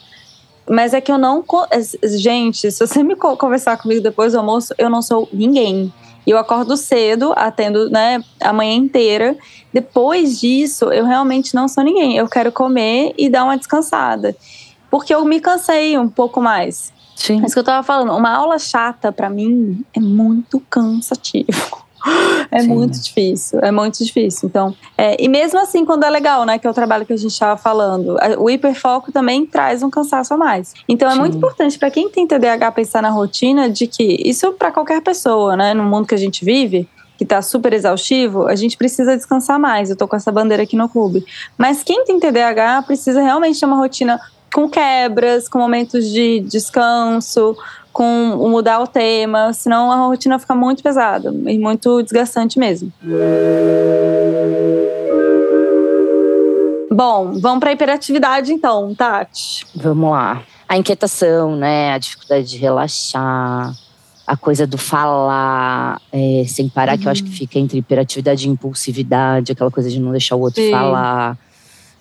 Mas 0.68 0.94
é 0.94 1.00
que 1.00 1.12
eu 1.12 1.18
não. 1.18 1.44
Gente, 2.02 2.70
se 2.70 2.86
você 2.86 3.02
me 3.02 3.14
conversar 3.14 3.76
comigo 3.76 4.00
depois 4.00 4.32
do 4.32 4.38
almoço, 4.38 4.74
eu 4.78 4.88
não 4.88 5.02
sou 5.02 5.28
ninguém. 5.30 5.92
Eu 6.26 6.38
acordo 6.38 6.76
cedo, 6.76 7.32
atendo 7.36 7.88
né, 7.90 8.20
a 8.40 8.52
manhã 8.52 8.74
inteira. 8.74 9.36
Depois 9.72 10.40
disso, 10.40 10.86
eu 10.86 11.04
realmente 11.04 11.54
não 11.54 11.68
sou 11.68 11.84
ninguém. 11.84 12.16
Eu 12.16 12.26
quero 12.28 12.50
comer 12.50 13.14
e 13.16 13.28
dar 13.28 13.44
uma 13.44 13.56
descansada 13.56 14.34
porque 14.96 15.14
eu 15.14 15.22
me 15.26 15.40
cansei 15.40 15.98
um 15.98 16.08
pouco 16.08 16.40
mais. 16.40 16.90
Sim. 17.14 17.42
É 17.42 17.46
isso 17.46 17.52
que 17.52 17.58
eu 17.58 17.64
tava 17.64 17.82
falando. 17.82 18.16
Uma 18.16 18.34
aula 18.34 18.58
chata, 18.58 19.12
para 19.12 19.28
mim, 19.28 19.84
é 19.94 20.00
muito 20.00 20.58
cansativo. 20.70 21.86
É 22.52 22.60
Sim. 22.60 22.68
muito 22.68 23.00
difícil, 23.00 23.58
é 23.60 23.72
muito 23.72 24.04
difícil. 24.04 24.48
Então, 24.48 24.72
é, 24.96 25.20
e 25.20 25.28
mesmo 25.28 25.58
assim, 25.58 25.84
quando 25.84 26.04
é 26.04 26.10
legal, 26.10 26.44
né, 26.44 26.56
que 26.56 26.64
é 26.64 26.70
o 26.70 26.72
trabalho 26.72 27.04
que 27.04 27.12
a 27.12 27.16
gente 27.16 27.32
estava 27.32 27.56
falando, 27.56 28.16
o 28.38 28.48
hiperfoco 28.48 29.10
também 29.10 29.44
traz 29.44 29.82
um 29.82 29.90
cansaço 29.90 30.32
a 30.32 30.36
mais. 30.36 30.72
Então, 30.88 31.08
é 31.08 31.14
Sim. 31.14 31.18
muito 31.18 31.36
importante 31.36 31.76
para 31.76 31.90
quem 31.90 32.08
tem 32.08 32.24
TDAH 32.24 32.70
pensar 32.70 33.02
na 33.02 33.10
rotina 33.10 33.68
de 33.68 33.88
que 33.88 34.22
isso 34.24 34.52
para 34.52 34.70
qualquer 34.70 35.02
pessoa, 35.02 35.56
né, 35.56 35.74
no 35.74 35.82
mundo 35.82 36.06
que 36.06 36.14
a 36.14 36.18
gente 36.18 36.44
vive, 36.44 36.88
que 37.18 37.24
está 37.24 37.42
super 37.42 37.72
exaustivo, 37.72 38.46
a 38.46 38.54
gente 38.54 38.76
precisa 38.76 39.16
descansar 39.16 39.58
mais. 39.58 39.90
Eu 39.90 39.96
tô 39.96 40.06
com 40.06 40.14
essa 40.14 40.30
bandeira 40.30 40.62
aqui 40.62 40.76
no 40.76 40.88
clube. 40.88 41.24
Mas 41.58 41.82
quem 41.82 42.04
tem 42.04 42.20
TDAH 42.20 42.82
precisa 42.82 43.20
realmente 43.20 43.58
ter 43.58 43.66
uma 43.66 43.76
rotina 43.76 44.20
com 44.56 44.70
quebras, 44.70 45.50
com 45.50 45.58
momentos 45.58 46.08
de 46.10 46.40
descanso, 46.40 47.54
com 47.92 48.48
mudar 48.48 48.80
o 48.80 48.86
tema, 48.86 49.52
senão 49.52 49.92
a 49.92 49.96
rotina 49.96 50.38
fica 50.38 50.54
muito 50.54 50.82
pesada 50.82 51.30
e 51.46 51.58
muito 51.58 52.02
desgastante 52.02 52.58
mesmo. 52.58 52.90
Bom, 56.90 57.38
vamos 57.38 57.60
para 57.60 57.68
a 57.68 57.72
hiperatividade 57.74 58.50
então, 58.50 58.94
Tati. 58.94 59.66
Vamos 59.74 60.10
lá. 60.10 60.42
A 60.66 60.78
inquietação, 60.78 61.54
né? 61.54 61.92
A 61.92 61.98
dificuldade 61.98 62.48
de 62.48 62.56
relaxar, 62.56 63.74
a 64.26 64.36
coisa 64.38 64.66
do 64.66 64.78
falar 64.78 66.00
é, 66.10 66.44
sem 66.48 66.66
parar, 66.66 66.94
uhum. 66.94 66.98
que 66.98 67.06
eu 67.06 67.12
acho 67.12 67.22
que 67.22 67.28
uhum. 67.28 67.36
fica 67.36 67.58
entre 67.58 67.76
hiperatividade 67.76 68.48
e 68.48 68.50
impulsividade, 68.50 69.52
aquela 69.52 69.70
coisa 69.70 69.90
de 69.90 70.00
não 70.00 70.12
deixar 70.12 70.34
o 70.34 70.40
outro 70.40 70.62
Sim. 70.62 70.70
falar 70.70 71.36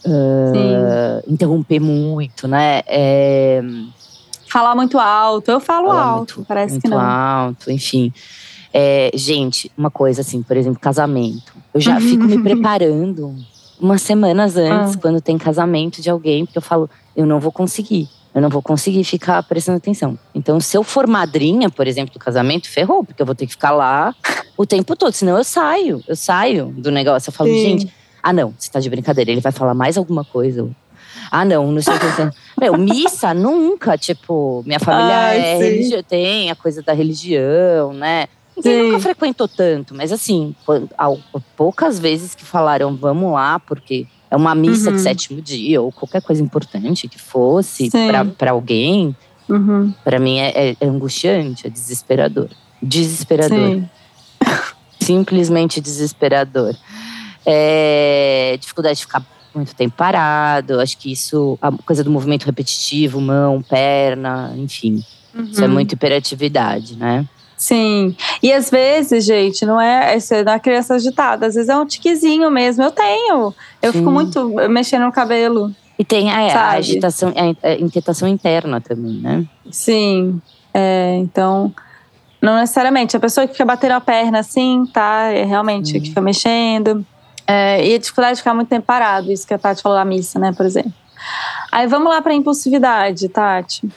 uh, 0.06 1.32
interromper 1.32 1.80
muito, 1.80 2.47
né? 2.47 2.82
É, 2.88 3.62
Falar 4.56 4.74
muito 4.74 4.97
alto. 4.97 5.51
Eu 5.51 5.60
falo 5.60 5.91
alto, 5.91 6.36
muito, 6.38 6.47
parece 6.47 6.74
muito 6.76 6.84
que 6.84 6.89
não. 6.89 6.97
alto, 6.97 7.70
enfim. 7.70 8.14
É, 8.74 9.12
gente, 9.14 9.70
uma 9.78 9.91
coisa 9.91 10.22
assim, 10.22 10.41
por 10.41 10.56
exemplo, 10.56 10.80
casamento. 10.80 11.53
Eu 11.74 11.82
já 11.82 11.99
fico 11.99 12.24
me 12.24 12.39
preparando 12.43 13.36
umas 13.78 14.01
semanas 14.01 14.56
antes, 14.56 14.95
ah. 14.95 14.99
quando 15.01 15.20
tem 15.20 15.38
casamento 15.38 16.01
de 16.01 16.10
alguém, 16.10 16.45
porque 16.45 16.58
eu 16.58 16.62
falo, 16.62 16.89
eu 17.16 17.26
não 17.26 17.38
vou 17.38 17.51
conseguir. 17.51 18.08
Eu 18.34 18.41
não 18.41 18.49
vou 18.49 18.62
conseguir 18.62 19.03
ficar 19.03 19.43
prestando 19.43 19.78
atenção. 19.78 20.18
Então, 20.34 20.58
se 20.62 20.78
eu 20.78 20.84
for 20.84 21.06
madrinha, 21.06 21.70
por 21.70 21.86
exemplo, 21.86 22.14
do 22.14 22.20
casamento, 22.20 22.70
ferrou, 22.70 23.03
porque 23.03 23.22
eu 23.22 23.26
vou 23.26 23.36
ter 23.36 23.47
que 23.47 23.53
ficar 23.53 23.72
lá 23.72 24.16
o 24.56 24.66
tempo 24.66 24.95
todo. 24.95 25.12
Senão 25.12 25.38
eu 25.38 25.43
saio, 25.43 26.01
eu 26.08 26.16
saio 26.16 26.68
do 26.78 26.91
negócio. 26.91 27.30
Eu 27.30 27.34
falo, 27.34 27.49
Sim. 27.49 27.62
gente, 27.62 27.93
ah, 28.26 28.34
não, 28.34 28.55
você 28.57 28.71
tá 28.71 28.80
de 28.80 28.89
brincadeira, 28.89 29.30
ele 29.30 29.39
vai 29.39 29.51
falar 29.51 29.76
mais 29.76 29.99
alguma 29.99 30.26
coisa. 30.26 30.67
Ah, 31.30 31.45
não, 31.45 31.71
não 31.71 31.80
sei 31.80 31.93
o 31.93 31.99
que. 31.99 32.05
Meu, 32.59 32.76
missa 32.76 33.36
nunca, 33.36 33.95
tipo, 33.99 34.63
minha 34.65 34.80
família 34.80 35.15
Ai, 35.15 35.38
é 35.38 35.57
religi- 35.57 36.01
tem 36.01 36.49
a 36.49 36.55
coisa 36.55 36.82
da 36.82 36.91
religião, 36.91 37.93
né? 37.93 38.26
Ninguém 38.57 38.84
nunca 38.84 38.99
frequentou 38.99 39.47
tanto, 39.47 39.93
mas 39.93 40.11
assim, 40.11 40.55
poucas 41.55 41.99
vezes 41.99 42.34
que 42.34 42.43
falaram, 42.43 42.95
vamos 42.95 43.32
lá, 43.32 43.59
porque 43.59 44.07
é 44.32 44.36
uma 44.36 44.55
missa 44.55 44.89
uhum. 44.89 44.95
de 44.95 45.01
sétimo 45.03 45.39
dia, 45.39 45.80
ou 45.80 45.91
qualquer 45.91 46.23
coisa 46.23 46.41
importante 46.41 47.07
que 47.07 47.21
fosse 47.21 47.91
para 48.39 48.49
alguém, 48.49 49.15
uhum. 49.47 49.93
para 50.03 50.17
mim 50.17 50.39
é, 50.39 50.71
é, 50.71 50.76
angustiante, 50.82 51.67
é 51.67 51.69
desesperador. 51.69 52.49
Desesperador. 52.82 53.59
Sim. 53.59 53.89
Simplesmente 54.99 55.80
desesperador. 55.80 56.76
É, 57.46 58.58
dificuldade 58.60 58.98
de 58.98 59.02
ficar 59.02 59.24
muito 59.54 59.76
tempo 59.76 59.96
parado. 59.96 60.80
Acho 60.80 60.98
que 60.98 61.12
isso, 61.12 61.58
a 61.62 61.72
coisa 61.72 62.04
do 62.04 62.12
movimento 62.12 62.46
repetitivo, 62.46 63.22
mão, 63.22 63.62
perna, 63.62 64.54
enfim. 64.58 65.04
Uhum. 65.34 65.43
Isso 65.43 65.64
é 65.64 65.68
uhum. 65.68 65.74
muito 65.74 65.93
hiperatividade, 65.93 66.96
né? 66.96 67.26
Sim. 67.58 68.16
E 68.43 68.52
às 68.52 68.70
vezes, 68.70 69.24
gente, 69.24 69.66
não 69.66 69.80
é, 69.80 70.18
é 70.18 70.43
na 70.43 70.60
criança 70.60 70.96
agitada, 70.96 71.46
às 71.46 71.56
vezes 71.56 71.70
é 71.70 71.78
um 71.78 71.86
tiquezinho 71.86 72.52
mesmo. 72.52 72.84
Eu 72.84 72.91
tenho. 72.91 73.54
Eu 73.82 73.91
Sim. 73.91 74.00
fico 74.00 74.12
muito 74.12 74.50
mexendo 74.70 75.06
no 75.06 75.12
cabelo. 75.12 75.74
E 75.98 76.04
tem 76.04 76.30
a, 76.30 76.38
a 76.38 76.72
agitação, 76.72 77.34
a, 77.64 77.74
inquietação 77.76 78.28
interna 78.28 78.82
também, 78.82 79.14
né? 79.14 79.46
Sim. 79.72 80.41
É, 80.74 81.18
então, 81.20 81.74
não 82.41 82.58
necessariamente. 82.58 83.16
A 83.16 83.20
pessoa 83.20 83.48
que 83.48 83.54
fica 83.54 83.64
batendo 83.64 83.93
a 83.93 84.02
perna 84.02 84.39
assim, 84.39 84.86
tá? 84.91 85.32
É 85.32 85.46
realmente 85.46 85.98
que 86.00 86.10
fica 86.10 86.20
mexendo. 86.20 87.06
É, 87.48 87.86
e 87.88 87.96
a 87.96 87.98
dificuldade 87.98 88.36
de 88.36 88.41
ficar 88.41 88.54
muito 88.54 88.70
tempo 88.70 88.86
parado, 88.86 89.32
isso 89.32 89.46
que 89.46 89.54
a 89.54 89.58
Tati 89.58 89.82
falou 89.82 89.98
da 89.98 90.06
missa, 90.06 90.39
né, 90.39 90.52
por 90.54 90.66
exemplo. 90.66 90.93
Aí 91.72 91.88
vamos 91.88 92.10
lá 92.10 92.22
para 92.22 92.34
impulsividade, 92.34 93.30
Tati. 93.30 93.88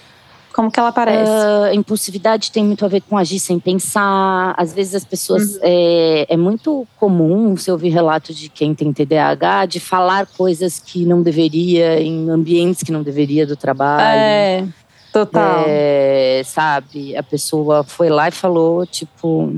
Como 0.53 0.73
que 0.73 0.81
ela 0.81 0.89
aparece? 0.89 1.31
Uh, 1.31 1.73
impulsividade 1.73 2.51
tem 2.51 2.65
muito 2.65 2.85
a 2.85 2.89
ver 2.89 3.01
com 3.03 3.17
agir 3.17 3.39
sem 3.39 3.61
pensar. 3.61 4.55
Às 4.57 4.73
vezes 4.73 4.97
as 4.97 5.05
pessoas. 5.05 5.55
Uhum. 5.55 5.61
É, 5.63 6.27
é, 6.31 6.37
muito 6.37 6.85
comum 6.97 7.57
você 7.57 7.71
ouvir 7.71 7.91
relato 7.91 8.35
de 8.35 8.49
quem 8.49 8.75
tem 8.75 8.93
TDAH 8.93 9.67
de 9.67 9.79
falar 9.79 10.27
coisas 10.27 10.81
que 10.81 11.07
não 11.07 11.23
deveria, 11.23 12.01
em 12.01 12.29
ambientes 12.29 12.83
que 12.83 12.91
não 12.91 13.05
deveria 13.05 13.47
do 13.47 13.55
trabalho. 13.55 14.19
É, 14.19 14.67
total. 15.13 15.65
É, 15.69 16.43
sabe? 16.45 17.17
A 17.17 17.23
pessoa 17.23 17.85
foi 17.85 18.09
lá 18.09 18.27
e 18.27 18.33
falou, 18.33 18.85
tipo 18.85 19.53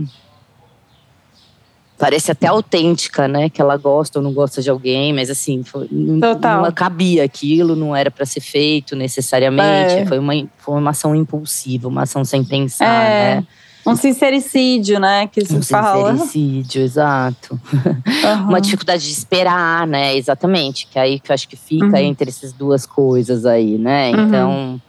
parece 2.01 2.33
até 2.33 2.47
autêntica, 2.47 3.29
né? 3.29 3.51
Que 3.51 3.61
ela 3.61 3.77
gosta 3.77 4.19
ou 4.19 4.23
não 4.23 4.33
gosta 4.33 4.63
de 4.63 4.71
alguém, 4.71 5.13
mas 5.13 5.29
assim, 5.29 5.63
foi, 5.63 5.87
não, 5.93 6.33
não, 6.35 6.73
cabia 6.73 7.23
aquilo, 7.23 7.77
não 7.77 7.95
era 7.95 8.11
para 8.11 8.25
ser 8.25 8.41
feito 8.41 8.97
necessariamente. 8.97 9.93
É. 9.93 10.07
Foi, 10.07 10.19
uma, 10.19 10.33
foi 10.57 10.79
uma 10.79 10.91
ação 10.91 11.15
impulsiva, 11.15 11.89
uma 11.89 12.05
ação 12.05 12.25
sem 12.25 12.43
pensar, 12.43 13.05
é. 13.05 13.35
né? 13.37 13.47
Um 13.87 13.97
sincericídio, 13.97 14.99
né? 14.99 15.27
Que 15.27 15.45
se 15.45 15.55
um 15.55 15.63
fala. 15.63 16.13
sincericídio, 16.13 16.83
exato. 16.83 17.61
Uhum. 17.73 18.49
Uma 18.49 18.61
dificuldade 18.61 19.05
de 19.05 19.13
esperar, 19.13 19.87
né? 19.87 20.17
Exatamente. 20.17 20.87
Que 20.87 20.99
aí 20.99 21.21
que 21.21 21.31
eu 21.31 21.35
acho 21.35 21.49
que 21.49 21.57
fica 21.57 21.85
uhum. 21.85 21.97
entre 21.97 22.31
essas 22.31 22.53
duas 22.53 22.87
coisas 22.87 23.45
aí, 23.45 23.77
né? 23.77 24.11
Uhum. 24.13 24.27
Então, 24.27 24.83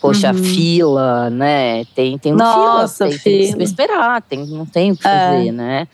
poxa, 0.00 0.32
uhum. 0.32 0.42
fila, 0.42 1.30
né? 1.30 1.84
Tem, 1.94 2.18
tem 2.18 2.32
uma 2.32 2.44
Nossa, 2.44 3.06
fila, 3.06 3.18
tem, 3.22 3.38
tem 3.48 3.56
que 3.56 3.64
esperar, 3.64 4.20
tem, 4.22 4.46
não 4.46 4.66
tem 4.66 4.92
o 4.92 4.96
que 4.96 5.06
é. 5.06 5.10
fazer, 5.10 5.48
é. 5.48 5.52
né? 5.52 5.88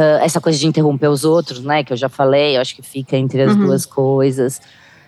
Uh, 0.00 0.24
essa 0.24 0.40
coisa 0.40 0.58
de 0.58 0.66
interromper 0.66 1.08
os 1.08 1.24
outros, 1.24 1.60
né? 1.60 1.84
Que 1.84 1.92
eu 1.92 1.96
já 1.96 2.08
falei, 2.08 2.56
eu 2.56 2.62
acho 2.62 2.74
que 2.74 2.80
fica 2.80 3.18
entre 3.18 3.42
as 3.42 3.52
uhum. 3.52 3.66
duas 3.66 3.84
coisas. 3.84 4.58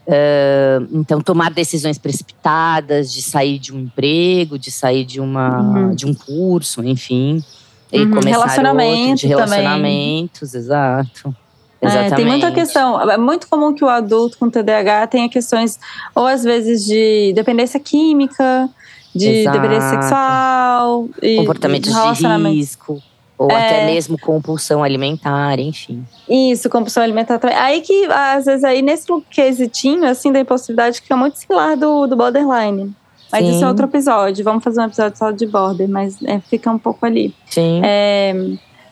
Uh, 0.06 0.86
então, 0.92 1.18
tomar 1.22 1.50
decisões 1.50 1.96
precipitadas 1.96 3.10
de 3.10 3.22
sair 3.22 3.58
de 3.58 3.74
um 3.74 3.80
emprego, 3.80 4.58
de 4.58 4.70
sair 4.70 5.06
de, 5.06 5.18
uma, 5.18 5.60
uhum. 5.62 5.94
de 5.94 6.04
um 6.04 6.12
curso, 6.12 6.84
enfim. 6.84 7.42
E 7.90 8.02
uhum. 8.02 8.10
começar 8.10 8.30
Relacionamento 8.30 9.00
outro, 9.00 9.16
de 9.16 9.26
relacionamentos, 9.28 10.50
também. 10.50 10.62
exato. 10.62 11.36
É, 11.80 12.10
tem 12.14 12.26
muita 12.26 12.52
questão. 12.52 13.10
É 13.10 13.16
muito 13.16 13.48
comum 13.48 13.72
que 13.72 13.82
o 13.82 13.88
adulto 13.88 14.36
com 14.36 14.50
TDAH 14.50 15.06
tenha 15.06 15.28
questões, 15.28 15.80
ou 16.14 16.26
às 16.26 16.44
vezes 16.44 16.84
de 16.84 17.32
dependência 17.34 17.80
química, 17.80 18.68
de 19.14 19.28
Exato. 19.28 19.58
dependência 19.58 19.88
sexual, 19.88 21.08
comportamentos 21.38 21.90
de 21.90 22.48
risco. 22.50 23.02
Ou 23.42 23.50
é. 23.50 23.66
até 23.66 23.86
mesmo 23.86 24.18
compulsão 24.18 24.84
alimentar, 24.84 25.58
enfim. 25.58 26.04
Isso, 26.28 26.70
compulsão 26.70 27.02
alimentar 27.02 27.38
também. 27.38 27.56
Aí 27.56 27.80
que, 27.80 28.06
às 28.06 28.44
vezes, 28.44 28.62
aí 28.62 28.82
nesse 28.82 29.06
quesitinho, 29.30 30.04
assim, 30.04 30.30
da 30.30 30.40
impulsividade, 30.40 31.02
que 31.02 31.12
é 31.12 31.16
muito 31.16 31.38
similar 31.38 31.76
do, 31.76 32.06
do 32.06 32.16
borderline. 32.16 32.94
Mas 33.32 33.44
Sim. 33.44 33.52
isso 33.52 33.64
é 33.64 33.68
outro 33.68 33.86
episódio. 33.86 34.44
Vamos 34.44 34.62
fazer 34.62 34.80
um 34.80 34.84
episódio 34.84 35.18
só 35.18 35.30
de 35.30 35.46
border, 35.46 35.88
mas 35.88 36.22
é, 36.22 36.38
fica 36.38 36.70
um 36.70 36.78
pouco 36.78 37.04
ali. 37.04 37.34
Sim. 37.46 37.80
É, 37.82 38.34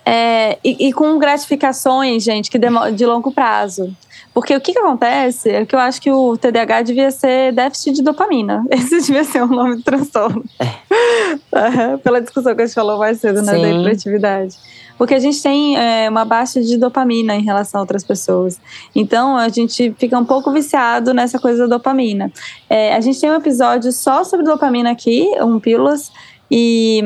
é, 0.04 0.58
e, 0.64 0.88
e, 0.88 0.92
com 0.92 1.18
gratificações, 1.18 2.24
gente, 2.24 2.50
que 2.50 2.58
de 2.58 3.06
longo 3.06 3.30
prazo. 3.30 3.94
Porque 4.32 4.54
o 4.54 4.60
que, 4.60 4.72
que 4.72 4.78
acontece 4.78 5.50
é 5.50 5.66
que 5.66 5.74
eu 5.74 5.78
acho 5.78 6.00
que 6.00 6.10
o 6.10 6.36
TDAH 6.36 6.82
devia 6.82 7.10
ser 7.10 7.52
déficit 7.52 7.96
de 7.96 8.02
dopamina. 8.02 8.64
Esse 8.70 9.00
devia 9.00 9.24
ser 9.24 9.42
o 9.42 9.48
nome 9.48 9.76
do 9.76 9.82
transtorno. 9.82 10.44
É. 10.58 11.96
Pela 11.98 12.20
discussão 12.20 12.54
que 12.54 12.62
a 12.62 12.66
gente 12.66 12.74
falou 12.74 12.98
mais 12.98 13.20
cedo, 13.20 13.42
né, 13.42 13.52
da 13.52 13.70
hiperatividade. 13.70 14.56
Porque 14.96 15.14
a 15.14 15.18
gente 15.18 15.42
tem 15.42 15.78
é, 15.78 16.08
uma 16.10 16.26
baixa 16.26 16.60
de 16.60 16.76
dopamina 16.76 17.34
em 17.34 17.42
relação 17.42 17.80
a 17.80 17.82
outras 17.82 18.04
pessoas. 18.04 18.60
Então, 18.94 19.36
a 19.36 19.48
gente 19.48 19.94
fica 19.98 20.18
um 20.18 20.26
pouco 20.26 20.52
viciado 20.52 21.14
nessa 21.14 21.38
coisa 21.38 21.66
da 21.66 21.76
dopamina. 21.76 22.30
É, 22.68 22.94
a 22.94 23.00
gente 23.00 23.18
tem 23.18 23.30
um 23.30 23.36
episódio 23.36 23.90
só 23.92 24.22
sobre 24.24 24.44
dopamina 24.44 24.90
aqui, 24.90 25.26
um 25.40 25.58
Pílulas, 25.58 26.12
e 26.50 27.02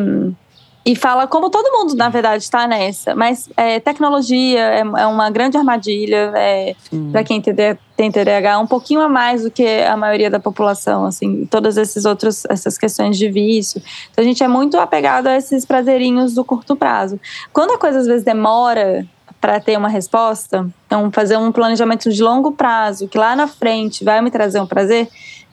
e 0.87 0.95
fala 0.95 1.26
como 1.26 1.49
todo 1.49 1.72
mundo, 1.72 1.95
na 1.95 2.11
verdade, 2.11 2.43
está 2.43 2.66
nessa. 2.66 3.14
Mas 3.14 3.49
é, 3.57 3.80
tecnologia 3.80 4.61
é, 4.61 4.80
é, 4.80 5.07
uma 5.07 5.30
grande 5.30 5.57
armadilha 5.57 6.30
é, 6.37 6.76
para 7.11 7.24
quem 7.24 7.41
tem 7.41 8.11
TDAH, 8.11 8.59
um 8.59 8.66
pouquinho 8.66 9.01
a 9.01 9.09
mais 9.09 9.45
do 9.45 9.51
que 9.51 9.66
a 9.66 9.97
maioria 9.97 10.28
da 10.28 10.39
população, 10.39 11.07
assim, 11.07 11.47
todas 11.47 11.78
esses 11.78 12.05
outros, 12.05 12.45
essas 12.51 12.76
questões 12.76 13.16
de 13.16 13.30
vício. 13.30 13.80
Então 14.11 14.22
a 14.22 14.26
gente 14.26 14.45
é 14.45 14.49
muito 14.49 14.78
apegado 14.78 15.28
a 15.28 15.37
esses 15.37 15.64
prazerinhos 15.64 16.35
do 16.35 16.45
curto 16.45 16.76
prazo. 16.76 17.18
Quando 17.51 17.72
a 17.72 17.78
coisa 17.78 18.01
às 18.01 18.07
vezes 18.07 18.22
demora 18.22 19.07
para 19.41 19.61
ter 19.61 19.78
uma 19.78 19.89
resposta, 19.89 20.66
então 20.87 21.11
fazer 21.11 21.39
um 21.39 21.51
planejamento 21.51 22.11
de 22.11 22.22
longo 22.22 22.53
prazo, 22.53 23.09
que 23.09 23.16
lá 23.16 23.35
na 23.35 23.47
frente 23.47 24.05
vai 24.05 24.20
me 24.20 24.30
trazer 24.30 24.61
um 24.61 24.66
prazer, 24.66 25.09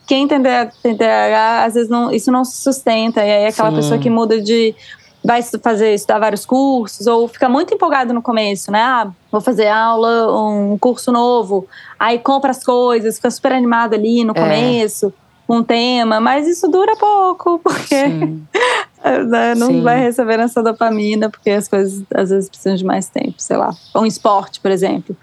quem 0.08 0.28
tem 0.28 0.42
TDAH, 0.42 1.64
às 1.64 1.74
vezes 1.76 1.90
não, 1.90 2.12
isso 2.12 2.30
não 2.34 2.44
se 2.44 2.62
sustenta. 2.62 3.24
E 3.24 3.32
aí 3.32 3.46
aquela 3.46 3.70
Sim. 3.70 3.76
pessoa 3.78 3.98
que 3.98 4.10
muda 4.10 4.42
de 4.42 4.76
vai 5.24 5.42
fazer 5.44 5.94
estudar 5.94 6.20
vários 6.20 6.46
cursos 6.46 7.06
ou 7.08 7.28
fica 7.28 7.48
muito 7.48 7.74
empolgado 7.74 8.14
no 8.14 8.22
começo, 8.22 8.72
né? 8.72 8.82
Ah, 8.82 9.12
vou 9.32 9.42
fazer 9.42 9.68
aula, 9.68 10.32
um 10.50 10.78
curso 10.78 11.12
novo, 11.12 11.68
aí 12.00 12.20
compra 12.20 12.52
as 12.52 12.64
coisas, 12.64 13.16
fica 13.18 13.30
super 13.30 13.52
animado 13.52 13.94
ali 13.94 14.24
no 14.24 14.32
é. 14.32 14.40
começo, 14.40 15.14
com 15.48 15.58
um 15.58 15.64
tema, 15.64 16.20
mas 16.20 16.48
isso 16.48 16.68
dura 16.68 16.96
pouco, 16.96 17.60
porque 17.64 18.08
né, 19.28 19.56
não 19.56 19.68
Sim. 19.68 19.82
vai 19.82 20.00
receber 20.00 20.40
essa 20.40 20.64
dopamina, 20.64 21.30
porque 21.30 21.52
as 21.52 21.68
coisas 21.68 22.04
às 22.14 22.30
vezes 22.30 22.50
precisam 22.50 22.76
de 22.76 22.86
mais 22.86 23.08
tempo, 23.08 23.36
sei 23.38 23.58
lá. 23.58 23.76
Um 23.96 24.06
esporte, 24.06 24.60
por 24.60 24.72
exemplo. 24.72 25.16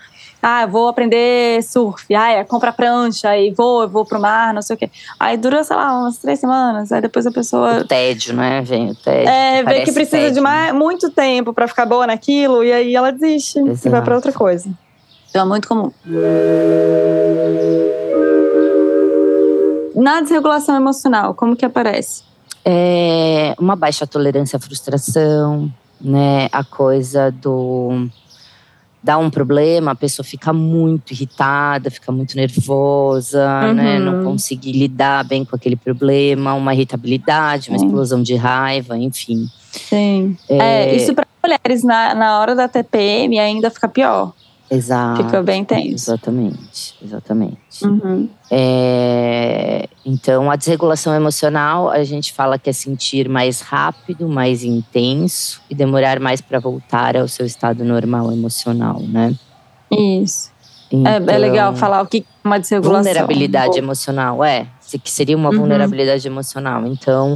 Ah, 0.42 0.66
vou 0.66 0.88
aprender 0.88 1.62
surf. 1.62 2.14
Ah, 2.14 2.30
é, 2.30 2.44
compra 2.44 2.72
prancha 2.72 3.36
e 3.36 3.50
vou, 3.50 3.82
eu 3.82 3.88
vou 3.88 4.04
pro 4.04 4.20
mar, 4.20 4.54
não 4.54 4.62
sei 4.62 4.76
o 4.76 4.78
quê. 4.78 4.90
Aí 5.18 5.36
dura, 5.36 5.64
sei 5.64 5.76
lá, 5.76 5.98
umas 5.98 6.18
três 6.18 6.38
semanas. 6.38 6.92
Aí 6.92 7.00
depois 7.00 7.26
a 7.26 7.30
pessoa. 7.30 7.80
O 7.80 7.84
tédio, 7.84 8.34
né, 8.34 8.64
gente? 8.64 9.00
O 9.00 9.04
tédio. 9.04 9.28
É, 9.28 9.62
vê 9.64 9.80
que 9.80 9.92
precisa 9.92 10.16
tédio, 10.16 10.34
de 10.34 10.40
mais, 10.40 10.72
muito 10.72 11.10
tempo 11.10 11.52
para 11.52 11.66
ficar 11.66 11.86
boa 11.86 12.06
naquilo 12.06 12.62
e 12.62 12.72
aí 12.72 12.94
ela 12.94 13.10
desiste 13.10 13.58
Exato. 13.58 13.88
e 13.88 13.90
vai 13.90 14.02
para 14.02 14.14
outra 14.14 14.32
coisa. 14.32 14.70
Então 15.28 15.42
é 15.42 15.44
muito 15.44 15.68
comum. 15.68 15.92
Na 19.94 20.20
desregulação 20.20 20.76
emocional, 20.76 21.34
como 21.34 21.56
que 21.56 21.64
aparece? 21.64 22.22
É 22.64 23.54
uma 23.58 23.74
baixa 23.74 24.06
tolerância 24.06 24.56
à 24.56 24.60
frustração, 24.60 25.72
né? 26.00 26.48
A 26.52 26.62
coisa 26.62 27.30
do 27.30 28.08
dá 29.02 29.16
um 29.16 29.30
problema, 29.30 29.92
a 29.92 29.94
pessoa 29.94 30.24
fica 30.24 30.52
muito 30.52 31.12
irritada, 31.12 31.90
fica 31.90 32.10
muito 32.10 32.36
nervosa, 32.36 33.46
uhum. 33.66 33.74
né? 33.74 33.98
Não 33.98 34.24
conseguir 34.24 34.72
lidar 34.72 35.24
bem 35.24 35.44
com 35.44 35.54
aquele 35.54 35.76
problema, 35.76 36.54
uma 36.54 36.74
irritabilidade, 36.74 37.70
uma 37.70 37.78
Sim. 37.78 37.86
explosão 37.86 38.22
de 38.22 38.34
raiva, 38.34 38.98
enfim. 38.98 39.48
Sim. 39.70 40.36
É, 40.48 40.90
é 40.90 40.96
isso 40.96 41.14
para 41.14 41.26
mulheres 41.42 41.82
na, 41.84 42.14
na 42.14 42.40
hora 42.40 42.54
da 42.54 42.68
TPM 42.68 43.38
ainda 43.38 43.70
fica 43.70 43.88
pior. 43.88 44.32
Exato. 44.70 45.24
Fica 45.24 45.42
bem 45.42 45.64
tenso. 45.64 46.10
Exatamente, 46.10 46.94
exatamente. 47.02 47.84
Uhum. 47.84 48.28
É, 48.50 49.88
então, 50.04 50.50
a 50.50 50.56
desregulação 50.56 51.14
emocional, 51.14 51.88
a 51.88 52.04
gente 52.04 52.32
fala 52.32 52.58
que 52.58 52.68
é 52.68 52.72
sentir 52.72 53.28
mais 53.28 53.60
rápido, 53.60 54.28
mais 54.28 54.62
intenso 54.62 55.60
e 55.70 55.74
demorar 55.74 56.20
mais 56.20 56.40
para 56.40 56.58
voltar 56.58 57.16
ao 57.16 57.26
seu 57.28 57.46
estado 57.46 57.84
normal 57.84 58.30
emocional, 58.30 59.00
né? 59.00 59.34
Isso. 59.90 60.50
Então, 60.90 61.12
é, 61.12 61.16
é, 61.16 61.20
então, 61.20 61.38
legal 61.38 61.76
falar 61.76 62.02
o 62.02 62.06
que 62.06 62.18
é 62.18 62.46
uma 62.46 62.58
desregulação. 62.58 63.04
Vulnerabilidade 63.04 63.78
emocional, 63.78 64.44
é. 64.44 64.66
Que 65.02 65.10
seria 65.10 65.36
uma 65.36 65.50
uhum. 65.50 65.58
vulnerabilidade 65.58 66.26
emocional. 66.26 66.86
Então, 66.86 67.34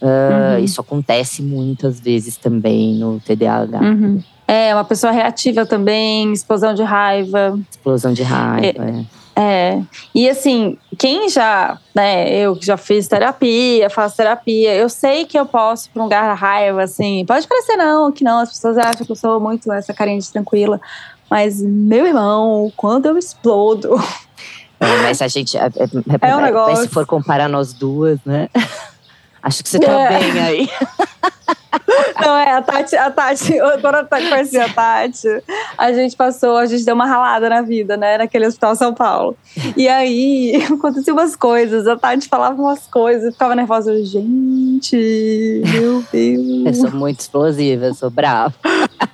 uh, 0.00 0.56
uhum. 0.58 0.64
isso 0.64 0.80
acontece 0.80 1.42
muitas 1.42 2.00
vezes 2.00 2.36
também 2.36 2.94
no 2.94 3.20
TDAH. 3.20 3.80
Uhum. 3.80 4.22
É, 4.46 4.74
uma 4.74 4.84
pessoa 4.84 5.12
reativa 5.12 5.64
também, 5.64 6.32
explosão 6.32 6.74
de 6.74 6.82
raiva. 6.82 7.58
Explosão 7.70 8.12
de 8.12 8.22
raiva, 8.22 8.84
é. 8.84 9.24
É, 9.36 9.82
e 10.14 10.28
assim, 10.28 10.78
quem 10.96 11.28
já, 11.28 11.76
né, 11.92 12.32
eu 12.32 12.54
que 12.54 12.64
já 12.64 12.76
fiz 12.76 13.08
terapia, 13.08 13.90
faço 13.90 14.16
terapia, 14.16 14.72
eu 14.74 14.88
sei 14.88 15.24
que 15.24 15.36
eu 15.36 15.44
posso 15.44 15.90
prolongar 15.90 16.24
a 16.24 16.34
raiva, 16.34 16.84
assim, 16.84 17.24
pode 17.26 17.48
parecer 17.48 17.76
não, 17.76 18.12
que 18.12 18.22
não, 18.22 18.38
as 18.38 18.50
pessoas 18.50 18.78
acham 18.78 19.04
que 19.04 19.10
eu 19.10 19.16
sou 19.16 19.40
muito 19.40 19.72
essa 19.72 19.92
carente 19.92 20.30
tranquila, 20.30 20.80
mas 21.28 21.60
meu 21.60 22.06
irmão, 22.06 22.72
quando 22.76 23.06
eu 23.06 23.18
explodo. 23.18 23.96
É, 24.78 25.02
mas 25.02 25.20
a 25.20 25.26
gente, 25.26 25.56
é, 25.56 25.66
é, 25.66 26.28
é 26.28 26.36
um 26.36 26.40
negócio. 26.40 26.84
se 26.84 26.88
for 26.88 27.04
comparar 27.04 27.48
nós 27.48 27.72
duas, 27.72 28.20
né, 28.24 28.48
acho 29.44 29.62
que 29.62 29.68
você 29.68 29.78
tá 29.78 29.92
é. 29.92 30.18
bem 30.18 30.40
aí. 30.40 30.68
Não, 32.20 32.36
é, 32.36 32.52
a 32.52 32.62
Tati, 32.62 32.96
a 32.96 33.10
Tati, 33.10 33.54
quando 33.80 33.94
a 33.96 34.04
Tati 34.04 34.28
conhecia 34.28 34.64
a 34.64 34.68
Tati, 34.68 35.28
a 35.76 35.92
gente 35.92 36.16
passou, 36.16 36.56
a 36.56 36.66
gente 36.66 36.84
deu 36.84 36.94
uma 36.94 37.06
ralada 37.06 37.48
na 37.48 37.62
vida, 37.62 37.96
né, 37.96 38.18
naquele 38.18 38.46
hospital 38.46 38.74
São 38.76 38.94
Paulo. 38.94 39.36
E 39.76 39.88
aí, 39.88 40.54
aconteciam 40.72 41.16
umas 41.16 41.36
coisas, 41.36 41.86
a 41.86 41.96
Tati 41.96 42.28
falava 42.28 42.60
umas 42.60 42.86
coisas, 42.86 43.32
ficava 43.32 43.54
nervosa. 43.54 43.92
Eu, 43.92 44.04
gente, 44.04 45.62
meu 45.66 46.04
Deus. 46.10 46.66
Eu 46.66 46.74
sou 46.74 46.90
muito 46.92 47.20
explosiva, 47.20 47.86
eu 47.86 47.94
sou 47.94 48.10
brava. 48.10 48.54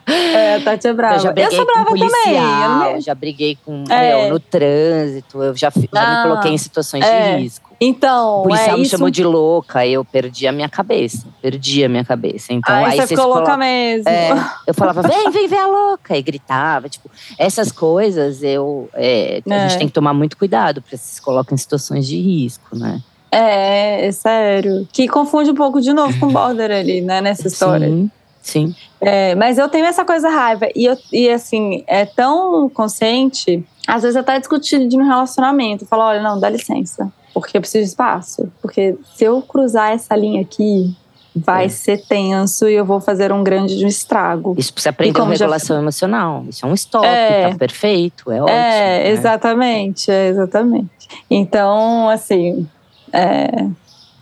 É, 0.06 0.56
a 0.56 0.60
Tati 0.60 0.88
é 0.88 0.92
brava. 0.92 1.16
Eu, 1.16 1.20
já 1.20 1.32
eu 1.36 1.52
sou 1.52 1.66
brava 1.66 1.90
também. 1.90 2.94
Eu 2.94 3.00
já 3.00 3.14
briguei 3.14 3.58
com 3.64 3.84
é. 3.88 4.24
meu, 4.24 4.34
no 4.34 4.40
trânsito, 4.40 5.42
eu 5.42 5.56
já, 5.56 5.70
já 5.70 5.86
ah, 5.94 6.16
me 6.16 6.30
coloquei 6.30 6.52
em 6.52 6.58
situações 6.58 7.04
é. 7.04 7.36
de 7.36 7.42
risco. 7.42 7.69
Então, 7.82 8.40
o 8.40 8.42
policial 8.42 8.74
é, 8.74 8.76
me 8.76 8.82
isso... 8.82 8.90
chamou 8.90 9.08
de 9.08 9.24
louca, 9.24 9.86
eu 9.86 10.04
perdi 10.04 10.46
a 10.46 10.52
minha 10.52 10.68
cabeça. 10.68 11.26
Perdi 11.40 11.82
a 11.82 11.88
minha 11.88 12.04
cabeça. 12.04 12.52
Então, 12.52 12.74
aí, 12.74 12.84
aí 12.84 12.96
você 13.00 13.06
ficou 13.06 13.26
louca 13.26 13.56
mesmo. 13.56 14.06
É, 14.06 14.30
eu 14.66 14.74
falava, 14.74 15.00
vem, 15.00 15.30
vem 15.30 15.48
ver 15.48 15.56
a 15.56 15.66
louca. 15.66 16.14
E 16.14 16.20
gritava. 16.20 16.90
Tipo, 16.90 17.10
essas 17.38 17.72
coisas 17.72 18.42
eu. 18.42 18.90
É, 18.92 19.42
a 19.48 19.58
gente 19.60 19.76
é. 19.76 19.78
tem 19.78 19.86
que 19.86 19.94
tomar 19.94 20.12
muito 20.12 20.36
cuidado 20.36 20.82
para 20.82 20.98
se 20.98 21.22
colocar 21.22 21.54
em 21.54 21.58
situações 21.58 22.06
de 22.06 22.20
risco, 22.20 22.76
né? 22.76 23.00
É, 23.32 24.06
é 24.06 24.12
sério. 24.12 24.86
Que 24.92 25.08
confunde 25.08 25.50
um 25.50 25.54
pouco 25.54 25.80
de 25.80 25.94
novo 25.94 26.18
com 26.20 26.26
o 26.26 26.32
border 26.32 26.70
ali, 26.70 27.00
né, 27.00 27.22
nessa 27.22 27.48
história. 27.48 27.88
Sim. 27.88 28.10
Sim. 28.42 28.74
É, 29.00 29.34
mas 29.34 29.56
eu 29.56 29.68
tenho 29.68 29.86
essa 29.86 30.04
coisa 30.04 30.28
raiva. 30.28 30.68
E, 30.74 30.84
eu, 30.84 30.98
e 31.10 31.30
assim, 31.30 31.82
é 31.86 32.04
tão 32.04 32.68
consciente. 32.68 33.64
Às 33.86 34.02
vezes 34.02 34.16
até 34.16 34.38
discutindo 34.38 34.98
no 34.98 35.04
relacionamento. 35.04 35.86
Falo, 35.86 36.02
olha, 36.02 36.22
não, 36.22 36.38
dá 36.38 36.50
licença 36.50 37.10
porque 37.32 37.56
eu 37.56 37.60
preciso 37.60 37.84
de 37.84 37.90
espaço. 37.90 38.52
Porque 38.60 38.96
se 39.14 39.24
eu 39.24 39.40
cruzar 39.42 39.92
essa 39.92 40.14
linha 40.16 40.40
aqui, 40.40 40.94
vai 41.34 41.66
é. 41.66 41.68
ser 41.68 42.04
tenso 42.06 42.68
e 42.68 42.74
eu 42.74 42.84
vou 42.84 43.00
fazer 43.00 43.32
um 43.32 43.42
grande 43.42 43.84
estrago. 43.86 44.54
Isso 44.58 44.72
você 44.74 44.88
aprendeu 44.88 45.24
regulação 45.24 45.76
já... 45.76 45.82
emocional. 45.82 46.44
Isso 46.48 46.64
é 46.64 46.68
um 46.68 46.74
stop, 46.74 47.06
é, 47.06 47.50
tá 47.50 47.56
perfeito, 47.56 48.30
é 48.30 48.42
ótimo. 48.42 48.56
É, 48.56 49.04
né? 49.04 49.10
exatamente, 49.10 50.10
é, 50.10 50.28
exatamente. 50.28 50.90
Então, 51.30 52.08
assim, 52.08 52.66
é, 53.12 53.66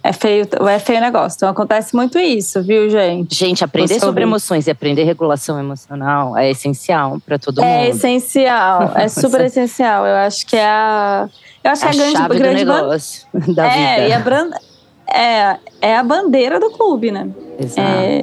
é 0.02 0.12
feio, 0.12 0.46
é 0.68 0.78
feio 0.78 0.98
o 0.98 1.02
negócio. 1.02 1.36
Então 1.36 1.48
acontece 1.48 1.94
muito 1.94 2.18
isso, 2.18 2.62
viu, 2.62 2.88
gente? 2.88 3.34
Gente, 3.34 3.64
aprender 3.64 3.98
sobre 4.00 4.22
emoções 4.22 4.66
e 4.66 4.70
aprender 4.70 5.04
regulação 5.04 5.58
emocional 5.58 6.36
é 6.36 6.50
essencial 6.50 7.20
para 7.24 7.38
todo 7.38 7.62
é 7.62 7.64
mundo. 7.64 7.86
É 7.86 7.88
essencial, 7.90 8.92
é 8.94 9.08
super 9.08 9.42
essencial. 9.42 10.06
Eu 10.06 10.16
acho 10.16 10.46
que 10.46 10.56
é 10.56 10.66
a. 10.66 11.28
Eu 11.64 11.72
acho 11.72 11.84
é 11.84 11.88
a 11.88 11.92
grande, 11.92 12.12
chave 12.12 12.38
grande 12.38 12.64
do 12.64 12.72
negócio 12.72 13.26
ban... 13.34 13.52
da 13.54 13.66
é, 13.66 13.94
vida. 13.96 14.08
E 14.08 14.12
a 14.12 14.18
branda, 14.20 14.60
é, 15.08 15.56
é 15.80 15.96
a 15.96 16.02
bandeira 16.02 16.60
do 16.60 16.70
clube, 16.70 17.10
né? 17.10 17.28
Exato. 17.58 17.80
É, 17.80 18.20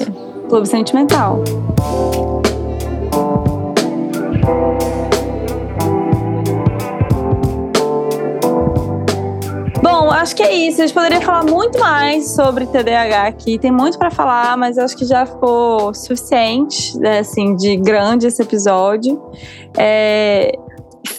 clube 0.48 0.68
sentimental. 0.68 1.44
Bom, 9.84 10.10
acho 10.12 10.36
que 10.36 10.42
é 10.42 10.52
isso. 10.54 10.82
A 10.82 10.88
gente 10.88 10.96
poderia 10.96 11.22
falar 11.22 11.44
muito 11.44 11.78
mais 11.78 12.34
sobre 12.34 12.66
TDAH 12.66 13.28
aqui. 13.28 13.60
Tem 13.60 13.72
muito 13.72 14.00
para 14.00 14.10
falar, 14.10 14.58
mas 14.58 14.78
acho 14.78 14.96
que 14.96 15.06
já 15.06 15.26
ficou 15.26 15.94
suficiente, 15.94 16.98
né, 16.98 17.20
assim, 17.20 17.56
de 17.56 17.76
grande 17.76 18.28
esse 18.28 18.42
episódio. 18.42 19.22
É, 19.78 20.58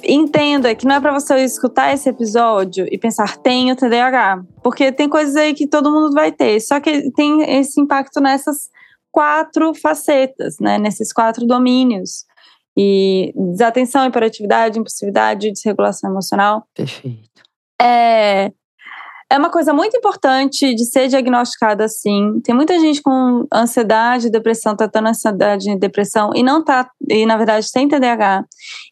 entenda 0.09 0.74
que 0.74 0.86
não 0.86 0.96
é 0.96 1.00
para 1.00 1.12
você 1.12 1.36
escutar 1.44 1.92
esse 1.92 2.09
episódio 2.09 2.86
e 2.90 2.98
pensar 2.98 3.36
tenho 3.38 3.76
TDAH, 3.76 4.44
porque 4.62 4.92
tem 4.92 5.09
coisas 5.09 5.36
aí 5.36 5.54
que 5.54 5.66
todo 5.66 5.90
mundo 5.90 6.12
vai 6.12 6.32
ter. 6.32 6.61
Só 6.61 6.80
que 6.80 7.11
tem 7.12 7.59
esse 7.59 7.80
impacto 7.80 8.20
nessas 8.20 8.70
quatro 9.11 9.74
facetas, 9.74 10.59
né? 10.61 10.78
Nesses 10.78 11.12
quatro 11.12 11.46
domínios. 11.46 12.24
E 12.76 13.32
desatenção, 13.34 14.07
hiperatividade, 14.07 14.78
impulsividade, 14.78 15.50
desregulação 15.50 16.11
emocional. 16.11 16.66
Perfeito. 16.74 17.42
É, 17.80 18.52
é 19.31 19.39
uma 19.39 19.51
coisa 19.51 19.72
muito 19.72 19.97
importante 19.97 20.74
de 20.74 20.85
ser 20.85 21.09
diagnosticada 21.09 21.85
assim. 21.85 22.41
Tem 22.45 22.55
muita 22.55 22.79
gente 22.79 23.03
com 23.03 23.47
ansiedade, 23.53 24.31
depressão, 24.31 24.77
tratando 24.77 25.09
ansiedade 25.09 25.70
e 25.70 25.79
depressão 25.79 26.31
e 26.35 26.43
não 26.43 26.62
tá, 26.62 26.89
e 27.09 27.27
na 27.27 27.37
verdade 27.37 27.70
tem 27.72 27.89
TDAH. 27.89 28.45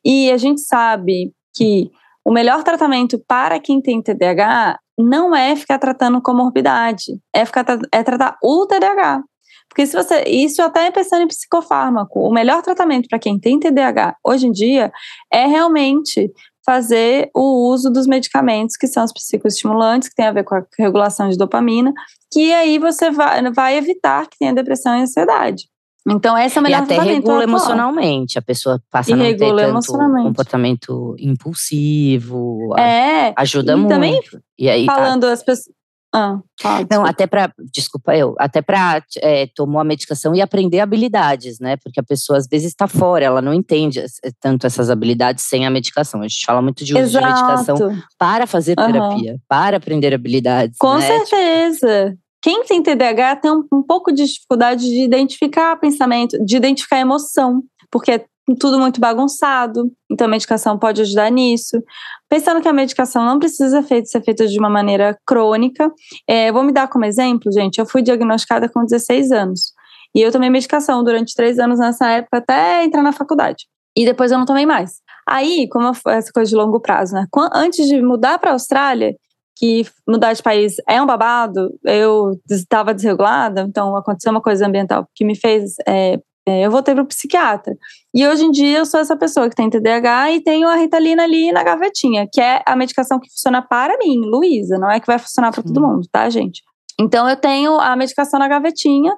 E 0.04 0.30
a 0.30 0.36
gente 0.36 0.60
sabe 0.60 1.32
que 1.54 1.90
o 2.24 2.32
melhor 2.32 2.64
tratamento 2.64 3.22
para 3.28 3.60
quem 3.60 3.80
tem 3.80 4.02
TDAH 4.02 4.78
não 4.98 5.34
é 5.34 5.54
ficar 5.54 5.78
tratando 5.78 6.22
comorbidade, 6.22 7.18
é 7.32 7.44
ficar 7.44 7.64
é 7.92 8.02
tratar 8.02 8.36
o 8.42 8.66
TDAH. 8.66 9.22
Porque 9.68 9.86
se 9.86 9.96
você, 9.96 10.22
isso 10.26 10.62
até 10.62 10.86
é 10.86 10.90
pensando 10.90 11.22
em 11.22 11.28
psicofármaco, 11.28 12.20
o 12.20 12.32
melhor 12.32 12.62
tratamento 12.62 13.08
para 13.08 13.18
quem 13.18 13.38
tem 13.38 13.58
TDAH 13.58 14.16
hoje 14.24 14.46
em 14.46 14.52
dia 14.52 14.92
é 15.32 15.46
realmente 15.46 16.30
fazer 16.64 17.30
o 17.34 17.68
uso 17.68 17.90
dos 17.90 18.06
medicamentos 18.06 18.76
que 18.76 18.86
são 18.86 19.04
os 19.04 19.12
psicoestimulantes, 19.12 20.08
que 20.08 20.14
tem 20.14 20.26
a 20.26 20.32
ver 20.32 20.44
com 20.44 20.54
a 20.54 20.64
regulação 20.78 21.28
de 21.28 21.36
dopamina, 21.36 21.92
que 22.32 22.52
aí 22.52 22.78
você 22.78 23.10
vai, 23.10 23.42
vai 23.52 23.76
evitar 23.76 24.26
que 24.28 24.38
tenha 24.38 24.54
depressão 24.54 24.96
e 24.96 25.02
ansiedade. 25.02 25.68
Então, 26.06 26.36
essa 26.36 26.58
é 26.58 26.60
a 26.60 26.62
melhor 26.62 26.80
E 26.80 26.84
até 26.84 27.00
regula 27.00 27.44
emocionalmente. 27.44 28.38
A 28.38 28.42
pessoa 28.42 28.82
passa 28.90 29.14
a 29.14 29.16
não 29.16 29.24
ter 29.24 29.38
tanto 29.38 29.92
comportamento 29.92 31.16
impulsivo. 31.18 32.74
É. 32.78 33.32
Ajuda 33.36 33.72
e 33.72 33.76
muito. 33.76 33.88
Também, 33.88 34.20
e 34.58 34.68
aí, 34.68 34.84
falando 34.84 35.22
tá. 35.22 35.32
as 35.32 35.42
pessoas 35.42 35.74
ah, 36.14 36.38
pode. 36.62 36.86
Não, 36.88 37.04
até 37.04 37.26
para, 37.26 37.52
desculpa 37.72 38.16
eu, 38.16 38.36
até 38.38 38.62
para 38.62 39.02
é, 39.20 39.48
tomou 39.48 39.80
a 39.80 39.84
medicação 39.84 40.32
e 40.32 40.40
aprender 40.40 40.78
habilidades, 40.78 41.58
né? 41.58 41.76
Porque 41.76 41.98
a 41.98 42.04
pessoa 42.04 42.38
às 42.38 42.46
vezes 42.46 42.68
está 42.68 42.86
fora, 42.86 43.24
ela 43.24 43.42
não 43.42 43.52
entende 43.52 44.00
tanto 44.40 44.64
essas 44.64 44.90
habilidades 44.90 45.42
sem 45.42 45.66
a 45.66 45.70
medicação. 45.70 46.20
A 46.20 46.28
gente 46.28 46.46
fala 46.46 46.62
muito 46.62 46.84
de 46.84 46.92
uso 46.92 47.02
Exato. 47.02 47.26
de 47.26 47.32
medicação 47.32 48.02
para 48.16 48.46
fazer 48.46 48.76
terapia, 48.76 49.32
uhum. 49.32 49.38
para 49.48 49.76
aprender 49.78 50.14
habilidades. 50.14 50.78
Com 50.78 50.94
né? 50.94 51.06
certeza. 51.06 52.10
Tipo, 52.10 52.24
quem 52.40 52.62
tem 52.62 52.82
TDAH 52.82 53.36
tem 53.36 53.50
um, 53.50 53.64
um 53.72 53.82
pouco 53.82 54.12
de 54.12 54.24
dificuldade 54.24 54.82
de 54.84 55.00
identificar 55.00 55.74
pensamento, 55.80 56.38
de 56.44 56.56
identificar 56.56 57.00
emoção, 57.00 57.62
porque 57.90 58.24
tudo 58.58 58.78
muito 58.78 59.00
bagunçado, 59.00 59.90
então 60.10 60.26
a 60.26 60.30
medicação 60.30 60.78
pode 60.78 61.00
ajudar 61.00 61.30
nisso. 61.30 61.82
Pensando 62.28 62.60
que 62.60 62.68
a 62.68 62.72
medicação 62.72 63.24
não 63.24 63.38
precisa 63.38 63.82
ser 63.82 64.22
feita 64.22 64.46
de 64.46 64.58
uma 64.58 64.68
maneira 64.68 65.16
crônica, 65.26 65.90
é, 66.28 66.52
vou 66.52 66.62
me 66.62 66.72
dar 66.72 66.88
como 66.88 67.04
exemplo, 67.04 67.50
gente, 67.52 67.78
eu 67.78 67.86
fui 67.86 68.02
diagnosticada 68.02 68.68
com 68.68 68.84
16 68.84 69.32
anos, 69.32 69.72
e 70.14 70.20
eu 70.20 70.30
tomei 70.30 70.50
medicação 70.50 71.02
durante 71.02 71.34
três 71.34 71.58
anos 71.58 71.78
nessa 71.78 72.08
época 72.10 72.38
até 72.38 72.84
entrar 72.84 73.02
na 73.02 73.12
faculdade, 73.12 73.64
e 73.96 74.04
depois 74.04 74.30
eu 74.30 74.38
não 74.38 74.46
tomei 74.46 74.66
mais. 74.66 75.02
Aí, 75.26 75.66
como 75.70 75.90
essa 76.08 76.30
coisa 76.32 76.50
de 76.50 76.56
longo 76.56 76.80
prazo, 76.80 77.14
né? 77.14 77.26
Antes 77.54 77.86
de 77.86 78.02
mudar 78.02 78.38
para 78.38 78.50
a 78.50 78.52
Austrália, 78.52 79.14
que 79.56 79.86
mudar 80.06 80.32
de 80.32 80.42
país 80.42 80.74
é 80.88 81.00
um 81.00 81.06
babado, 81.06 81.70
eu 81.84 82.32
estava 82.50 82.92
desregulada, 82.92 83.62
então 83.62 83.96
aconteceu 83.96 84.32
uma 84.32 84.42
coisa 84.42 84.66
ambiental 84.66 85.08
que 85.14 85.24
me 85.24 85.36
fez 85.36 85.74
é, 85.86 86.18
eu 86.46 86.70
voltei 86.70 86.94
para 86.94 87.02
o 87.02 87.06
psiquiatra. 87.06 87.74
E 88.14 88.26
hoje 88.26 88.44
em 88.44 88.50
dia 88.50 88.78
eu 88.78 88.86
sou 88.86 89.00
essa 89.00 89.16
pessoa 89.16 89.48
que 89.48 89.56
tem 89.56 89.70
TDAH 89.70 90.32
e 90.32 90.40
tenho 90.42 90.68
a 90.68 90.76
Ritalina 90.76 91.22
ali 91.22 91.52
na 91.52 91.62
gavetinha, 91.62 92.28
que 92.30 92.40
é 92.40 92.62
a 92.66 92.76
medicação 92.76 93.18
que 93.18 93.30
funciona 93.30 93.62
para 93.62 93.96
mim, 93.98 94.20
Luísa, 94.20 94.78
não 94.78 94.90
é 94.90 95.00
que 95.00 95.06
vai 95.06 95.18
funcionar 95.18 95.52
para 95.52 95.62
todo 95.62 95.80
mundo, 95.80 96.06
tá, 96.10 96.28
gente? 96.28 96.62
Então 97.00 97.28
eu 97.28 97.36
tenho 97.36 97.78
a 97.80 97.96
medicação 97.96 98.38
na 98.38 98.46
gavetinha 98.46 99.16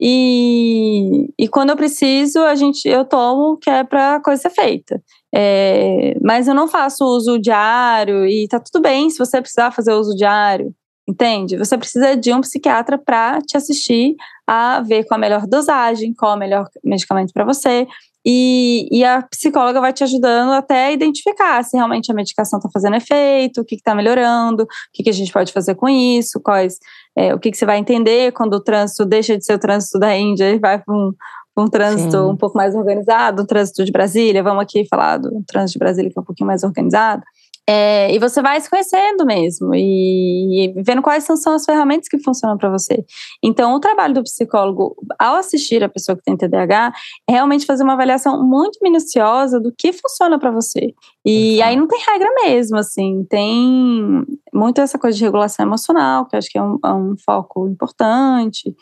e, 0.00 1.32
e 1.38 1.48
quando 1.48 1.70
eu 1.70 1.76
preciso, 1.76 2.40
a 2.40 2.54
gente 2.54 2.86
eu 2.86 3.04
tomo, 3.04 3.56
que 3.56 3.70
é 3.70 3.82
para 3.82 4.20
coisa 4.20 4.42
ser 4.42 4.50
feita. 4.50 5.02
É, 5.34 6.16
mas 6.22 6.48
eu 6.48 6.54
não 6.54 6.68
faço 6.68 7.04
uso 7.04 7.38
diário 7.38 8.26
e 8.26 8.46
tá 8.48 8.60
tudo 8.60 8.82
bem 8.82 9.10
se 9.10 9.18
você 9.18 9.40
precisar 9.40 9.70
fazer 9.70 9.94
uso 9.94 10.14
diário. 10.14 10.74
Entende? 11.08 11.56
Você 11.56 11.78
precisa 11.78 12.16
de 12.16 12.32
um 12.32 12.40
psiquiatra 12.40 12.98
para 12.98 13.40
te 13.40 13.56
assistir 13.56 14.16
a 14.46 14.80
ver 14.80 15.04
qual 15.04 15.16
a 15.16 15.20
melhor 15.20 15.46
dosagem, 15.46 16.12
qual 16.12 16.34
o 16.34 16.38
melhor 16.38 16.68
medicamento 16.84 17.32
para 17.32 17.44
você. 17.44 17.86
E, 18.28 18.88
e, 18.90 19.04
a 19.04 19.22
psicóloga 19.22 19.80
vai 19.80 19.92
te 19.92 20.02
ajudando 20.02 20.50
até 20.50 20.92
identificar 20.92 21.62
se 21.62 21.76
realmente 21.76 22.10
a 22.10 22.14
medicação 22.14 22.58
está 22.58 22.68
fazendo 22.72 22.96
efeito, 22.96 23.60
o 23.60 23.64
que 23.64 23.76
está 23.76 23.94
melhorando, 23.94 24.64
o 24.64 24.66
que, 24.92 25.04
que, 25.04 25.10
a 25.10 25.12
gente 25.12 25.32
pode 25.32 25.52
fazer 25.52 25.76
com 25.76 25.88
isso, 25.88 26.40
quais, 26.40 26.76
é, 27.14 27.32
o 27.32 27.38
que, 27.38 27.52
que, 27.52 27.56
você 27.56 27.64
vai 27.64 27.78
entender 27.78 28.32
quando 28.32 28.54
o 28.54 28.60
trânsito 28.60 29.04
deixa 29.04 29.38
de 29.38 29.44
ser 29.44 29.54
o 29.54 29.60
trânsito 29.60 30.00
da 30.00 30.16
Índia 30.16 30.50
e 30.50 30.58
vai 30.58 30.76
para 30.76 30.92
um, 30.92 31.12
um 31.56 31.68
trânsito 31.68 32.10
Sim. 32.10 32.30
um 32.30 32.36
pouco 32.36 32.58
mais 32.58 32.74
organizado, 32.74 33.42
o 33.42 33.46
trânsito 33.46 33.84
de 33.84 33.92
Brasília. 33.92 34.42
Vamos 34.42 34.64
aqui 34.64 34.84
falar 34.90 35.18
do 35.18 35.44
trânsito 35.46 35.78
de 35.78 35.84
Brasília, 35.84 36.10
que 36.10 36.18
é 36.18 36.20
um 36.20 36.24
pouquinho 36.24 36.48
mais 36.48 36.64
organizado. 36.64 37.22
É, 37.68 38.14
e 38.14 38.18
você 38.20 38.40
vai 38.40 38.60
se 38.60 38.70
conhecendo 38.70 39.26
mesmo 39.26 39.74
e, 39.74 40.66
e 40.66 40.82
vendo 40.84 41.02
quais 41.02 41.24
são, 41.24 41.36
são, 41.36 41.54
as 41.54 41.64
ferramentas 41.64 42.08
que 42.08 42.18
funcionam 42.18 42.56
para 42.56 42.70
você. 42.70 43.04
Então, 43.42 43.74
o 43.74 43.80
trabalho 43.80 44.14
do 44.14 44.22
psicólogo, 44.22 44.94
ao 45.18 45.34
assistir 45.34 45.82
a 45.82 45.88
pessoa 45.88 46.16
que 46.16 46.22
tem 46.22 46.36
TDAH, 46.36 46.92
é 47.28 47.32
realmente 47.32 47.66
fazer 47.66 47.82
uma 47.82 47.94
avaliação 47.94 48.40
muito 48.46 48.78
minuciosa 48.80 49.58
do 49.58 49.72
que 49.76 49.92
funciona 49.92 50.38
para 50.38 50.52
você. 50.52 50.94
E 51.24 51.60
aí 51.60 51.74
não 51.74 51.88
tem 51.88 51.98
regra 52.06 52.28
mesmo, 52.44 52.76
assim, 52.76 53.26
tem 53.28 54.24
muito 54.54 54.80
essa 54.80 54.96
coisa 54.96 55.18
de 55.18 55.24
regulação 55.24 55.66
emocional, 55.66 56.26
que 56.26 56.36
eu 56.36 56.38
acho 56.38 56.48
que 56.48 56.58
é 56.58 56.62
um, 56.62 56.78
é 56.84 56.92
um 56.92 57.16
foco 57.24 57.68
importante 57.68 58.72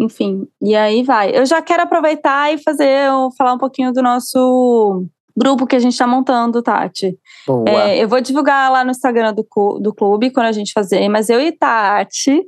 enfim, 0.00 0.48
e 0.62 0.74
aí 0.74 1.02
vai. 1.02 1.36
Eu 1.36 1.44
já 1.44 1.60
quero 1.60 1.82
aproveitar 1.82 2.50
e 2.54 2.56
fazer, 2.56 3.10
falar 3.36 3.52
um 3.52 3.58
pouquinho 3.58 3.92
do 3.92 4.00
nosso 4.00 5.04
grupo 5.36 5.66
que 5.66 5.76
a 5.76 5.78
gente 5.78 5.92
está 5.92 6.06
montando, 6.06 6.62
Tati. 6.62 7.18
É, 7.66 8.02
eu 8.02 8.08
vou 8.08 8.20
divulgar 8.20 8.70
lá 8.70 8.84
no 8.84 8.90
Instagram 8.90 9.34
do, 9.34 9.46
do 9.80 9.94
clube 9.94 10.30
quando 10.30 10.46
a 10.46 10.52
gente 10.52 10.72
fazer, 10.72 11.08
mas 11.08 11.28
eu 11.28 11.40
e 11.40 11.52
Tati 11.52 12.42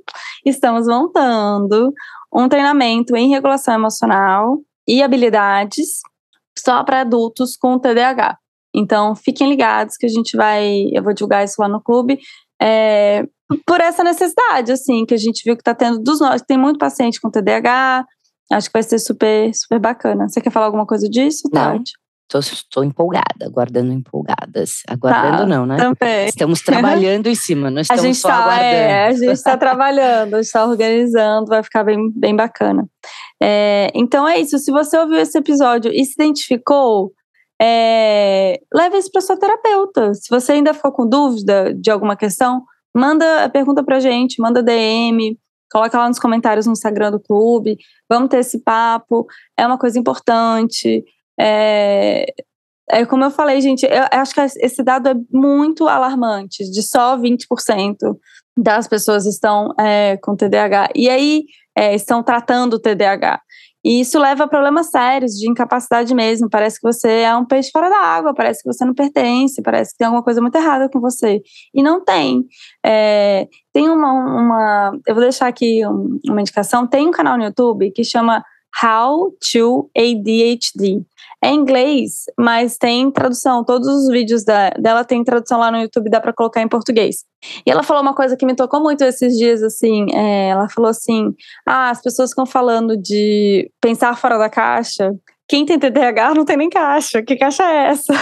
estamos 0.44 0.86
montando 0.86 1.92
um 2.32 2.48
treinamento 2.48 3.16
em 3.16 3.30
regulação 3.30 3.74
emocional 3.74 4.58
e 4.88 5.02
habilidades 5.02 6.00
só 6.58 6.82
para 6.82 7.00
adultos 7.00 7.56
com 7.56 7.78
TDAH. 7.78 8.38
Então, 8.74 9.14
fiquem 9.14 9.48
ligados 9.48 9.96
que 9.96 10.06
a 10.06 10.08
gente 10.08 10.36
vai. 10.36 10.88
Eu 10.92 11.02
vou 11.02 11.12
divulgar 11.12 11.44
isso 11.44 11.60
lá 11.60 11.68
no 11.68 11.80
clube. 11.80 12.18
É, 12.60 13.26
por 13.66 13.80
essa 13.80 14.02
necessidade, 14.02 14.72
assim, 14.72 15.04
que 15.04 15.14
a 15.14 15.18
gente 15.18 15.42
viu 15.44 15.54
que 15.54 15.60
está 15.60 15.74
tendo 15.74 15.98
dos 15.98 16.20
nós. 16.20 16.42
Tem 16.42 16.56
muito 16.56 16.78
paciente 16.78 17.20
com 17.20 17.30
TDAH. 17.30 18.06
Acho 18.50 18.68
que 18.68 18.72
vai 18.72 18.82
ser 18.82 18.98
super, 18.98 19.54
super 19.54 19.78
bacana. 19.78 20.28
Você 20.28 20.40
quer 20.40 20.50
falar 20.50 20.66
alguma 20.66 20.86
coisa 20.86 21.08
disso, 21.08 21.50
Tati? 21.50 21.92
Estou 22.34 22.82
empolgada, 22.82 23.44
aguardando 23.44 23.92
empolgadas. 23.92 24.82
Aguardando 24.88 25.38
tá, 25.38 25.46
não, 25.46 25.66
né? 25.66 25.76
Também. 25.76 26.26
Estamos 26.26 26.60
trabalhando 26.64 27.26
em 27.26 27.34
cima, 27.34 27.70
não 27.70 27.82
estamos 27.82 28.02
a 28.02 28.06
gente 28.06 28.16
só 28.16 28.28
tá, 28.28 28.36
aguardando. 28.36 28.64
É, 28.64 29.06
a 29.06 29.12
gente 29.12 29.32
está 29.32 29.56
trabalhando, 29.58 30.38
está 30.38 30.64
organizando, 30.64 31.46
vai 31.46 31.62
ficar 31.62 31.84
bem, 31.84 32.10
bem 32.14 32.34
bacana. 32.34 32.88
É, 33.42 33.90
então 33.94 34.26
é 34.26 34.38
isso, 34.38 34.58
se 34.58 34.70
você 34.70 34.96
ouviu 34.96 35.18
esse 35.18 35.36
episódio 35.36 35.92
e 35.92 36.04
se 36.04 36.14
identificou, 36.14 37.12
é, 37.60 38.60
leve 38.72 38.98
isso 38.98 39.10
para 39.12 39.20
sua 39.20 39.38
terapeuta. 39.38 40.14
Se 40.14 40.30
você 40.30 40.52
ainda 40.52 40.72
ficou 40.72 40.92
com 40.92 41.08
dúvida 41.08 41.74
de 41.74 41.90
alguma 41.90 42.16
questão, 42.16 42.64
manda 42.94 43.44
a 43.44 43.48
pergunta 43.48 43.84
para 43.84 44.00
gente, 44.00 44.40
manda 44.40 44.62
DM, 44.62 45.38
coloca 45.70 45.96
lá 45.98 46.08
nos 46.08 46.18
comentários 46.18 46.66
no 46.66 46.72
Instagram 46.72 47.12
do 47.12 47.20
clube, 47.20 47.78
vamos 48.08 48.28
ter 48.28 48.38
esse 48.38 48.58
papo, 48.58 49.26
é 49.56 49.66
uma 49.66 49.78
coisa 49.78 49.98
importante. 49.98 51.04
É, 51.38 52.26
é 52.90 53.06
como 53.06 53.24
eu 53.24 53.30
falei, 53.30 53.60
gente, 53.60 53.86
eu 53.86 54.04
acho 54.12 54.34
que 54.34 54.40
esse 54.40 54.82
dado 54.82 55.08
é 55.08 55.14
muito 55.30 55.88
alarmante, 55.88 56.70
de 56.70 56.82
só 56.82 57.16
20% 57.16 57.96
das 58.56 58.86
pessoas 58.86 59.26
estão 59.26 59.72
é, 59.78 60.18
com 60.18 60.36
TDAH. 60.36 60.90
E 60.94 61.08
aí, 61.08 61.44
é, 61.76 61.94
estão 61.94 62.22
tratando 62.22 62.74
o 62.74 62.78
TDAH. 62.78 63.40
E 63.84 64.00
isso 64.00 64.18
leva 64.18 64.44
a 64.44 64.48
problemas 64.48 64.90
sérios 64.90 65.32
de 65.32 65.50
incapacidade 65.50 66.14
mesmo. 66.14 66.48
Parece 66.48 66.80
que 66.80 66.86
você 66.86 67.22
é 67.22 67.34
um 67.34 67.44
peixe 67.44 67.70
fora 67.72 67.90
da 67.90 67.98
água, 67.98 68.32
parece 68.32 68.62
que 68.62 68.72
você 68.72 68.84
não 68.84 68.94
pertence, 68.94 69.60
parece 69.60 69.90
que 69.90 69.98
tem 69.98 70.06
alguma 70.06 70.22
coisa 70.22 70.40
muito 70.40 70.54
errada 70.54 70.88
com 70.88 71.00
você. 71.00 71.42
E 71.74 71.82
não 71.82 72.04
tem. 72.04 72.44
É, 72.84 73.48
tem 73.72 73.88
uma, 73.90 74.12
uma, 74.12 74.92
Eu 75.06 75.14
vou 75.14 75.22
deixar 75.22 75.48
aqui 75.48 75.84
um, 75.84 76.20
uma 76.28 76.40
indicação. 76.40 76.86
Tem 76.86 77.08
um 77.08 77.10
canal 77.10 77.36
no 77.36 77.44
YouTube 77.44 77.90
que 77.90 78.04
chama 78.04 78.44
How 78.82 79.32
to 79.52 79.90
ADHD. 79.96 81.04
É 81.44 81.48
em 81.48 81.56
inglês, 81.56 82.26
mas 82.38 82.78
tem 82.78 83.10
tradução. 83.10 83.64
Todos 83.64 83.88
os 83.88 84.08
vídeos 84.08 84.44
da, 84.44 84.70
dela 84.70 85.04
tem 85.04 85.24
tradução 85.24 85.58
lá 85.58 85.72
no 85.72 85.78
YouTube, 85.78 86.08
dá 86.08 86.20
para 86.20 86.32
colocar 86.32 86.62
em 86.62 86.68
português. 86.68 87.24
E 87.66 87.70
ela 87.70 87.82
falou 87.82 88.00
uma 88.00 88.14
coisa 88.14 88.36
que 88.36 88.46
me 88.46 88.54
tocou 88.54 88.80
muito 88.80 89.02
esses 89.02 89.36
dias, 89.36 89.60
assim. 89.60 90.06
É, 90.14 90.50
ela 90.50 90.68
falou 90.68 90.88
assim: 90.88 91.34
ah, 91.66 91.90
as 91.90 92.00
pessoas 92.00 92.30
ficam 92.30 92.46
falando 92.46 92.96
de 92.96 93.68
pensar 93.80 94.16
fora 94.16 94.38
da 94.38 94.48
caixa. 94.48 95.12
Quem 95.48 95.66
tem 95.66 95.80
TDAH 95.80 96.34
não 96.34 96.44
tem 96.44 96.56
nem 96.56 96.70
caixa. 96.70 97.20
Que 97.22 97.34
caixa 97.34 97.64
é 97.64 97.88
essa? 97.88 98.14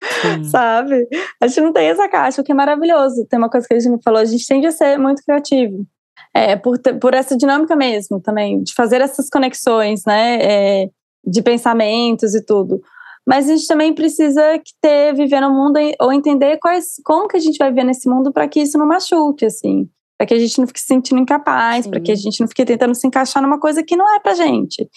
Sabe? 0.48 1.08
A 1.40 1.48
gente 1.48 1.60
não 1.60 1.72
tem 1.72 1.88
essa 1.88 2.08
caixa, 2.08 2.40
o 2.40 2.44
que 2.44 2.52
é 2.52 2.54
maravilhoso. 2.54 3.26
Tem 3.28 3.38
uma 3.38 3.50
coisa 3.50 3.66
que 3.66 3.74
a 3.74 3.80
gente 3.80 3.92
me 3.92 4.02
falou: 4.02 4.20
a 4.20 4.24
gente 4.24 4.46
tende 4.46 4.68
a 4.68 4.72
ser 4.72 4.96
muito 4.96 5.22
criativo. 5.24 5.84
É, 6.32 6.54
por, 6.54 6.78
por 7.00 7.14
essa 7.14 7.36
dinâmica 7.36 7.74
mesmo 7.74 8.20
também, 8.20 8.62
de 8.62 8.72
fazer 8.74 9.00
essas 9.00 9.28
conexões, 9.28 10.04
né? 10.06 10.38
É, 10.40 10.90
de 11.24 11.42
pensamentos 11.42 12.34
e 12.34 12.44
tudo. 12.44 12.80
Mas 13.26 13.48
a 13.48 13.54
gente 13.54 13.66
também 13.66 13.94
precisa 13.94 14.42
ter, 14.80 15.14
viver 15.14 15.40
no 15.40 15.50
mundo 15.50 15.78
ou 16.00 16.12
entender 16.12 16.58
quais, 16.58 16.94
como 17.04 17.28
que 17.28 17.36
a 17.36 17.40
gente 17.40 17.58
vai 17.58 17.68
viver 17.68 17.84
nesse 17.84 18.08
mundo 18.08 18.32
para 18.32 18.48
que 18.48 18.60
isso 18.60 18.78
não 18.78 18.86
machuque, 18.86 19.44
assim. 19.44 19.88
Para 20.18 20.26
que 20.26 20.34
a 20.34 20.38
gente 20.38 20.58
não 20.58 20.66
fique 20.66 20.80
se 20.80 20.86
sentindo 20.86 21.20
incapaz, 21.20 21.86
para 21.86 22.00
que 22.00 22.12
a 22.12 22.14
gente 22.14 22.40
não 22.40 22.48
fique 22.48 22.64
tentando 22.64 22.94
se 22.94 23.06
encaixar 23.06 23.42
numa 23.42 23.58
coisa 23.58 23.82
que 23.82 23.96
não 23.96 24.08
é 24.14 24.20
pra 24.20 24.34
gente. 24.34 24.88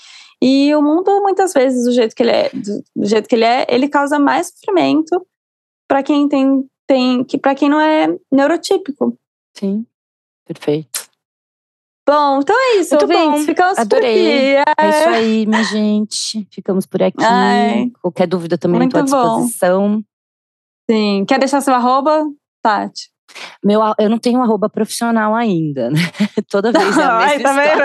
E 0.42 0.74
o 0.76 0.82
mundo, 0.82 1.22
muitas 1.22 1.54
vezes, 1.54 1.86
do 1.86 1.92
jeito 1.94 2.16
que 2.16 2.24
ele 2.24 2.32
é, 2.32 2.50
do, 2.50 2.84
do 2.96 3.06
jeito 3.06 3.30
que 3.30 3.36
ele 3.36 3.46
é, 3.46 3.66
ele 3.70 3.88
causa 3.88 4.20
mais 4.20 4.48
sofrimento 4.48 5.26
para 5.88 6.04
quem 6.04 6.28
tem, 6.28 6.66
tem 6.88 7.24
que 7.24 7.38
para 7.38 7.56
quem 7.56 7.70
não 7.70 7.80
é 7.80 8.08
neurotípico. 8.32 9.18
Sim, 9.54 9.86
perfeito. 10.46 11.03
Bom, 12.06 12.40
então 12.42 12.56
é 12.56 12.80
isso, 12.80 12.96
Muito 12.96 13.04
ouvintes. 13.04 13.40
Bom. 13.40 13.46
Ficamos 13.46 13.80
Adorei. 13.80 14.56
por 14.56 14.62
aqui. 14.62 14.82
É. 14.82 14.86
é. 14.86 14.90
isso 14.90 15.10
aí, 15.10 15.46
minha 15.46 15.64
gente. 15.64 16.48
Ficamos 16.52 16.86
por 16.86 17.02
aqui. 17.02 17.24
Ai. 17.24 17.92
Qualquer 18.02 18.28
dúvida 18.28 18.58
também 18.58 18.80
Muito 18.80 18.98
estou 18.98 19.20
à 19.20 19.24
disposição. 19.24 19.98
Bom. 19.98 20.02
Sim. 20.90 21.26
Quer 21.26 21.40
deixar 21.40 21.62
seu 21.62 21.74
arroba, 21.74 22.26
Tati? 22.62 23.14
Meu, 23.64 23.82
eu 23.98 24.10
não 24.10 24.20
tenho 24.20 24.40
um 24.40 24.44
arroba 24.44 24.70
profissional 24.70 25.34
ainda, 25.34 25.90
né? 25.90 26.00
Toda 26.50 26.72
vez 26.72 26.98
é 26.98 27.02
a 27.02 27.18
Ai, 27.18 27.40
tá 27.40 27.54
vendo? 27.54 27.82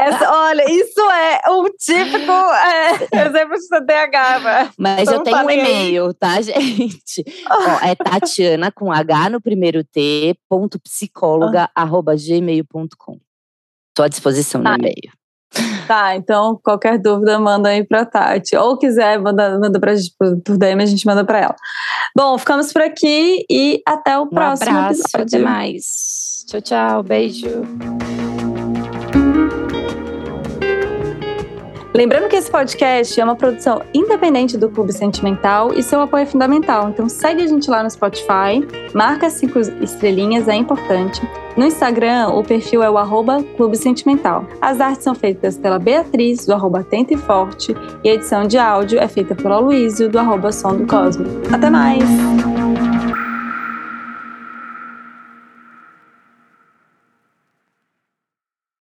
Essa, 0.00 0.32
olha, 0.32 0.64
isso 0.70 1.00
é 1.00 1.50
um 1.50 1.64
típico 1.78 2.32
é, 2.32 3.26
exemplo 3.26 3.56
de 3.56 3.68
TDAH, 3.68 4.40
né? 4.40 4.70
Mas 4.78 5.08
eu 5.08 5.22
tenho 5.22 5.36
um 5.36 5.50
e-mail, 5.50 6.14
tá, 6.14 6.40
gente? 6.42 7.24
Ó, 7.48 7.86
é 7.86 7.94
Tatiana 7.94 8.72
com 8.72 8.90
H 8.90 9.30
no 9.30 9.40
primeiro 9.40 9.84
T, 9.84 10.36
ponto 10.48 10.80
psicóloga, 10.80 11.70
ah. 11.74 11.82
arroba 11.82 12.14
gmail.com. 12.16 13.18
Estou 13.92 14.04
à 14.04 14.08
disposição 14.08 14.62
tá. 14.62 14.70
no 14.70 14.76
e-mail. 14.78 15.12
Tá, 15.86 16.16
então 16.16 16.58
qualquer 16.62 16.98
dúvida 16.98 17.38
manda 17.38 17.68
aí 17.68 17.84
pra 17.84 18.06
Tati. 18.06 18.56
Ou 18.56 18.78
quiser, 18.78 19.20
manda, 19.20 19.58
manda 19.58 19.78
pra 19.78 19.94
gente 19.94 20.14
por 20.16 20.56
DM, 20.56 20.82
a 20.82 20.86
gente 20.86 21.04
manda 21.04 21.24
pra 21.24 21.38
ela. 21.38 21.56
Bom, 22.16 22.38
ficamos 22.38 22.72
por 22.72 22.80
aqui 22.80 23.44
e 23.50 23.82
até 23.86 24.18
o 24.18 24.22
um 24.22 24.28
próximo 24.28 24.70
abraço, 24.70 25.02
episódio. 25.02 25.38
Até 25.38 25.38
mais. 25.38 26.44
Tchau, 26.48 26.60
tchau. 26.62 27.02
Beijo. 27.02 28.31
Lembrando 31.94 32.28
que 32.28 32.36
esse 32.36 32.50
podcast 32.50 33.20
é 33.20 33.24
uma 33.24 33.36
produção 33.36 33.82
independente 33.92 34.56
do 34.56 34.70
Clube 34.70 34.92
Sentimental 34.92 35.74
e 35.74 35.82
seu 35.82 36.00
apoio 36.00 36.22
é 36.22 36.26
fundamental. 36.26 36.88
Então 36.88 37.06
segue 37.08 37.42
a 37.42 37.46
gente 37.46 37.70
lá 37.70 37.82
no 37.82 37.90
Spotify, 37.90 38.66
marca 38.94 39.28
cinco 39.28 39.58
estrelinhas, 39.58 40.48
é 40.48 40.54
importante. 40.54 41.20
No 41.54 41.66
Instagram, 41.66 42.28
o 42.28 42.42
perfil 42.42 42.82
é 42.82 42.88
o 42.88 42.96
arroba 42.96 43.42
Clube 43.56 43.76
Sentimental. 43.76 44.46
As 44.58 44.80
artes 44.80 45.04
são 45.04 45.14
feitas 45.14 45.58
pela 45.58 45.78
Beatriz, 45.78 46.46
do 46.46 46.54
arroba 46.54 46.86
e 46.90 47.16
Forte, 47.18 47.76
e 48.02 48.08
a 48.08 48.14
edição 48.14 48.46
de 48.46 48.56
áudio 48.56 48.98
é 48.98 49.06
feita 49.06 49.34
pelo 49.34 49.52
Aloysio, 49.52 50.08
do 50.08 50.18
arroba 50.18 50.50
Som 50.50 50.76
do 50.76 50.86
Cosmo. 50.86 51.26
Até 51.52 51.68
mais! 51.68 52.02